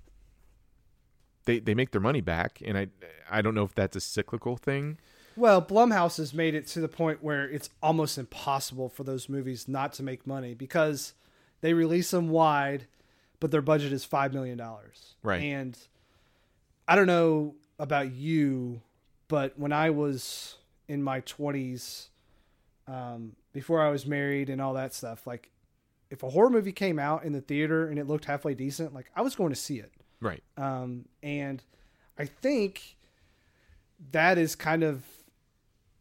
[1.46, 2.88] they they make their money back, and I
[3.30, 4.98] I don't know if that's a cyclical thing.
[5.36, 9.68] Well, Blumhouse has made it to the point where it's almost impossible for those movies
[9.68, 11.12] not to make money because
[11.60, 12.86] they release them wide,
[13.38, 15.14] but their budget is five million dollars.
[15.22, 15.42] Right.
[15.42, 15.76] And
[16.88, 18.80] I don't know about you,
[19.28, 20.56] but when I was
[20.88, 22.08] in my twenties,
[22.88, 25.50] um, before I was married and all that stuff, like
[26.10, 29.10] if a horror movie came out in the theater and it looked halfway decent, like
[29.14, 29.92] I was going to see it.
[30.20, 30.42] Right.
[30.56, 31.62] Um, and
[32.18, 32.96] I think
[34.12, 35.02] that is kind of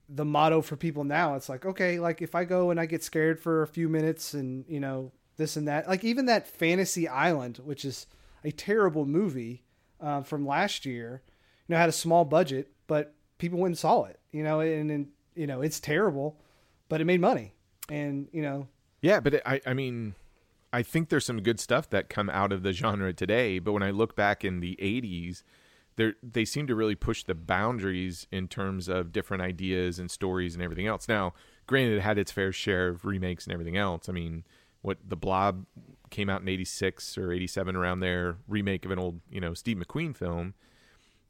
[0.08, 1.36] the motto for people now.
[1.36, 4.34] It's like, okay, like if I go and I get scared for a few minutes
[4.34, 8.08] and, you know, this and that, like even that Fantasy Island, which is
[8.44, 9.64] a terrible movie
[10.00, 11.24] uh, from last year,
[11.68, 14.92] you know, had a small budget, but people went and saw it, you know, and,
[14.92, 16.40] and, you know, it's terrible,
[16.88, 17.54] but it made money.
[17.90, 18.68] And, you know,
[19.02, 20.16] Yeah, but I I mean,
[20.74, 23.60] I think there's some good stuff that come out of the genre today.
[23.60, 25.44] But when I look back in the '80s,
[25.98, 30.54] they they seem to really push the boundaries in terms of different ideas and stories
[30.54, 31.08] and everything else.
[31.08, 31.34] Now,
[31.68, 34.10] granted, it had its fair share of remakes and everything else.
[34.10, 34.44] I mean,
[34.82, 35.66] what the Blob
[36.10, 39.78] came out in '86 or '87 around there, remake of an old you know Steve
[39.78, 40.54] McQueen film.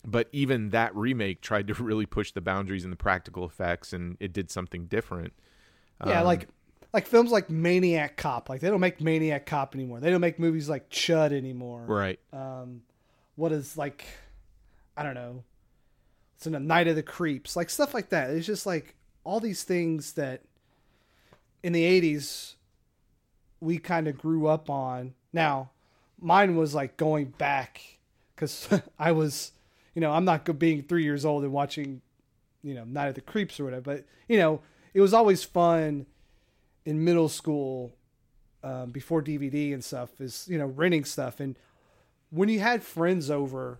[0.07, 4.17] But even that remake tried to really push the boundaries and the practical effects, and
[4.19, 5.33] it did something different.
[6.05, 6.47] Yeah, Um, like
[6.93, 8.49] like films like Maniac Cop.
[8.49, 9.99] Like they don't make Maniac Cop anymore.
[9.99, 11.83] They don't make movies like Chud anymore.
[11.87, 12.19] right.
[12.31, 12.81] Um,
[13.35, 14.05] what is like,
[14.97, 15.43] I don't know.
[16.37, 18.29] It's in a Night of the Creeps, like stuff like that.
[18.29, 20.41] It's just like all these things that
[21.63, 22.53] in the '80s
[23.59, 25.13] we kind of grew up on.
[25.33, 25.71] Now,
[26.19, 27.81] mine was like going back
[28.35, 28.67] because
[28.99, 29.51] I was,
[29.93, 32.01] you know, I'm not being three years old and watching,
[32.63, 33.81] you know, Night of the Creeps or whatever.
[33.81, 34.61] But you know,
[34.93, 36.05] it was always fun
[36.85, 37.93] in middle school
[38.63, 40.19] um, before DVD and stuff.
[40.19, 41.55] Is you know renting stuff and
[42.29, 43.79] when you had friends over,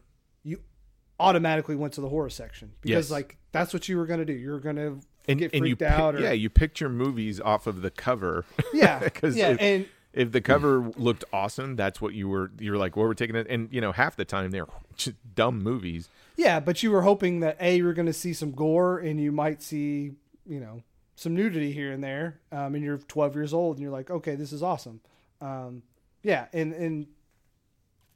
[1.20, 3.12] automatically went to the horror section because Yes.
[3.12, 4.34] like that's what you were going to do.
[4.34, 6.14] You were going to and, get and freaked you out.
[6.14, 9.86] pick, or, yeah you picture movies off of the cover yeah, because yeah, if, and
[10.14, 13.48] if the cover looked awesome that's what you were you're like well we're taking it
[13.50, 17.40] and you know half the time they're just dumb movies yeah, but you were hoping
[17.40, 20.12] that a you're going to see some gore and you might see
[20.46, 20.82] you know
[21.16, 22.40] some nudity here and there.
[22.52, 25.00] Um, and you're 12 years old and you're like, okay, this is awesome.
[25.42, 25.82] Um,
[26.24, 27.08] yeah, and and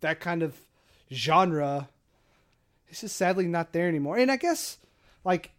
[0.02, 0.56] that kind of
[1.12, 1.90] genre
[2.90, 4.18] is just sadly not there anymore.
[4.18, 4.78] And I guess
[5.24, 5.52] like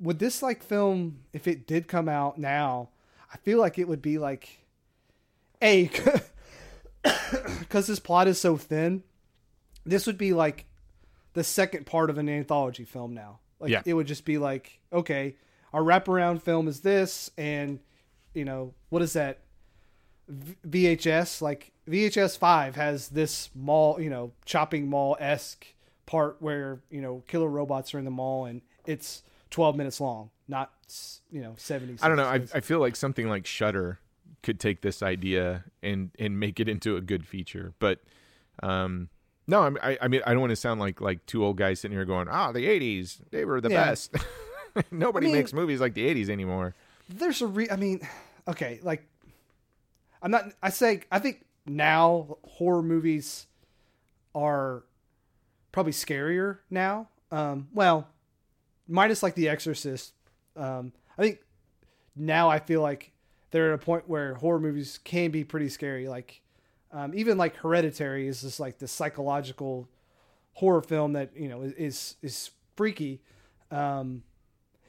[0.00, 2.88] would this like film if it did come out now,
[3.32, 4.58] I feel like it would be like
[5.62, 5.90] a
[7.58, 9.02] because this plot is so thin.
[9.84, 10.66] This would be like
[11.34, 13.38] the second part of an anthology film now.
[13.60, 13.82] Like Yeah.
[13.84, 15.36] it would just be like, okay,
[15.72, 17.80] our wraparound film is this, and
[18.34, 19.40] you know what is that?
[20.28, 20.56] V-
[20.96, 25.66] VHS like VHS five has this mall, you know, chopping mall esque
[26.06, 30.30] part where you know killer robots are in the mall, and it's twelve minutes long,
[30.48, 30.72] not
[31.30, 31.96] you know seventy.
[32.02, 32.42] i don't know I.
[32.54, 33.98] I feel like something like Shudder
[34.42, 38.00] could take this idea and and make it into a good feature but
[38.62, 39.08] um
[39.46, 41.96] no I, I mean i don't want to sound like like two old guys sitting
[41.96, 43.86] here going ah the 80s they were the Yeah.
[43.86, 44.14] best
[44.90, 46.74] nobody I mean- makes movies like the 80s anymore
[47.08, 48.06] there's a re I mean,
[48.46, 49.06] okay, like
[50.22, 53.46] I'm not I say I think now horror movies
[54.34, 54.82] are
[55.74, 57.08] probably scarier now.
[57.30, 58.08] Um well,
[58.88, 60.14] minus like The Exorcist.
[60.56, 61.40] Um I think
[62.16, 63.12] now I feel like
[63.50, 66.08] they're at a point where horror movies can be pretty scary.
[66.08, 66.42] Like
[66.94, 69.88] um, even like Hereditary is just like the psychological
[70.54, 73.20] horror film that you know is is freaky.
[73.70, 74.22] Um,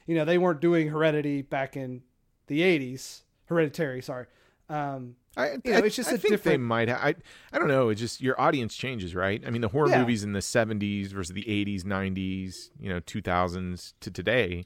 [0.06, 2.02] you know they weren't doing Heredity back in
[2.46, 3.22] the '80s.
[3.46, 4.26] Hereditary, sorry.
[4.68, 6.88] Um, I, You know, I- it's just I a think they different- might.
[6.88, 7.14] Ha- I
[7.52, 7.88] I don't know.
[7.90, 9.42] It's just your audience changes, right?
[9.46, 10.00] I mean, the horror Yeah.
[10.00, 14.64] movies in the '70s versus the '80s, '90s, you know, 2000s to today.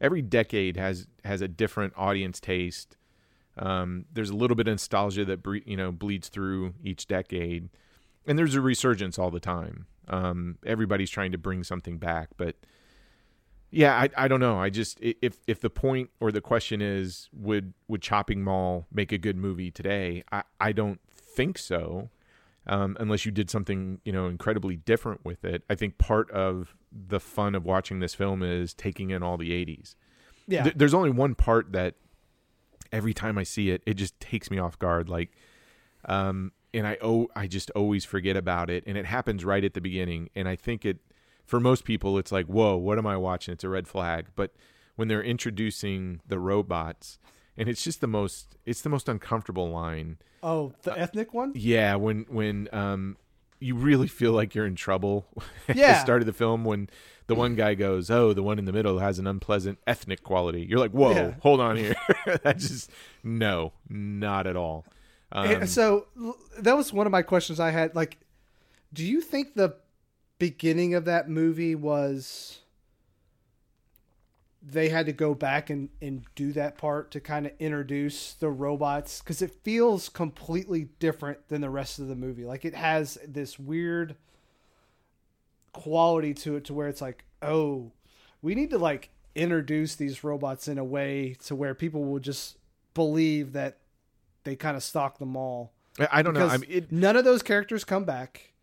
[0.00, 2.96] Every decade has has a different audience taste.
[3.56, 7.68] Um, there's a little bit of nostalgia that bre- you know bleeds through each decade,
[8.26, 9.86] and there's a resurgence all the time.
[10.08, 12.56] Um, everybody's trying to bring something back, but
[13.74, 14.58] yeah, I, I don't know.
[14.58, 19.12] I just if if the point or the question is would would Chopping Mall make
[19.12, 20.22] a good movie today?
[20.30, 22.10] I, I don't think so.
[22.66, 25.62] Um, unless you did something you know incredibly different with it.
[25.68, 29.50] I think part of the fun of watching this film is taking in all the
[29.50, 29.96] 80s.
[30.46, 31.96] yeah, Th- there's only one part that
[32.92, 35.08] every time I see it, it just takes me off guard.
[35.08, 35.32] Like,
[36.06, 39.74] um, and I oh, I just always forget about it, and it happens right at
[39.74, 40.30] the beginning.
[40.34, 40.98] And I think it,
[41.44, 43.52] for most people, it's like, whoa, what am I watching?
[43.52, 44.26] It's a red flag.
[44.34, 44.52] But
[44.96, 47.18] when they're introducing the robots,
[47.56, 50.18] and it's just the most, it's the most uncomfortable line.
[50.42, 51.52] oh, the ethnic one.
[51.54, 53.16] Yeah, when when um
[53.60, 55.26] you really feel like you're in trouble
[55.68, 56.02] at the Yeah.
[56.02, 56.88] start of the film when
[57.28, 60.66] the one guy goes, "Oh, the one in the middle has an unpleasant ethnic quality."
[60.68, 61.34] You're like, "Whoa, Yeah.
[61.40, 61.94] hold on here."
[62.42, 62.90] that just
[63.22, 64.84] no, not at all.
[65.32, 66.06] Um, so
[66.58, 67.94] that was one of my questions I had.
[67.94, 68.18] Like,
[68.92, 69.76] do you think the
[70.38, 72.60] beginning of that movie was
[74.66, 78.48] they had to go back and, and do that part to kind of introduce the
[78.48, 79.20] robots?
[79.20, 82.44] Because it feels completely different than the rest of the movie.
[82.44, 84.16] Like, it has this weird
[85.72, 87.92] quality to it to where it's like, oh,
[88.40, 92.56] we need to like introduce these robots in a way to where people will just
[92.94, 93.78] believe that
[94.44, 95.72] they kind of stalk them all
[96.10, 96.46] I- don't know.
[96.46, 98.53] I mean, it, none of those characters come back.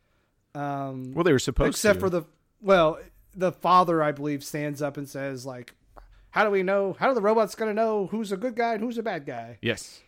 [0.55, 1.99] Um, well, they were supposed except to.
[2.01, 2.23] for the
[2.61, 2.99] well,
[3.35, 5.73] the father, I believe, stands up and says like,
[6.31, 6.95] "How do we know?
[6.99, 9.25] How are the robots going to know who's a good guy and who's a bad
[9.25, 10.01] guy?" yes.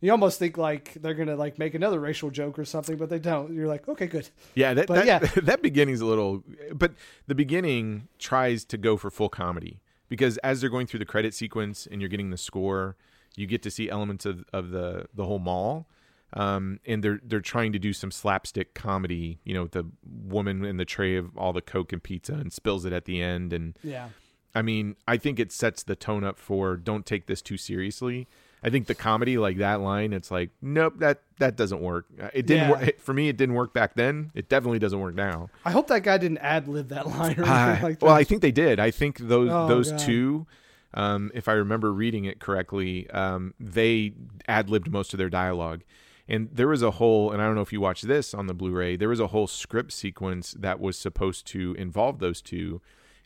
[0.00, 3.18] You almost think like they're gonna like make another racial joke or something, but they
[3.18, 3.52] don't.
[3.52, 4.28] You're like, okay, good.
[4.54, 5.18] Yeah, that But that, yeah.
[5.42, 6.92] that beginning's a little, but
[7.26, 11.34] the beginning tries to go for full comedy because as they're going through the credit
[11.34, 12.96] sequence and you're getting the score,
[13.34, 15.88] you get to see elements of, of the the whole mall,
[16.34, 19.38] um, and they're they're trying to do some slapstick comedy.
[19.44, 22.52] You know, with the woman in the tray of all the coke and pizza and
[22.52, 24.08] spills it at the end, and Yeah,
[24.54, 28.26] I mean, I think it sets the tone up for don't take this too seriously.
[28.60, 32.06] I think the comedy, like that line, it's like, nope, that that doesn't work.
[32.20, 32.70] Uh, It didn't Yeah.
[32.86, 33.28] work for me.
[33.28, 34.32] It didn't work back then.
[34.34, 35.48] It definitely doesn't work now.
[35.64, 38.02] I hope that guy didn't ad lib that line or Uh, like that.
[38.02, 38.80] well, I think they did.
[38.80, 40.00] I think those Oh, those God.
[40.00, 40.46] two,
[40.92, 44.14] um, if I remember reading it correctly, um, they
[44.48, 45.82] ad libbed most of their dialogue.
[46.28, 48.54] And there was a whole, and I don't know if you watched this on the
[48.54, 48.96] Blu-ray.
[48.96, 52.82] There was a whole script sequence that was supposed to involve those two.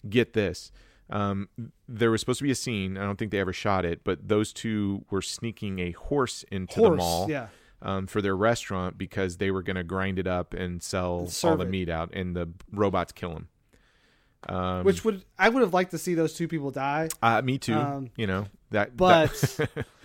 [0.09, 0.71] Get this,
[1.13, 1.49] um,
[1.87, 2.97] there was supposed to be a scene.
[2.97, 6.81] I don't think they ever shot it, but those two were sneaking a horse into
[6.81, 7.49] the mall yeah.
[7.83, 11.57] um, for their restaurant because they were going to grind it up and sell all
[11.57, 11.71] the it.
[11.71, 13.49] meat out, and the robots kill them.
[14.49, 17.59] Um, Which would I would have liked to see those two people die, uh, me
[17.59, 17.75] too.
[17.75, 19.87] Um, you know that, but that-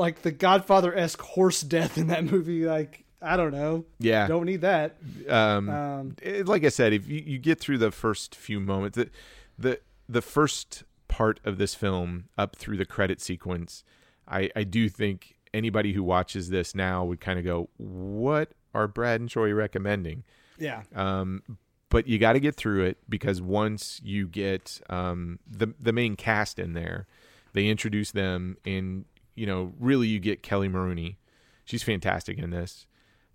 [0.00, 4.26] like the Godfather esque horse death in that movie, like I don't know, yeah.
[4.26, 4.96] don't need that.
[5.28, 8.96] Um, Um, it- like I said, if you, you get through the first few moments,
[8.96, 9.10] the,
[9.58, 13.84] the the first part of this film up through the credit sequence,
[14.26, 18.88] I I do think anybody who watches this now would kind of go, "What are
[18.88, 20.24] Brad and Troy recommending?"
[20.58, 21.42] yeah, Um,
[21.90, 26.16] but you got to get through it because once you get um, the the main
[26.16, 27.06] cast in there,
[27.52, 29.04] they introduce them, and
[29.40, 31.18] you know, really, you get Kelly Maroney.
[31.64, 32.86] She's fantastic in this,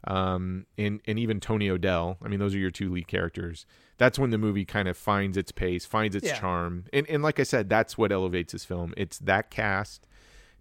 [0.06, 2.18] um, and and even Tony O'Dell.
[2.24, 3.66] I mean, those are your two lead characters.
[3.98, 6.40] That's when the movie kind of finds its pace, finds its Yeah.
[6.40, 8.94] charm, and and like I said, that's what elevates this film.
[8.98, 10.06] It's that cast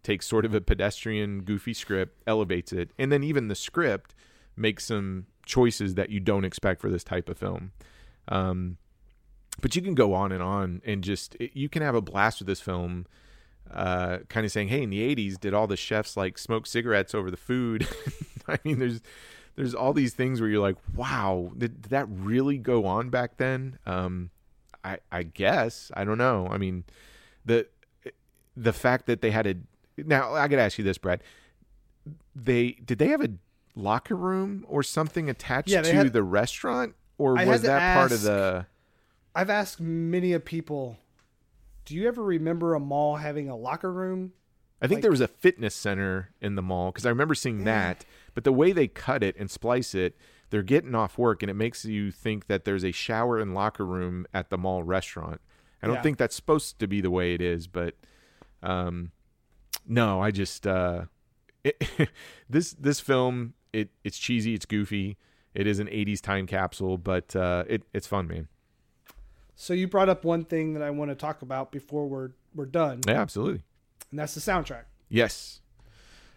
[0.02, 4.14] takes sort of a pedestrian, goofy script, elevates it, and then even the script
[4.56, 7.72] makes some choices that you don't expect for this type of film.
[8.28, 8.78] Um,
[9.60, 12.38] but you can go on and on, and just it, you can have a blast
[12.40, 13.06] with this film.
[13.70, 17.14] Uh, kind of saying, "Hey, in the '80s, did all the chefs like smoke cigarettes
[17.14, 17.88] over the food?"
[18.48, 19.00] I mean, there's
[19.56, 23.36] there's all these things where you're like, "Wow, did, did that really go on back
[23.38, 24.30] then?" Um,
[24.84, 26.46] I I guess I don't know.
[26.50, 26.84] I mean,
[27.44, 27.66] the
[28.56, 29.54] the fact that they had a
[29.96, 31.22] now I got to ask you this, Brad.
[32.36, 33.30] They did they have a
[33.74, 38.12] locker room or something attached Yeah, to had- the restaurant, or I was that part
[38.12, 38.66] of the?
[39.34, 40.98] I've asked many of people,
[41.84, 44.32] do you ever remember a mall having a locker room?
[44.82, 47.64] I think Like- there was a fitness center in the mall because I remember seeing
[47.64, 48.04] that.
[48.34, 50.16] But the way they cut it and splice it,
[50.50, 53.86] they're getting off work, and it makes you think that there's a shower and locker
[53.86, 55.40] room at the mall restaurant.
[55.82, 56.02] I don't Yeah.
[56.02, 57.94] think that's supposed to be the way it is, but
[58.62, 59.12] um,
[59.86, 61.04] no, I just uh,
[61.64, 62.10] it,
[62.48, 65.16] this this film it it's cheesy, it's goofy,
[65.54, 68.48] it is an '80s time capsule, but uh, it it's fun, man.
[69.56, 72.66] So you brought up one thing that I want to talk about before we're we're
[72.66, 73.62] done, Yeah, absolutely.
[74.10, 74.84] and that's the soundtrack.
[75.08, 75.60] Yes.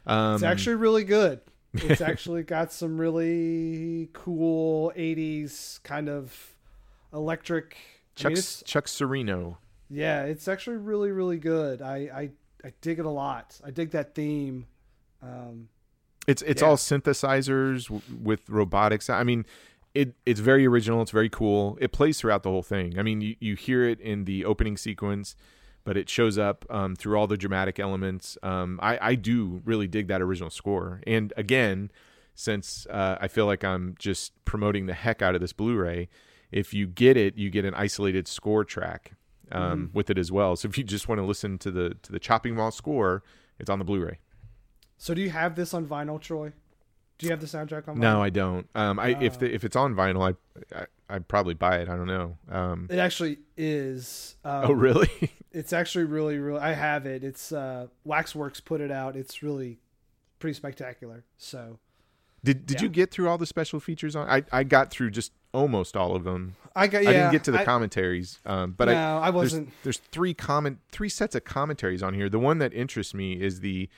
[0.06, 1.41] Um, It's actually really good.
[1.73, 6.56] It's actually got some really cool '80s kind of
[7.14, 7.76] electric.
[8.18, 9.57] I Chuck mean, Chuck Cirino.
[9.89, 11.81] yeah, it's actually really really good.
[11.81, 12.30] I I,
[12.68, 13.60] I dig it a lot.
[13.64, 14.65] I dig that theme.
[15.22, 15.69] Um,
[16.27, 16.69] It's it's Yeah.
[16.69, 19.10] all synthesizers w- with robotics.
[19.10, 19.45] I mean,
[19.97, 21.01] it it's very original.
[21.01, 21.77] It's very cool.
[21.81, 22.99] It plays throughout the whole thing.
[22.99, 25.35] I mean, you, you hear it in the opening sequence,
[25.83, 28.37] but it shows up um, through all the dramatic elements.
[28.43, 31.01] Um, I I do really dig that original score.
[31.07, 31.91] And again,
[32.35, 36.07] since uh, I feel like I'm just promoting the heck out of this Blu-ray,
[36.51, 39.13] if you get it, you get an isolated score track
[39.51, 40.55] um, with it as well.
[40.55, 43.23] So if you just want to listen to the to the chopping mall score,
[43.59, 44.19] it's on the Blu-ray.
[44.97, 46.53] so do you have this on vinyl, Troy?
[47.18, 47.95] Do you have the soundtrack on?
[47.95, 47.99] Vinyl?
[47.99, 48.68] No, I don't.
[48.76, 49.39] Um, I if Oh.
[49.39, 50.35] the, if it's on vinyl,
[50.73, 51.89] I, I I'd probably buy it.
[51.89, 52.38] I don't know.
[52.52, 54.35] Um, It actually is.
[54.44, 55.10] Um, oh, really?
[55.53, 56.60] It's actually really, really.
[56.60, 57.23] I have it.
[57.23, 59.15] It's uh, Waxworks put it out.
[59.15, 59.80] It's really
[60.38, 61.23] pretty spectacular.
[61.38, 61.80] So
[62.44, 62.84] did did Yeah.
[62.84, 64.30] you get through all the special features on?
[64.30, 66.56] I I got through just almost all of them.
[66.76, 67.02] I got.
[67.02, 69.69] Yeah, I didn't get to the I, commentaries, um, but I no, I there's, wasn't.
[69.81, 72.30] there's three comment three sets of commentaries on here.
[72.30, 73.89] The one that interests me is the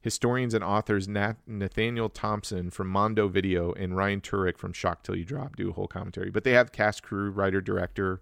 [0.00, 5.16] historians and authors Nat, Nathaniel Thompson from Mondo Video and Ryan Turek from Shock Till
[5.16, 6.30] You Drop do a whole commentary.
[6.30, 8.20] But they have cast, crew, writer, director.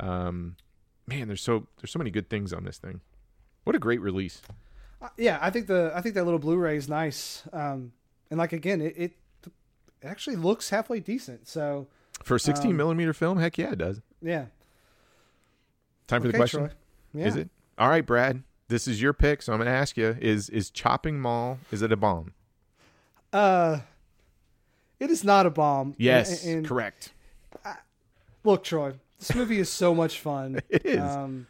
[0.00, 0.56] Um,
[1.06, 3.00] man, there's so there's so many good things on this thing.
[3.64, 4.42] What a great release!
[5.00, 7.42] Uh, yeah, I think the I think that little Blu-ray is nice.
[7.52, 7.92] Um,
[8.30, 9.12] and like again, it, it
[9.44, 9.52] it
[10.04, 11.46] actually looks halfway decent.
[11.48, 11.86] So
[12.24, 14.00] For a 16 Um, millimeter film, heck yeah, it does.
[14.20, 14.46] yeah.
[16.08, 16.70] Time for the question.
[17.14, 17.26] Yeah.
[17.26, 17.48] Is it?
[17.78, 18.42] All right, Brad.
[18.68, 21.58] This is your pick, so I'm going to ask you: Is is Chopping Mall?
[21.70, 22.32] Is it a bomb?
[23.32, 23.80] Uh,
[25.00, 25.94] it is not a bomb.
[25.98, 27.12] Yes, And- and- correct.
[28.44, 30.60] Look, Troy, this movie is so much fun.
[30.68, 31.00] It is.
[31.00, 31.46] Um,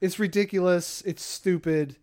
[0.00, 1.02] it's ridiculous.
[1.02, 1.96] It's stupid,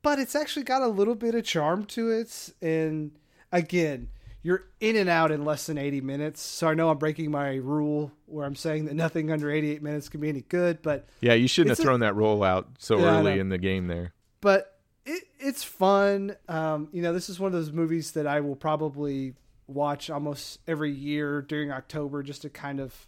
[0.00, 2.48] but it's actually got a little bit of charm to it.
[2.62, 3.10] And
[3.52, 4.08] again,
[4.42, 6.40] you're in and out in less than 80 minutes.
[6.40, 10.08] So I know I'm breaking my rule where I'm saying that nothing under 88 minutes
[10.08, 12.68] can be any good, but Yeah, you shouldn't have It's a- thrown that roll out
[12.78, 14.12] so Yeah, early in the game there.
[14.40, 16.36] but it, it's fun.
[16.48, 19.34] Um, you know, this is one of those movies that I will probably
[19.66, 23.06] watch almost every year during October just to kind of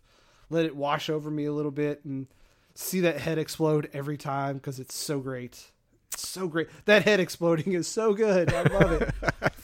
[0.51, 2.27] let it wash over me a little bit and
[2.75, 5.71] see that head explode every time because it's so great.
[6.13, 6.69] It's so great.
[6.85, 8.53] That head exploding is so good.
[8.53, 9.11] I love it.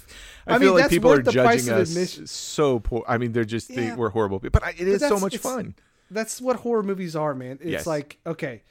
[0.51, 2.27] I, I feel like people are worth the price judging us admission.
[2.27, 3.05] so poor.
[3.09, 3.97] I mean, they're just they, Yeah.
[3.97, 4.41] we're horrible.
[4.41, 5.75] People, but I- it is so much fun.
[6.11, 7.59] That's what horror movies are, man.
[7.61, 7.87] It's Yes.
[7.87, 8.63] like, okay,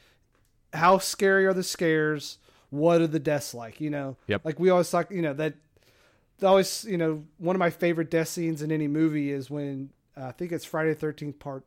[0.74, 2.38] how scary are the scares?
[2.70, 3.80] What are the deaths like?
[3.82, 4.46] You know, Yep.
[4.46, 5.56] like we always talk, you know, that
[6.44, 10.26] always, you know, one of my favorite death scenes in any movie is when uh,
[10.28, 11.64] I think it's Friday the 13th part.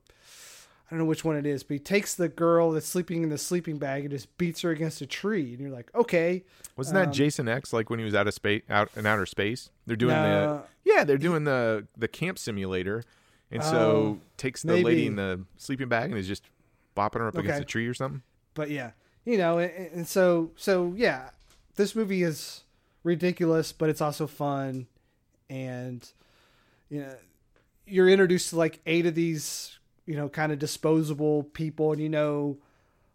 [0.93, 3.31] I don't know which one it is, but he takes the girl that's sleeping in
[3.31, 5.52] the sleeping bag and just beats her against a tree.
[5.55, 6.44] And you're like, okay.
[6.77, 9.24] Wasn't that um, Jason X like when he was out of space, out in outer
[9.24, 9.70] space?
[9.86, 10.64] They're doing No.
[10.85, 13.05] the yeah, they're doing the the camp simulator,
[13.51, 16.43] and so Oh, takes the lady in the sleeping bag and is just
[16.94, 18.20] bopping her up against a tree or something.
[18.52, 18.90] but yeah,
[19.24, 21.31] you know, and, and so so yeah,
[21.77, 22.64] this movie is
[23.02, 24.89] ridiculous, but it's also fun,
[25.48, 26.06] and
[26.90, 27.14] you know,
[27.86, 32.08] you're introduced to like eight of these, you know, kind of disposable people, and you
[32.08, 32.58] know,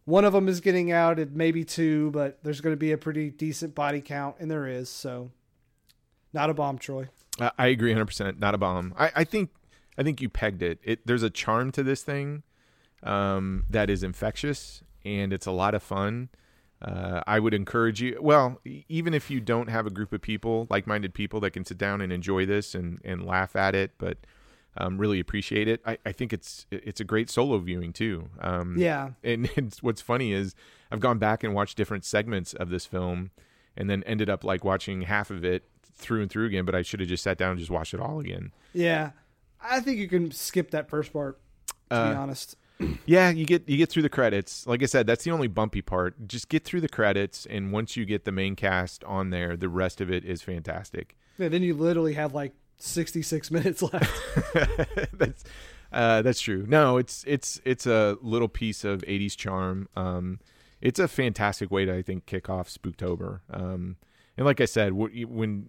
[0.06, 2.98] one of them is getting out, and maybe two, but there's going to be a
[2.98, 5.32] pretty decent body count, and there is, so
[6.34, 7.10] not a bomb, Troy.
[7.40, 8.06] I, agree 100.
[8.06, 8.94] percent Not a bomb.
[8.98, 9.52] I, I think
[9.98, 10.80] I think you pegged it.
[10.84, 12.44] It there's a charm to this thing
[13.04, 16.30] um, that is infectious and it's a lot of fun.
[16.82, 18.20] Uh, I would encourage you.
[18.22, 21.78] Well, even if you don't have a group of people, like-minded people that can sit
[21.78, 24.18] down and enjoy this and, and laugh at it, but
[24.78, 25.82] um, really appreciate it.
[25.86, 28.30] I, I think it's it's a great solo viewing too.
[28.40, 30.56] Um, Yeah, and it's, what's funny is
[30.92, 33.32] I've gone back and watched different segments of this film,
[33.76, 35.64] and then ended up like watching half of it
[35.96, 36.66] through and through again.
[36.66, 38.52] But I should have just sat down and just watched it all again.
[38.74, 39.12] yeah.
[39.60, 41.40] I think you can skip that first part.
[41.90, 42.56] To be Uh, honest,
[43.08, 44.68] Yeah, you get you get through the credits.
[44.68, 46.28] Like I said, that's the only bumpy part.
[46.28, 49.68] Just get through the credits, and once you get the main cast on there, the
[49.68, 51.18] rest of it is fantastic.
[51.40, 54.22] yeah, then you literally have like 66 minutes left.
[55.14, 55.44] that's
[55.92, 56.66] uh, that's true.
[56.68, 59.88] No, it's it's it's a little piece of '80s charm.
[59.96, 60.40] Um,
[60.82, 63.40] it's a fantastic way to I think kick off Spooktober.
[63.50, 63.98] Um,
[64.36, 65.68] and like I said, when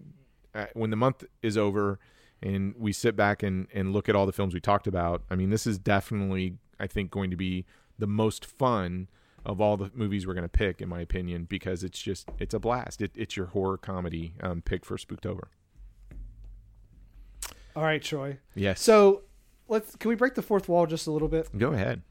[0.53, 1.99] uh, when the month is over
[2.41, 5.35] and we sit back and and look at all the films we talked about, I
[5.35, 7.65] mean, this is definitely I think going to be
[7.97, 9.09] the most fun
[9.45, 12.53] of all the movies we're going to pick, in my opinion, because it's just it's
[12.53, 13.01] a blast.
[13.01, 15.47] It, it's your horror comedy um, pick for Spooktober.
[17.75, 18.37] All right, Troy.
[18.55, 18.81] Yes.
[18.81, 19.21] So
[19.67, 21.47] let's can we break the fourth wall just a little bit?
[21.57, 22.01] Go ahead.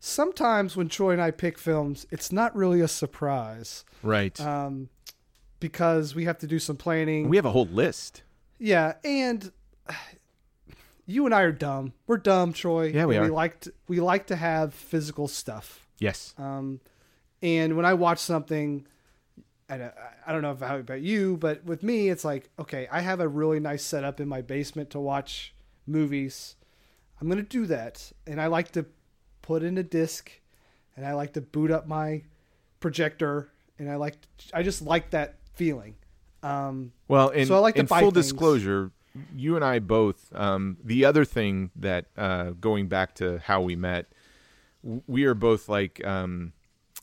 [0.00, 4.38] Sometimes when Troy and I pick films, it's not really a surprise Right.
[4.40, 4.88] um,
[5.60, 7.28] because we have to do some planning.
[7.28, 8.22] we have a whole list.
[8.58, 9.52] yeah, and
[11.06, 11.92] you and I are dumb.
[12.06, 12.86] We're dumb, Troy.
[12.92, 13.22] Yeah, we are.
[13.22, 15.86] We like to, we like to have physical stuff.
[15.98, 16.34] Yes.
[16.38, 16.80] Um,
[17.42, 18.86] and when I watch something,
[19.68, 19.94] I don't,
[20.26, 23.28] I don't know how about you, but with me, it's like, okay, I have a
[23.28, 25.54] really nice setup in my basement to watch
[25.86, 26.56] movies.
[27.20, 28.12] I'm going to do that.
[28.26, 28.84] And I like to
[29.40, 30.30] put in a disc
[30.96, 32.22] and I like to boot up my
[32.80, 33.50] projector.
[33.78, 34.16] And I like,
[34.52, 35.94] I just like that feeling.
[36.42, 38.14] Um, Well, in, So I like to in full things.
[38.14, 38.90] disclosure,
[39.34, 40.30] you and I both.
[40.34, 44.06] Um, the other thing that uh, going back to how we met,
[45.06, 46.52] we are both like um,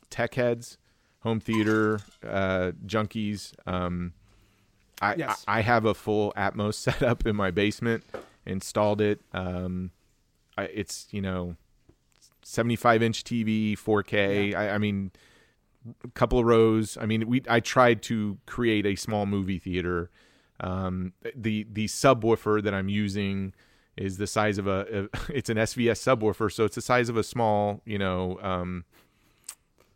[0.10, 0.78] tech heads,
[1.22, 3.54] home theater uh, junkies.
[3.68, 4.14] Um,
[5.02, 5.44] I, Yes.
[5.48, 8.04] I I have a full Atmos setup in my basement,
[8.46, 9.22] installed it.
[9.34, 9.92] Um,
[10.58, 11.56] I, it's you know,
[12.44, 14.54] seventy five inch TV, four K.
[14.54, 15.12] I, I mean,
[16.04, 16.98] a couple of rows.
[17.00, 20.10] I mean, we I tried to create a small movie theater.
[20.60, 23.54] Um, the the subwoofer that I'm using
[23.96, 27.18] is the size of a, a it's an SVS subwoofer, so it's the size of
[27.18, 28.84] a small, you know, um,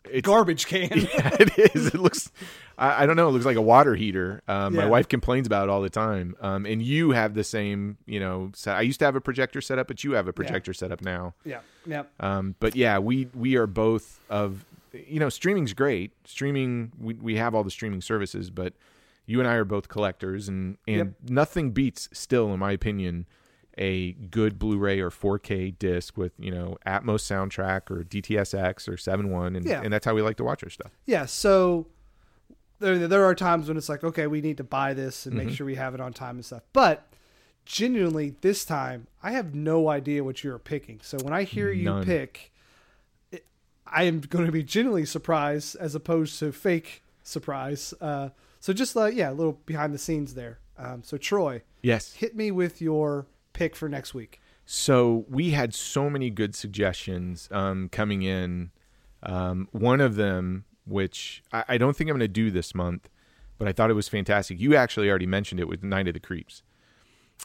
[0.09, 0.89] it's garbage can.
[1.13, 1.87] yeah, it is.
[1.87, 2.31] It looks.
[2.77, 3.29] I, I don't know.
[3.29, 4.41] It looks like a water heater.
[4.47, 6.35] Um, My wife complains about it all the time.
[6.41, 7.97] Um, and you have the same.
[8.05, 8.75] You know, set.
[8.75, 11.01] I used to have a projector set up, but you have a projector set up
[11.01, 11.33] now.
[11.45, 11.59] yeah.
[11.85, 12.03] Yeah.
[12.19, 16.11] Um, but yeah, we we are both of you know streaming's great.
[16.25, 18.73] Streaming we we have all the streaming services, but
[19.25, 21.07] you and I are both collectors, and and Yep.
[21.29, 23.25] nothing beats still, in my opinion,
[23.77, 29.57] a good Blu-ray or 4K disc with you know Atmos soundtrack or DTSX or 7.1,
[29.57, 29.81] and Yeah.
[29.83, 30.91] and that's how we like to watch our stuff.
[31.05, 31.87] Yeah, so
[32.79, 35.47] there there are times when it's like, okay, we need to buy this and Mm-hmm.
[35.47, 36.63] make sure we have it on time and stuff.
[36.73, 37.07] But
[37.65, 40.99] genuinely, this time, I have no idea what you're picking.
[41.01, 42.03] So when I hear you None.
[42.05, 42.51] pick,
[43.31, 43.45] it,
[43.87, 47.93] I am going to be genuinely surprised as opposed to fake surprise.
[48.01, 48.29] Uh,
[48.59, 50.59] so just like yeah, a little behind the scenes there.
[50.77, 52.13] Um, so Troy, Yes.
[52.13, 54.41] hit me with your pick for next week.
[54.65, 58.71] So we had so many good suggestions um, coming in.
[59.21, 63.09] Um, one of them, which I, I don't think I'm going to do this month,
[63.57, 64.59] but I thought it was fantastic.
[64.59, 66.63] You actually already mentioned it with Night of the Creeps.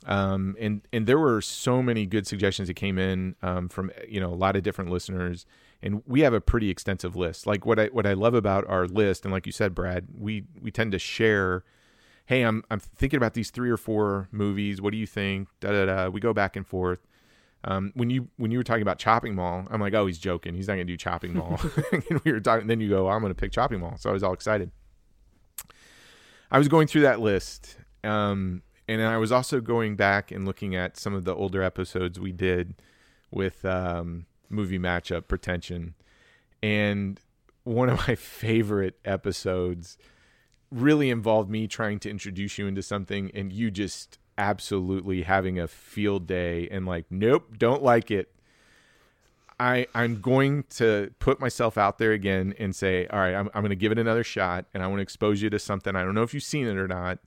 [0.06, 4.20] Um, and and there were so many good suggestions that came in um, from you
[4.20, 5.44] know a lot of different listeners,
[5.82, 7.47] and we have a pretty extensive list.
[7.47, 10.44] Like what I what I love about our list, and like you said, Brad, we
[10.60, 11.64] we tend to share
[12.28, 14.82] hey, I'm I'm thinking about these three or four movies.
[14.82, 15.48] What do you think?
[15.60, 16.09] Da da da.
[16.09, 17.00] We go back and forth.
[17.64, 20.55] Um, when you when you were talking about Chopping Mall, I'm like, oh, he's joking.
[20.55, 21.59] He's not gonna do Chopping Mall.
[21.92, 22.66] and we were talking.
[22.68, 23.96] Then you go, I'm gonna pick Chopping Mall.
[23.96, 24.70] So I was all excited.
[26.50, 30.76] I was going through that list, um, and I was also going back and looking
[30.76, 32.74] at some of the older episodes we did
[33.30, 35.94] with um, movie matchup pretension,
[36.62, 37.18] and
[37.64, 39.96] one of my favorite episodes
[40.70, 45.66] really involved me trying to introduce you into something and you just absolutely having a
[45.66, 48.32] field day and like nope don't like it.
[49.58, 53.62] I i'm going to put myself out there again and say all right i'm, I'm
[53.62, 55.96] going to give it another shot and i want to expose you to something.
[55.96, 57.18] I don't know if you've seen it or not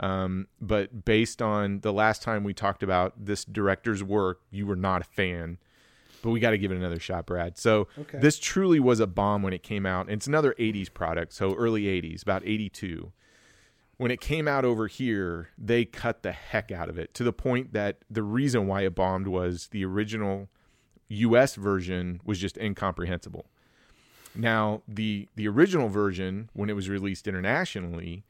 [0.00, 4.76] um, but based on the last time we talked about this director's work you were
[4.76, 5.58] not a fan
[6.22, 7.58] but we got to give it another shot, Brad.
[7.58, 8.18] So Okay.
[8.18, 10.08] this truly was a bomb when it came out.
[10.08, 13.12] It's another 80s product, so early 80s, about 82.
[13.98, 17.32] When it came out over here, they cut the heck out of it to the
[17.32, 20.48] point that the reason why it bombed was the original
[21.08, 23.46] US version was just incomprehensible.
[24.34, 28.24] Now, the the original version when it was released internationally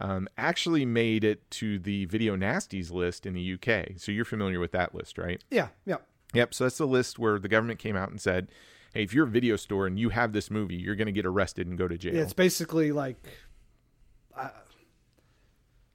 [0.00, 3.98] um, actually made it to the Video Nasties list in the UK.
[3.98, 5.42] So you're familiar with that list, right?
[5.50, 5.96] Yeah, yeah.
[6.34, 6.54] Yep.
[6.54, 8.48] So that's the list where the government came out and said,
[8.94, 11.26] "Hey, if you're a video store and you have this movie, you're going to get
[11.26, 13.16] arrested and go to jail." Yeah, it's basically like
[14.36, 14.50] I,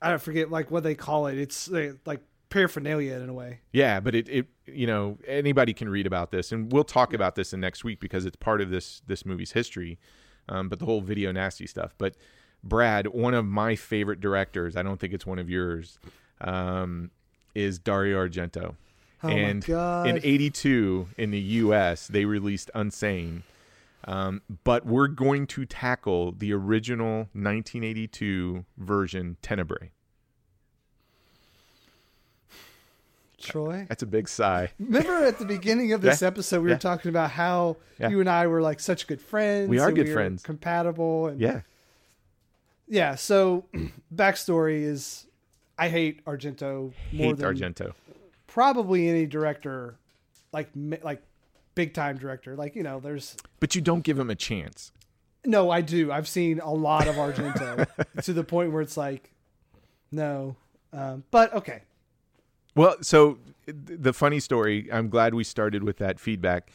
[0.01, 1.37] I don't forget like what they call it.
[1.37, 3.61] It's like paraphernalia in a way.
[3.71, 7.35] Yeah, but it, it you know anybody can read about this, and we'll talk about
[7.35, 9.99] this in next week because it's part of this this movie's history.
[10.49, 11.95] Um, but the whole video nasty stuff.
[11.97, 12.15] But
[12.63, 15.99] Brad, one of my favorite directors, I don't think it's one of yours,
[16.41, 17.11] um,
[17.55, 18.75] is Dario Argento.
[19.23, 23.43] Oh and in '82 in the U.S., they released Unsane.
[24.05, 29.91] Um, but we're going to tackle the original 1982 version Tenebrae.
[33.39, 33.85] Troy.
[33.89, 34.71] That's a big sigh.
[34.79, 36.27] Remember at the beginning of this Yeah.
[36.29, 36.75] episode, we Yeah.
[36.75, 38.09] were talking about how Yeah.
[38.09, 39.69] you and I were like such good friends.
[39.69, 40.43] We are and good were friends.
[40.43, 41.27] compatible.
[41.27, 41.61] And Yeah.
[42.87, 43.15] yeah.
[43.15, 43.65] So,
[44.15, 45.27] backstory is,
[45.77, 47.93] I hate Argento more Hate than Argento.
[48.53, 49.95] Probably any director,
[50.51, 50.69] like
[51.01, 51.21] like
[51.73, 52.55] big time director.
[52.55, 54.91] Like you know, there's But you don't give him a chance.
[55.45, 56.11] no, I do.
[56.11, 57.87] I've seen a lot of Argento
[58.23, 59.33] to the point where it's like,
[60.11, 60.55] no,
[60.93, 61.81] um, but okay.
[62.75, 66.71] Well, so the funny story, I'm glad we started with that feedback.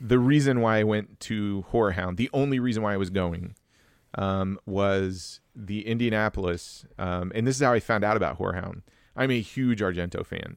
[0.00, 3.54] The reason why I went to Horror Hound, the only reason why I was going,
[4.14, 6.84] um, was the Indianapolis.
[6.98, 8.82] Um, and this is how I found out about Horror Hound.
[9.16, 10.56] I'm a huge Argento fan.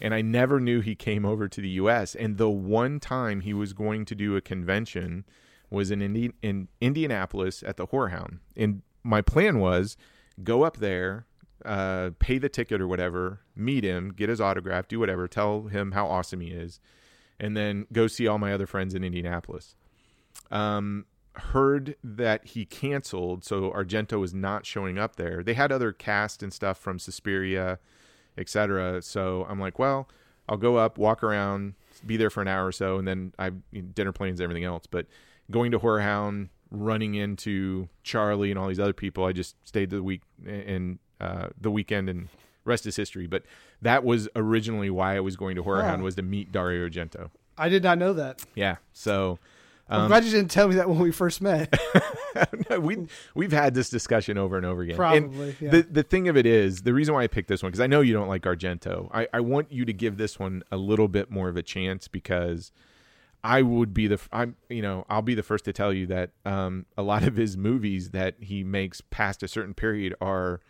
[0.00, 2.14] And I never knew he came over to the U.S.
[2.14, 5.24] And the one time he was going to do a convention
[5.70, 9.96] was in, Indi- in Indianapolis at the Horror Hound, And my plan was
[10.42, 11.26] go up there,
[11.64, 15.92] uh, pay the ticket or whatever, meet him, get his autograph, do whatever, tell him
[15.92, 16.80] how awesome he is,
[17.40, 19.74] and then go see all my other friends in Indianapolis.
[20.50, 25.42] Um, heard that he canceled, so Argento was not showing up there.
[25.42, 27.78] They had other cast and stuff from Suspiria,
[28.38, 29.02] etc.
[29.02, 30.08] So I'm like, well,
[30.48, 31.74] I'll go up, walk around,
[32.06, 34.86] be there for an hour or so, and then I dinner plans, everything else.
[34.86, 35.06] But
[35.50, 39.90] going to Horror Hound, running into Charlie and all these other people, I just stayed
[39.90, 42.28] the week and uh, the weekend and
[42.64, 43.26] rest is history.
[43.26, 43.42] But
[43.82, 45.82] that was originally why I was going to Horror.
[45.82, 47.30] Hound was to meet Dario Argento.
[47.56, 48.44] I did not know that.
[48.54, 49.38] Yeah, so
[49.88, 51.72] I'm Um, glad you didn't tell me that when we first met.
[52.70, 54.96] no, we we've had this discussion over and over again.
[54.96, 55.70] Probably, yeah.
[55.70, 57.86] The the thing of it is, the reason why I picked this one because I
[57.86, 59.08] know you don't like Argento.
[59.12, 62.06] I I want you to give this one a little bit more of a chance
[62.08, 62.70] because
[63.42, 66.30] I would be the I'm you know I'll be the first to tell you that
[66.44, 70.60] um a lot of his movies that he makes past a certain period are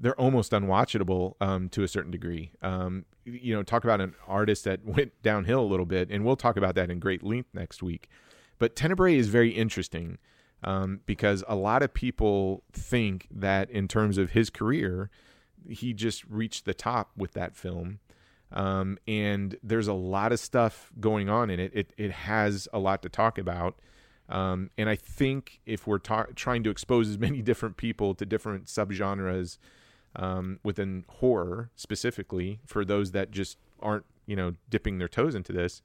[0.00, 2.50] they're almost unwatchable um, to a certain degree.
[2.60, 6.34] Um, you know, talk about an artist that went downhill a little bit, and we'll
[6.34, 8.08] talk about that in great length next week.
[8.62, 10.18] But Tenebrae is very interesting
[10.62, 15.10] um, because a lot of people think that in terms of his career,
[15.68, 17.98] he just reached the top with that film.
[18.52, 21.72] Um, and there's a lot of stuff going on in it.
[21.74, 23.80] It, it has a lot to talk about.
[24.28, 28.24] Um, and I think if we're ta- trying to expose as many different people to
[28.24, 29.58] different subgenres
[30.14, 35.52] um, within horror specifically, for those that just aren't, you know, dipping their toes into
[35.52, 35.82] this,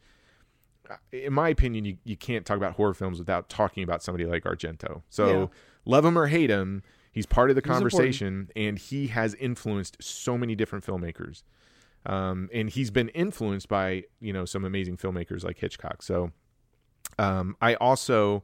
[1.11, 4.43] in my opinion, you, you can't talk about horror films without talking about somebody like
[4.43, 5.01] Argento.
[5.09, 5.45] So Yeah.
[5.85, 7.91] love him or hate him, he's part of the He's important.
[7.91, 11.43] conversation, and he has influenced so many different filmmakers.
[12.05, 16.01] Um, and he's been influenced by you know some amazing filmmakers like Hitchcock.
[16.01, 16.31] So
[17.19, 18.43] um, I also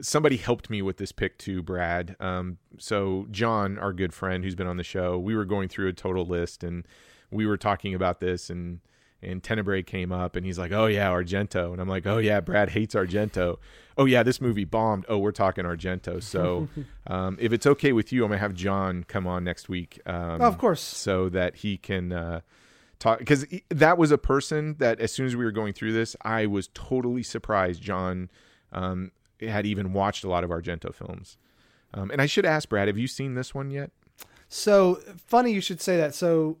[0.00, 2.16] somebody helped me with this pick too, Brad.
[2.20, 5.88] Um, so John, our good friend who's been on the show, we were going through
[5.88, 6.86] a total list and
[7.30, 8.80] we were talking about this and
[9.22, 12.40] and Tenebrae came up and he's like, "Oh yeah, Argento," and I'm like, "Oh yeah,
[12.40, 13.58] Brad hates Argento."
[13.98, 15.04] Oh yeah, this movie bombed.
[15.08, 16.22] Oh, we're talking Argento.
[16.22, 16.68] So
[17.06, 20.00] um, if it's okay with you, I'm gonna have John come on next week.
[20.06, 20.80] Um, Oh, of course.
[20.80, 22.40] so that he can uh,
[22.98, 26.16] talk because that was a person that as soon as we were going through this,
[26.22, 27.82] I was totally surprised.
[27.82, 28.30] John
[28.72, 31.36] um, had even watched a lot of Argento films,
[31.94, 33.90] um, and I should ask Brad, have you seen this one yet?
[34.48, 36.14] So funny you should say that.
[36.14, 36.58] So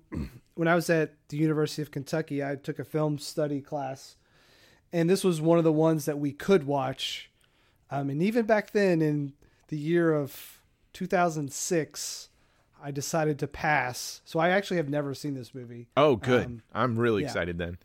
[0.54, 4.16] when I was at the University of Kentucky, I took a film study class,
[4.92, 7.30] and this was one of the ones that we could watch.
[7.90, 9.32] Um, and even back then, in
[9.68, 10.60] the year of
[10.92, 12.28] 2006,
[12.82, 14.20] I decided to pass.
[14.24, 15.88] So I actually have never seen this movie.
[15.96, 16.46] Oh, good.
[16.46, 17.28] Um, I'm really yeah.
[17.28, 17.78] excited then.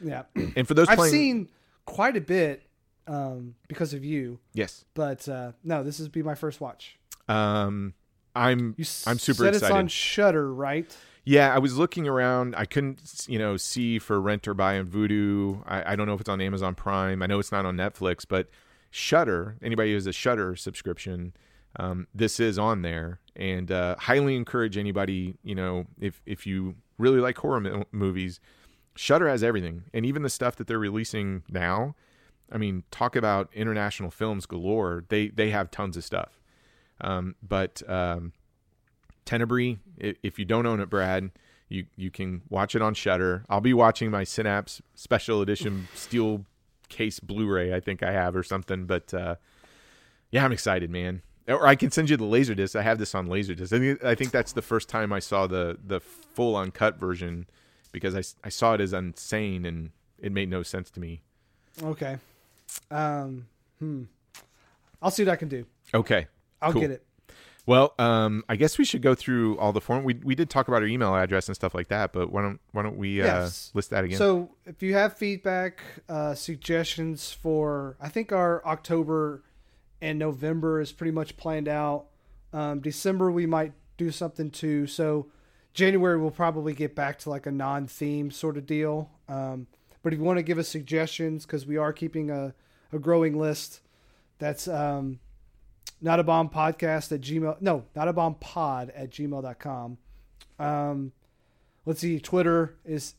[0.00, 0.22] Yeah,
[0.56, 1.48] And for those I've playing, seen
[1.86, 2.62] quite a bit
[3.06, 6.98] um, because of you, yes, but uh, no, this is be my first watch.
[7.28, 7.94] um,
[8.34, 9.54] I'm You I'm super said excited.
[9.66, 10.96] it's on Shudder, right?
[11.24, 12.56] Yeah, I was looking around.
[12.56, 15.62] I couldn't, you know, see for rent or buy on Vudu.
[15.66, 17.22] I, I don't know if it's on Amazon Prime.
[17.22, 18.48] I know it's not on Netflix, but
[18.90, 19.56] Shudder.
[19.62, 21.32] Anybody who has a Shudder subscription,
[21.76, 25.36] um, this is on there, and uh, highly encourage anybody.
[25.44, 28.40] You know, if if you really like horror mo- movies,
[28.96, 31.94] Shudder has everything, and even the stuff that they're releasing now.
[32.50, 35.04] I mean, talk about international films galore.
[35.08, 36.40] They they have tons of stuff.
[37.00, 38.32] Um, but um,
[39.24, 39.78] Tenebrae.
[39.98, 41.30] If you don't own it, Brad,
[41.68, 43.44] you you can watch it on Shudder.
[43.48, 46.44] I'll be watching my Synapse Special Edition Steel
[46.88, 47.74] Case Blu-ray.
[47.74, 48.86] I think I have or something.
[48.86, 49.36] But uh,
[50.30, 51.22] yeah, I'm excited, man.
[51.48, 52.76] Or I can send you the Laserdisc.
[52.76, 53.72] I have this on Laserdisc.
[53.72, 57.46] I think, I think that's the first time I saw the the full uncut version
[57.90, 61.22] because I, I saw it as Unsane and it made no sense to me.
[61.82, 62.16] Okay.
[62.90, 63.46] Um,
[63.78, 64.04] hmm.
[65.02, 65.66] I'll see what I can do.
[65.92, 66.26] Okay.
[66.60, 66.82] I'll Cool.
[66.82, 67.04] get it.
[67.64, 70.02] Well, um, I guess we should go through all the form.
[70.02, 72.60] We we did talk about our email address and stuff like that, but why don't
[72.72, 73.70] why don't we uh, Yes.
[73.72, 74.18] list that again?
[74.18, 79.44] So if you have feedback, uh, suggestions for, I think our October
[80.00, 82.06] and November is pretty much planned out.
[82.52, 84.88] Um, December we might do something too.
[84.88, 85.28] So
[85.72, 89.08] January we'll probably get back to like a non-theme sort of deal.
[89.28, 89.68] Um,
[90.02, 92.54] but if you want to give us suggestions, because we are keeping a,
[92.92, 93.80] a growing list,
[94.38, 95.20] that's um,
[96.02, 97.60] not a bomb podcast at gmail.
[97.60, 99.98] No, not a bomb pod at gmail.com.
[100.58, 101.12] Um,
[101.86, 102.18] let's see.
[102.18, 103.14] Twitter is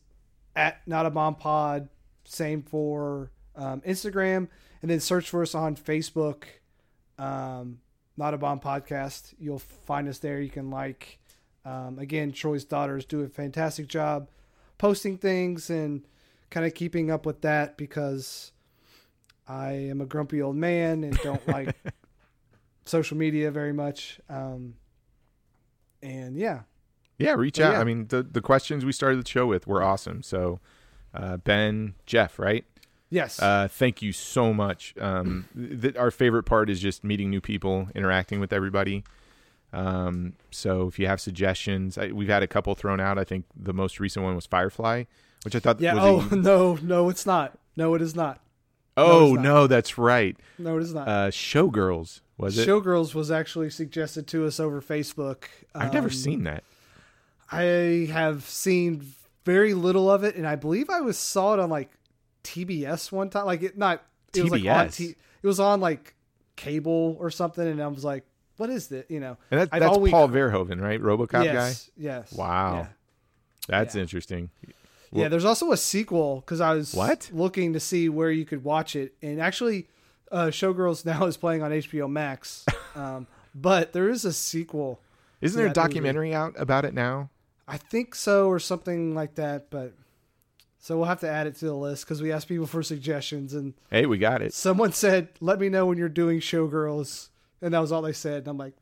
[0.55, 1.87] at not a bomb pod.
[2.25, 4.47] Same for um, Instagram,
[4.81, 6.43] and then search for us on Facebook.
[7.17, 7.79] Um,
[8.17, 9.33] not a bomb podcast.
[9.39, 10.41] You'll find us there.
[10.41, 11.19] You can like.
[11.65, 14.27] Um, again, Troy's daughters do a fantastic job
[14.77, 16.05] posting things and
[16.49, 18.51] kind of keeping up with that because
[19.47, 21.73] I am a grumpy old man and don't like
[22.85, 24.19] social media very much.
[24.29, 24.75] Um,
[26.01, 26.61] and yeah,
[27.17, 27.73] yeah, reach Well, out.
[27.73, 27.79] yeah.
[27.81, 30.21] I mean, the the questions we started the show with were awesome.
[30.23, 30.59] So,
[31.13, 32.65] uh, Ben, Jeff, right?
[33.09, 34.95] yes, Uh, thank you so much.
[34.99, 39.03] Um, th- our favorite part is just meeting new people, interacting with everybody.
[39.71, 43.17] Um, so if you have suggestions, I, we've had a couple thrown out.
[43.19, 45.03] I think the most recent one was Firefly,
[45.45, 45.93] which I thought yeah.
[45.93, 47.57] was Oh a, no, no, it's not.
[47.77, 48.39] No, it is not.
[48.97, 49.43] oh it's not.
[49.43, 50.35] no, that's right.
[50.57, 51.07] No, it is not.
[51.07, 52.67] Uh, Showgirls was it?
[52.67, 55.45] Showgirls was actually suggested to us over Facebook.
[55.75, 56.63] I've never Um, seen that.
[57.51, 59.13] I have seen
[59.45, 61.91] very little of it, and I believe I was saw it on like
[62.43, 63.45] TBS one time.
[63.45, 64.03] Like it not
[64.35, 64.95] it was like on TBS?
[64.95, 65.05] T,
[65.41, 66.15] it was on like
[66.55, 68.25] cable or something, and I was like,
[68.57, 70.99] "What is this?" You know, And that, that's always- Paul Verhoeven, right?
[71.01, 72.73] RoboCop yes, yes, Wow.
[72.75, 72.87] yeah.
[73.67, 74.01] That's Yeah.
[74.01, 74.49] interesting.
[75.11, 77.29] Yeah, there's also a sequel because I was What?
[77.31, 79.87] looking to see where you could watch it, and actually,
[80.31, 82.65] uh, Showgirls now is playing on HBO Max.
[82.95, 84.99] um, but there is a sequel.
[85.41, 85.87] Isn't there a that movie.
[85.93, 87.29] documentary out about it now?
[87.67, 89.69] I think so, or something like that.
[89.69, 89.93] But
[90.79, 93.53] so we'll have to add it to the list because we asked people for suggestions,
[93.53, 94.53] and Hey, we got it.
[94.53, 97.29] someone said, "Let me know when you're doing Showgirls,"
[97.61, 98.39] and that was all they said.
[98.39, 98.73] And I'm like,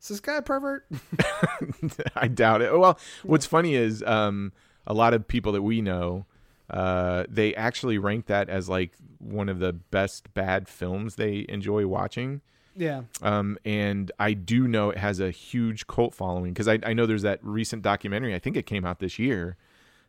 [0.00, 0.86] "Is this guy a pervert?"
[2.16, 2.76] I doubt it.
[2.76, 4.52] Well, what's funny is um,
[4.86, 6.26] a lot of people that we know,
[6.70, 11.86] uh, they actually rank that as like one of the best bad films they enjoy
[11.86, 12.40] watching.
[12.76, 16.92] yeah, Um, and I do know it has a huge cult following because I, I
[16.92, 18.34] know there's that recent documentary.
[18.34, 19.56] I think it came out this year.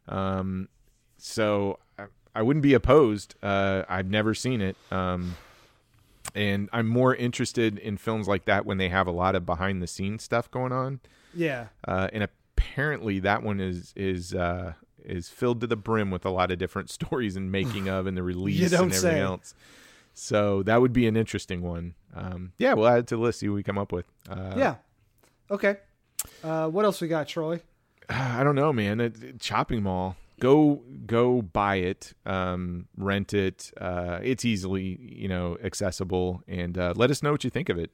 [0.07, 0.69] Um,
[1.17, 3.35] so I, I wouldn't be opposed.
[3.43, 4.75] Uh, I've never seen it.
[4.91, 5.35] Um,
[6.33, 9.81] and I'm more interested in films like that when they have a lot of behind
[9.81, 10.99] the scenes stuff going on.
[11.33, 14.73] yeah, Uh, and apparently that one is is uh,
[15.05, 18.17] is filled to the brim with a lot of different stories and making of and
[18.17, 19.19] the release and everything say.
[19.21, 19.53] else.
[20.13, 21.93] So that would be an interesting one.
[22.13, 23.39] Um, yeah, we'll add it to the list.
[23.39, 24.05] See what we come up with.
[24.29, 24.75] Uh, yeah.
[25.51, 25.77] Okay.
[26.43, 27.59] Uh, what else we got, Troy?
[28.09, 28.99] I don't know, man.
[29.01, 30.15] It, it- Chopping Mall.
[30.37, 33.71] Go go buy it, um, rent it.
[33.79, 37.77] Uh, it's easily you know accessible, and uh, let us know what you think of
[37.77, 37.89] it.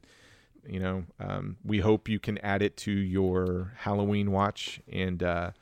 [0.68, 5.52] You know, um, we hope you can add it to your Halloween watch, and uh,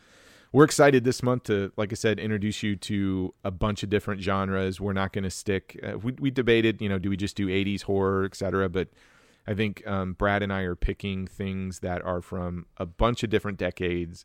[0.53, 4.21] we're excited this month to, like I said, introduce you to a bunch of different
[4.21, 4.81] genres.
[4.81, 5.79] We're not going to stick.
[5.83, 8.69] Uh, we we debated, you know, do we just do '80s horror, etc.
[8.69, 8.89] But
[9.47, 13.31] I think um, Brad and I are picking things that are from a bunch of
[13.31, 14.25] different decades,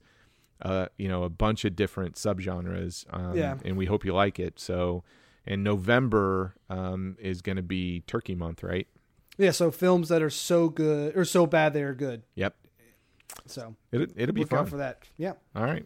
[0.62, 3.06] uh, you know, a bunch of different subgenres.
[3.12, 3.58] Um, Yeah.
[3.64, 4.60] And we hope you like it.
[4.60, 5.04] So,
[5.46, 8.88] and November um, is going to be Turkey Month, right?
[9.38, 12.24] Yeah, so films that are so good or so bad they are good.
[12.36, 12.56] Yep.
[13.48, 14.68] So It, it'll be look out fun.
[14.68, 15.00] for that.
[15.18, 15.34] Yeah.
[15.56, 15.86] All right.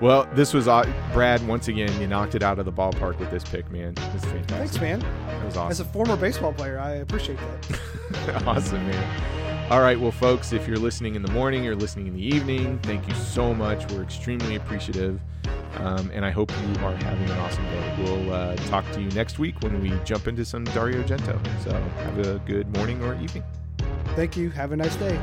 [0.00, 2.00] Well, this was uh, Brad once again.
[2.00, 3.94] You knocked it out of the ballpark with this pick, man.
[3.94, 4.46] This fantastic.
[4.48, 5.00] Thanks, man.
[5.00, 5.70] That was awesome.
[5.70, 8.42] As a former baseball player, I appreciate that.
[8.46, 9.70] awesome, man.
[9.70, 12.78] All right, well, folks, if you're listening in the morning, you're listening in the evening,
[12.82, 13.90] thank you so much.
[13.90, 15.18] We're extremely appreciative,
[15.76, 17.94] um, and I hope you are having an awesome day.
[18.02, 21.40] We'll uh, talk to you next week when we jump into some Dario Argento.
[21.64, 23.44] So have a good morning or evening.
[24.14, 24.50] Thank you.
[24.50, 25.18] Have a nice day.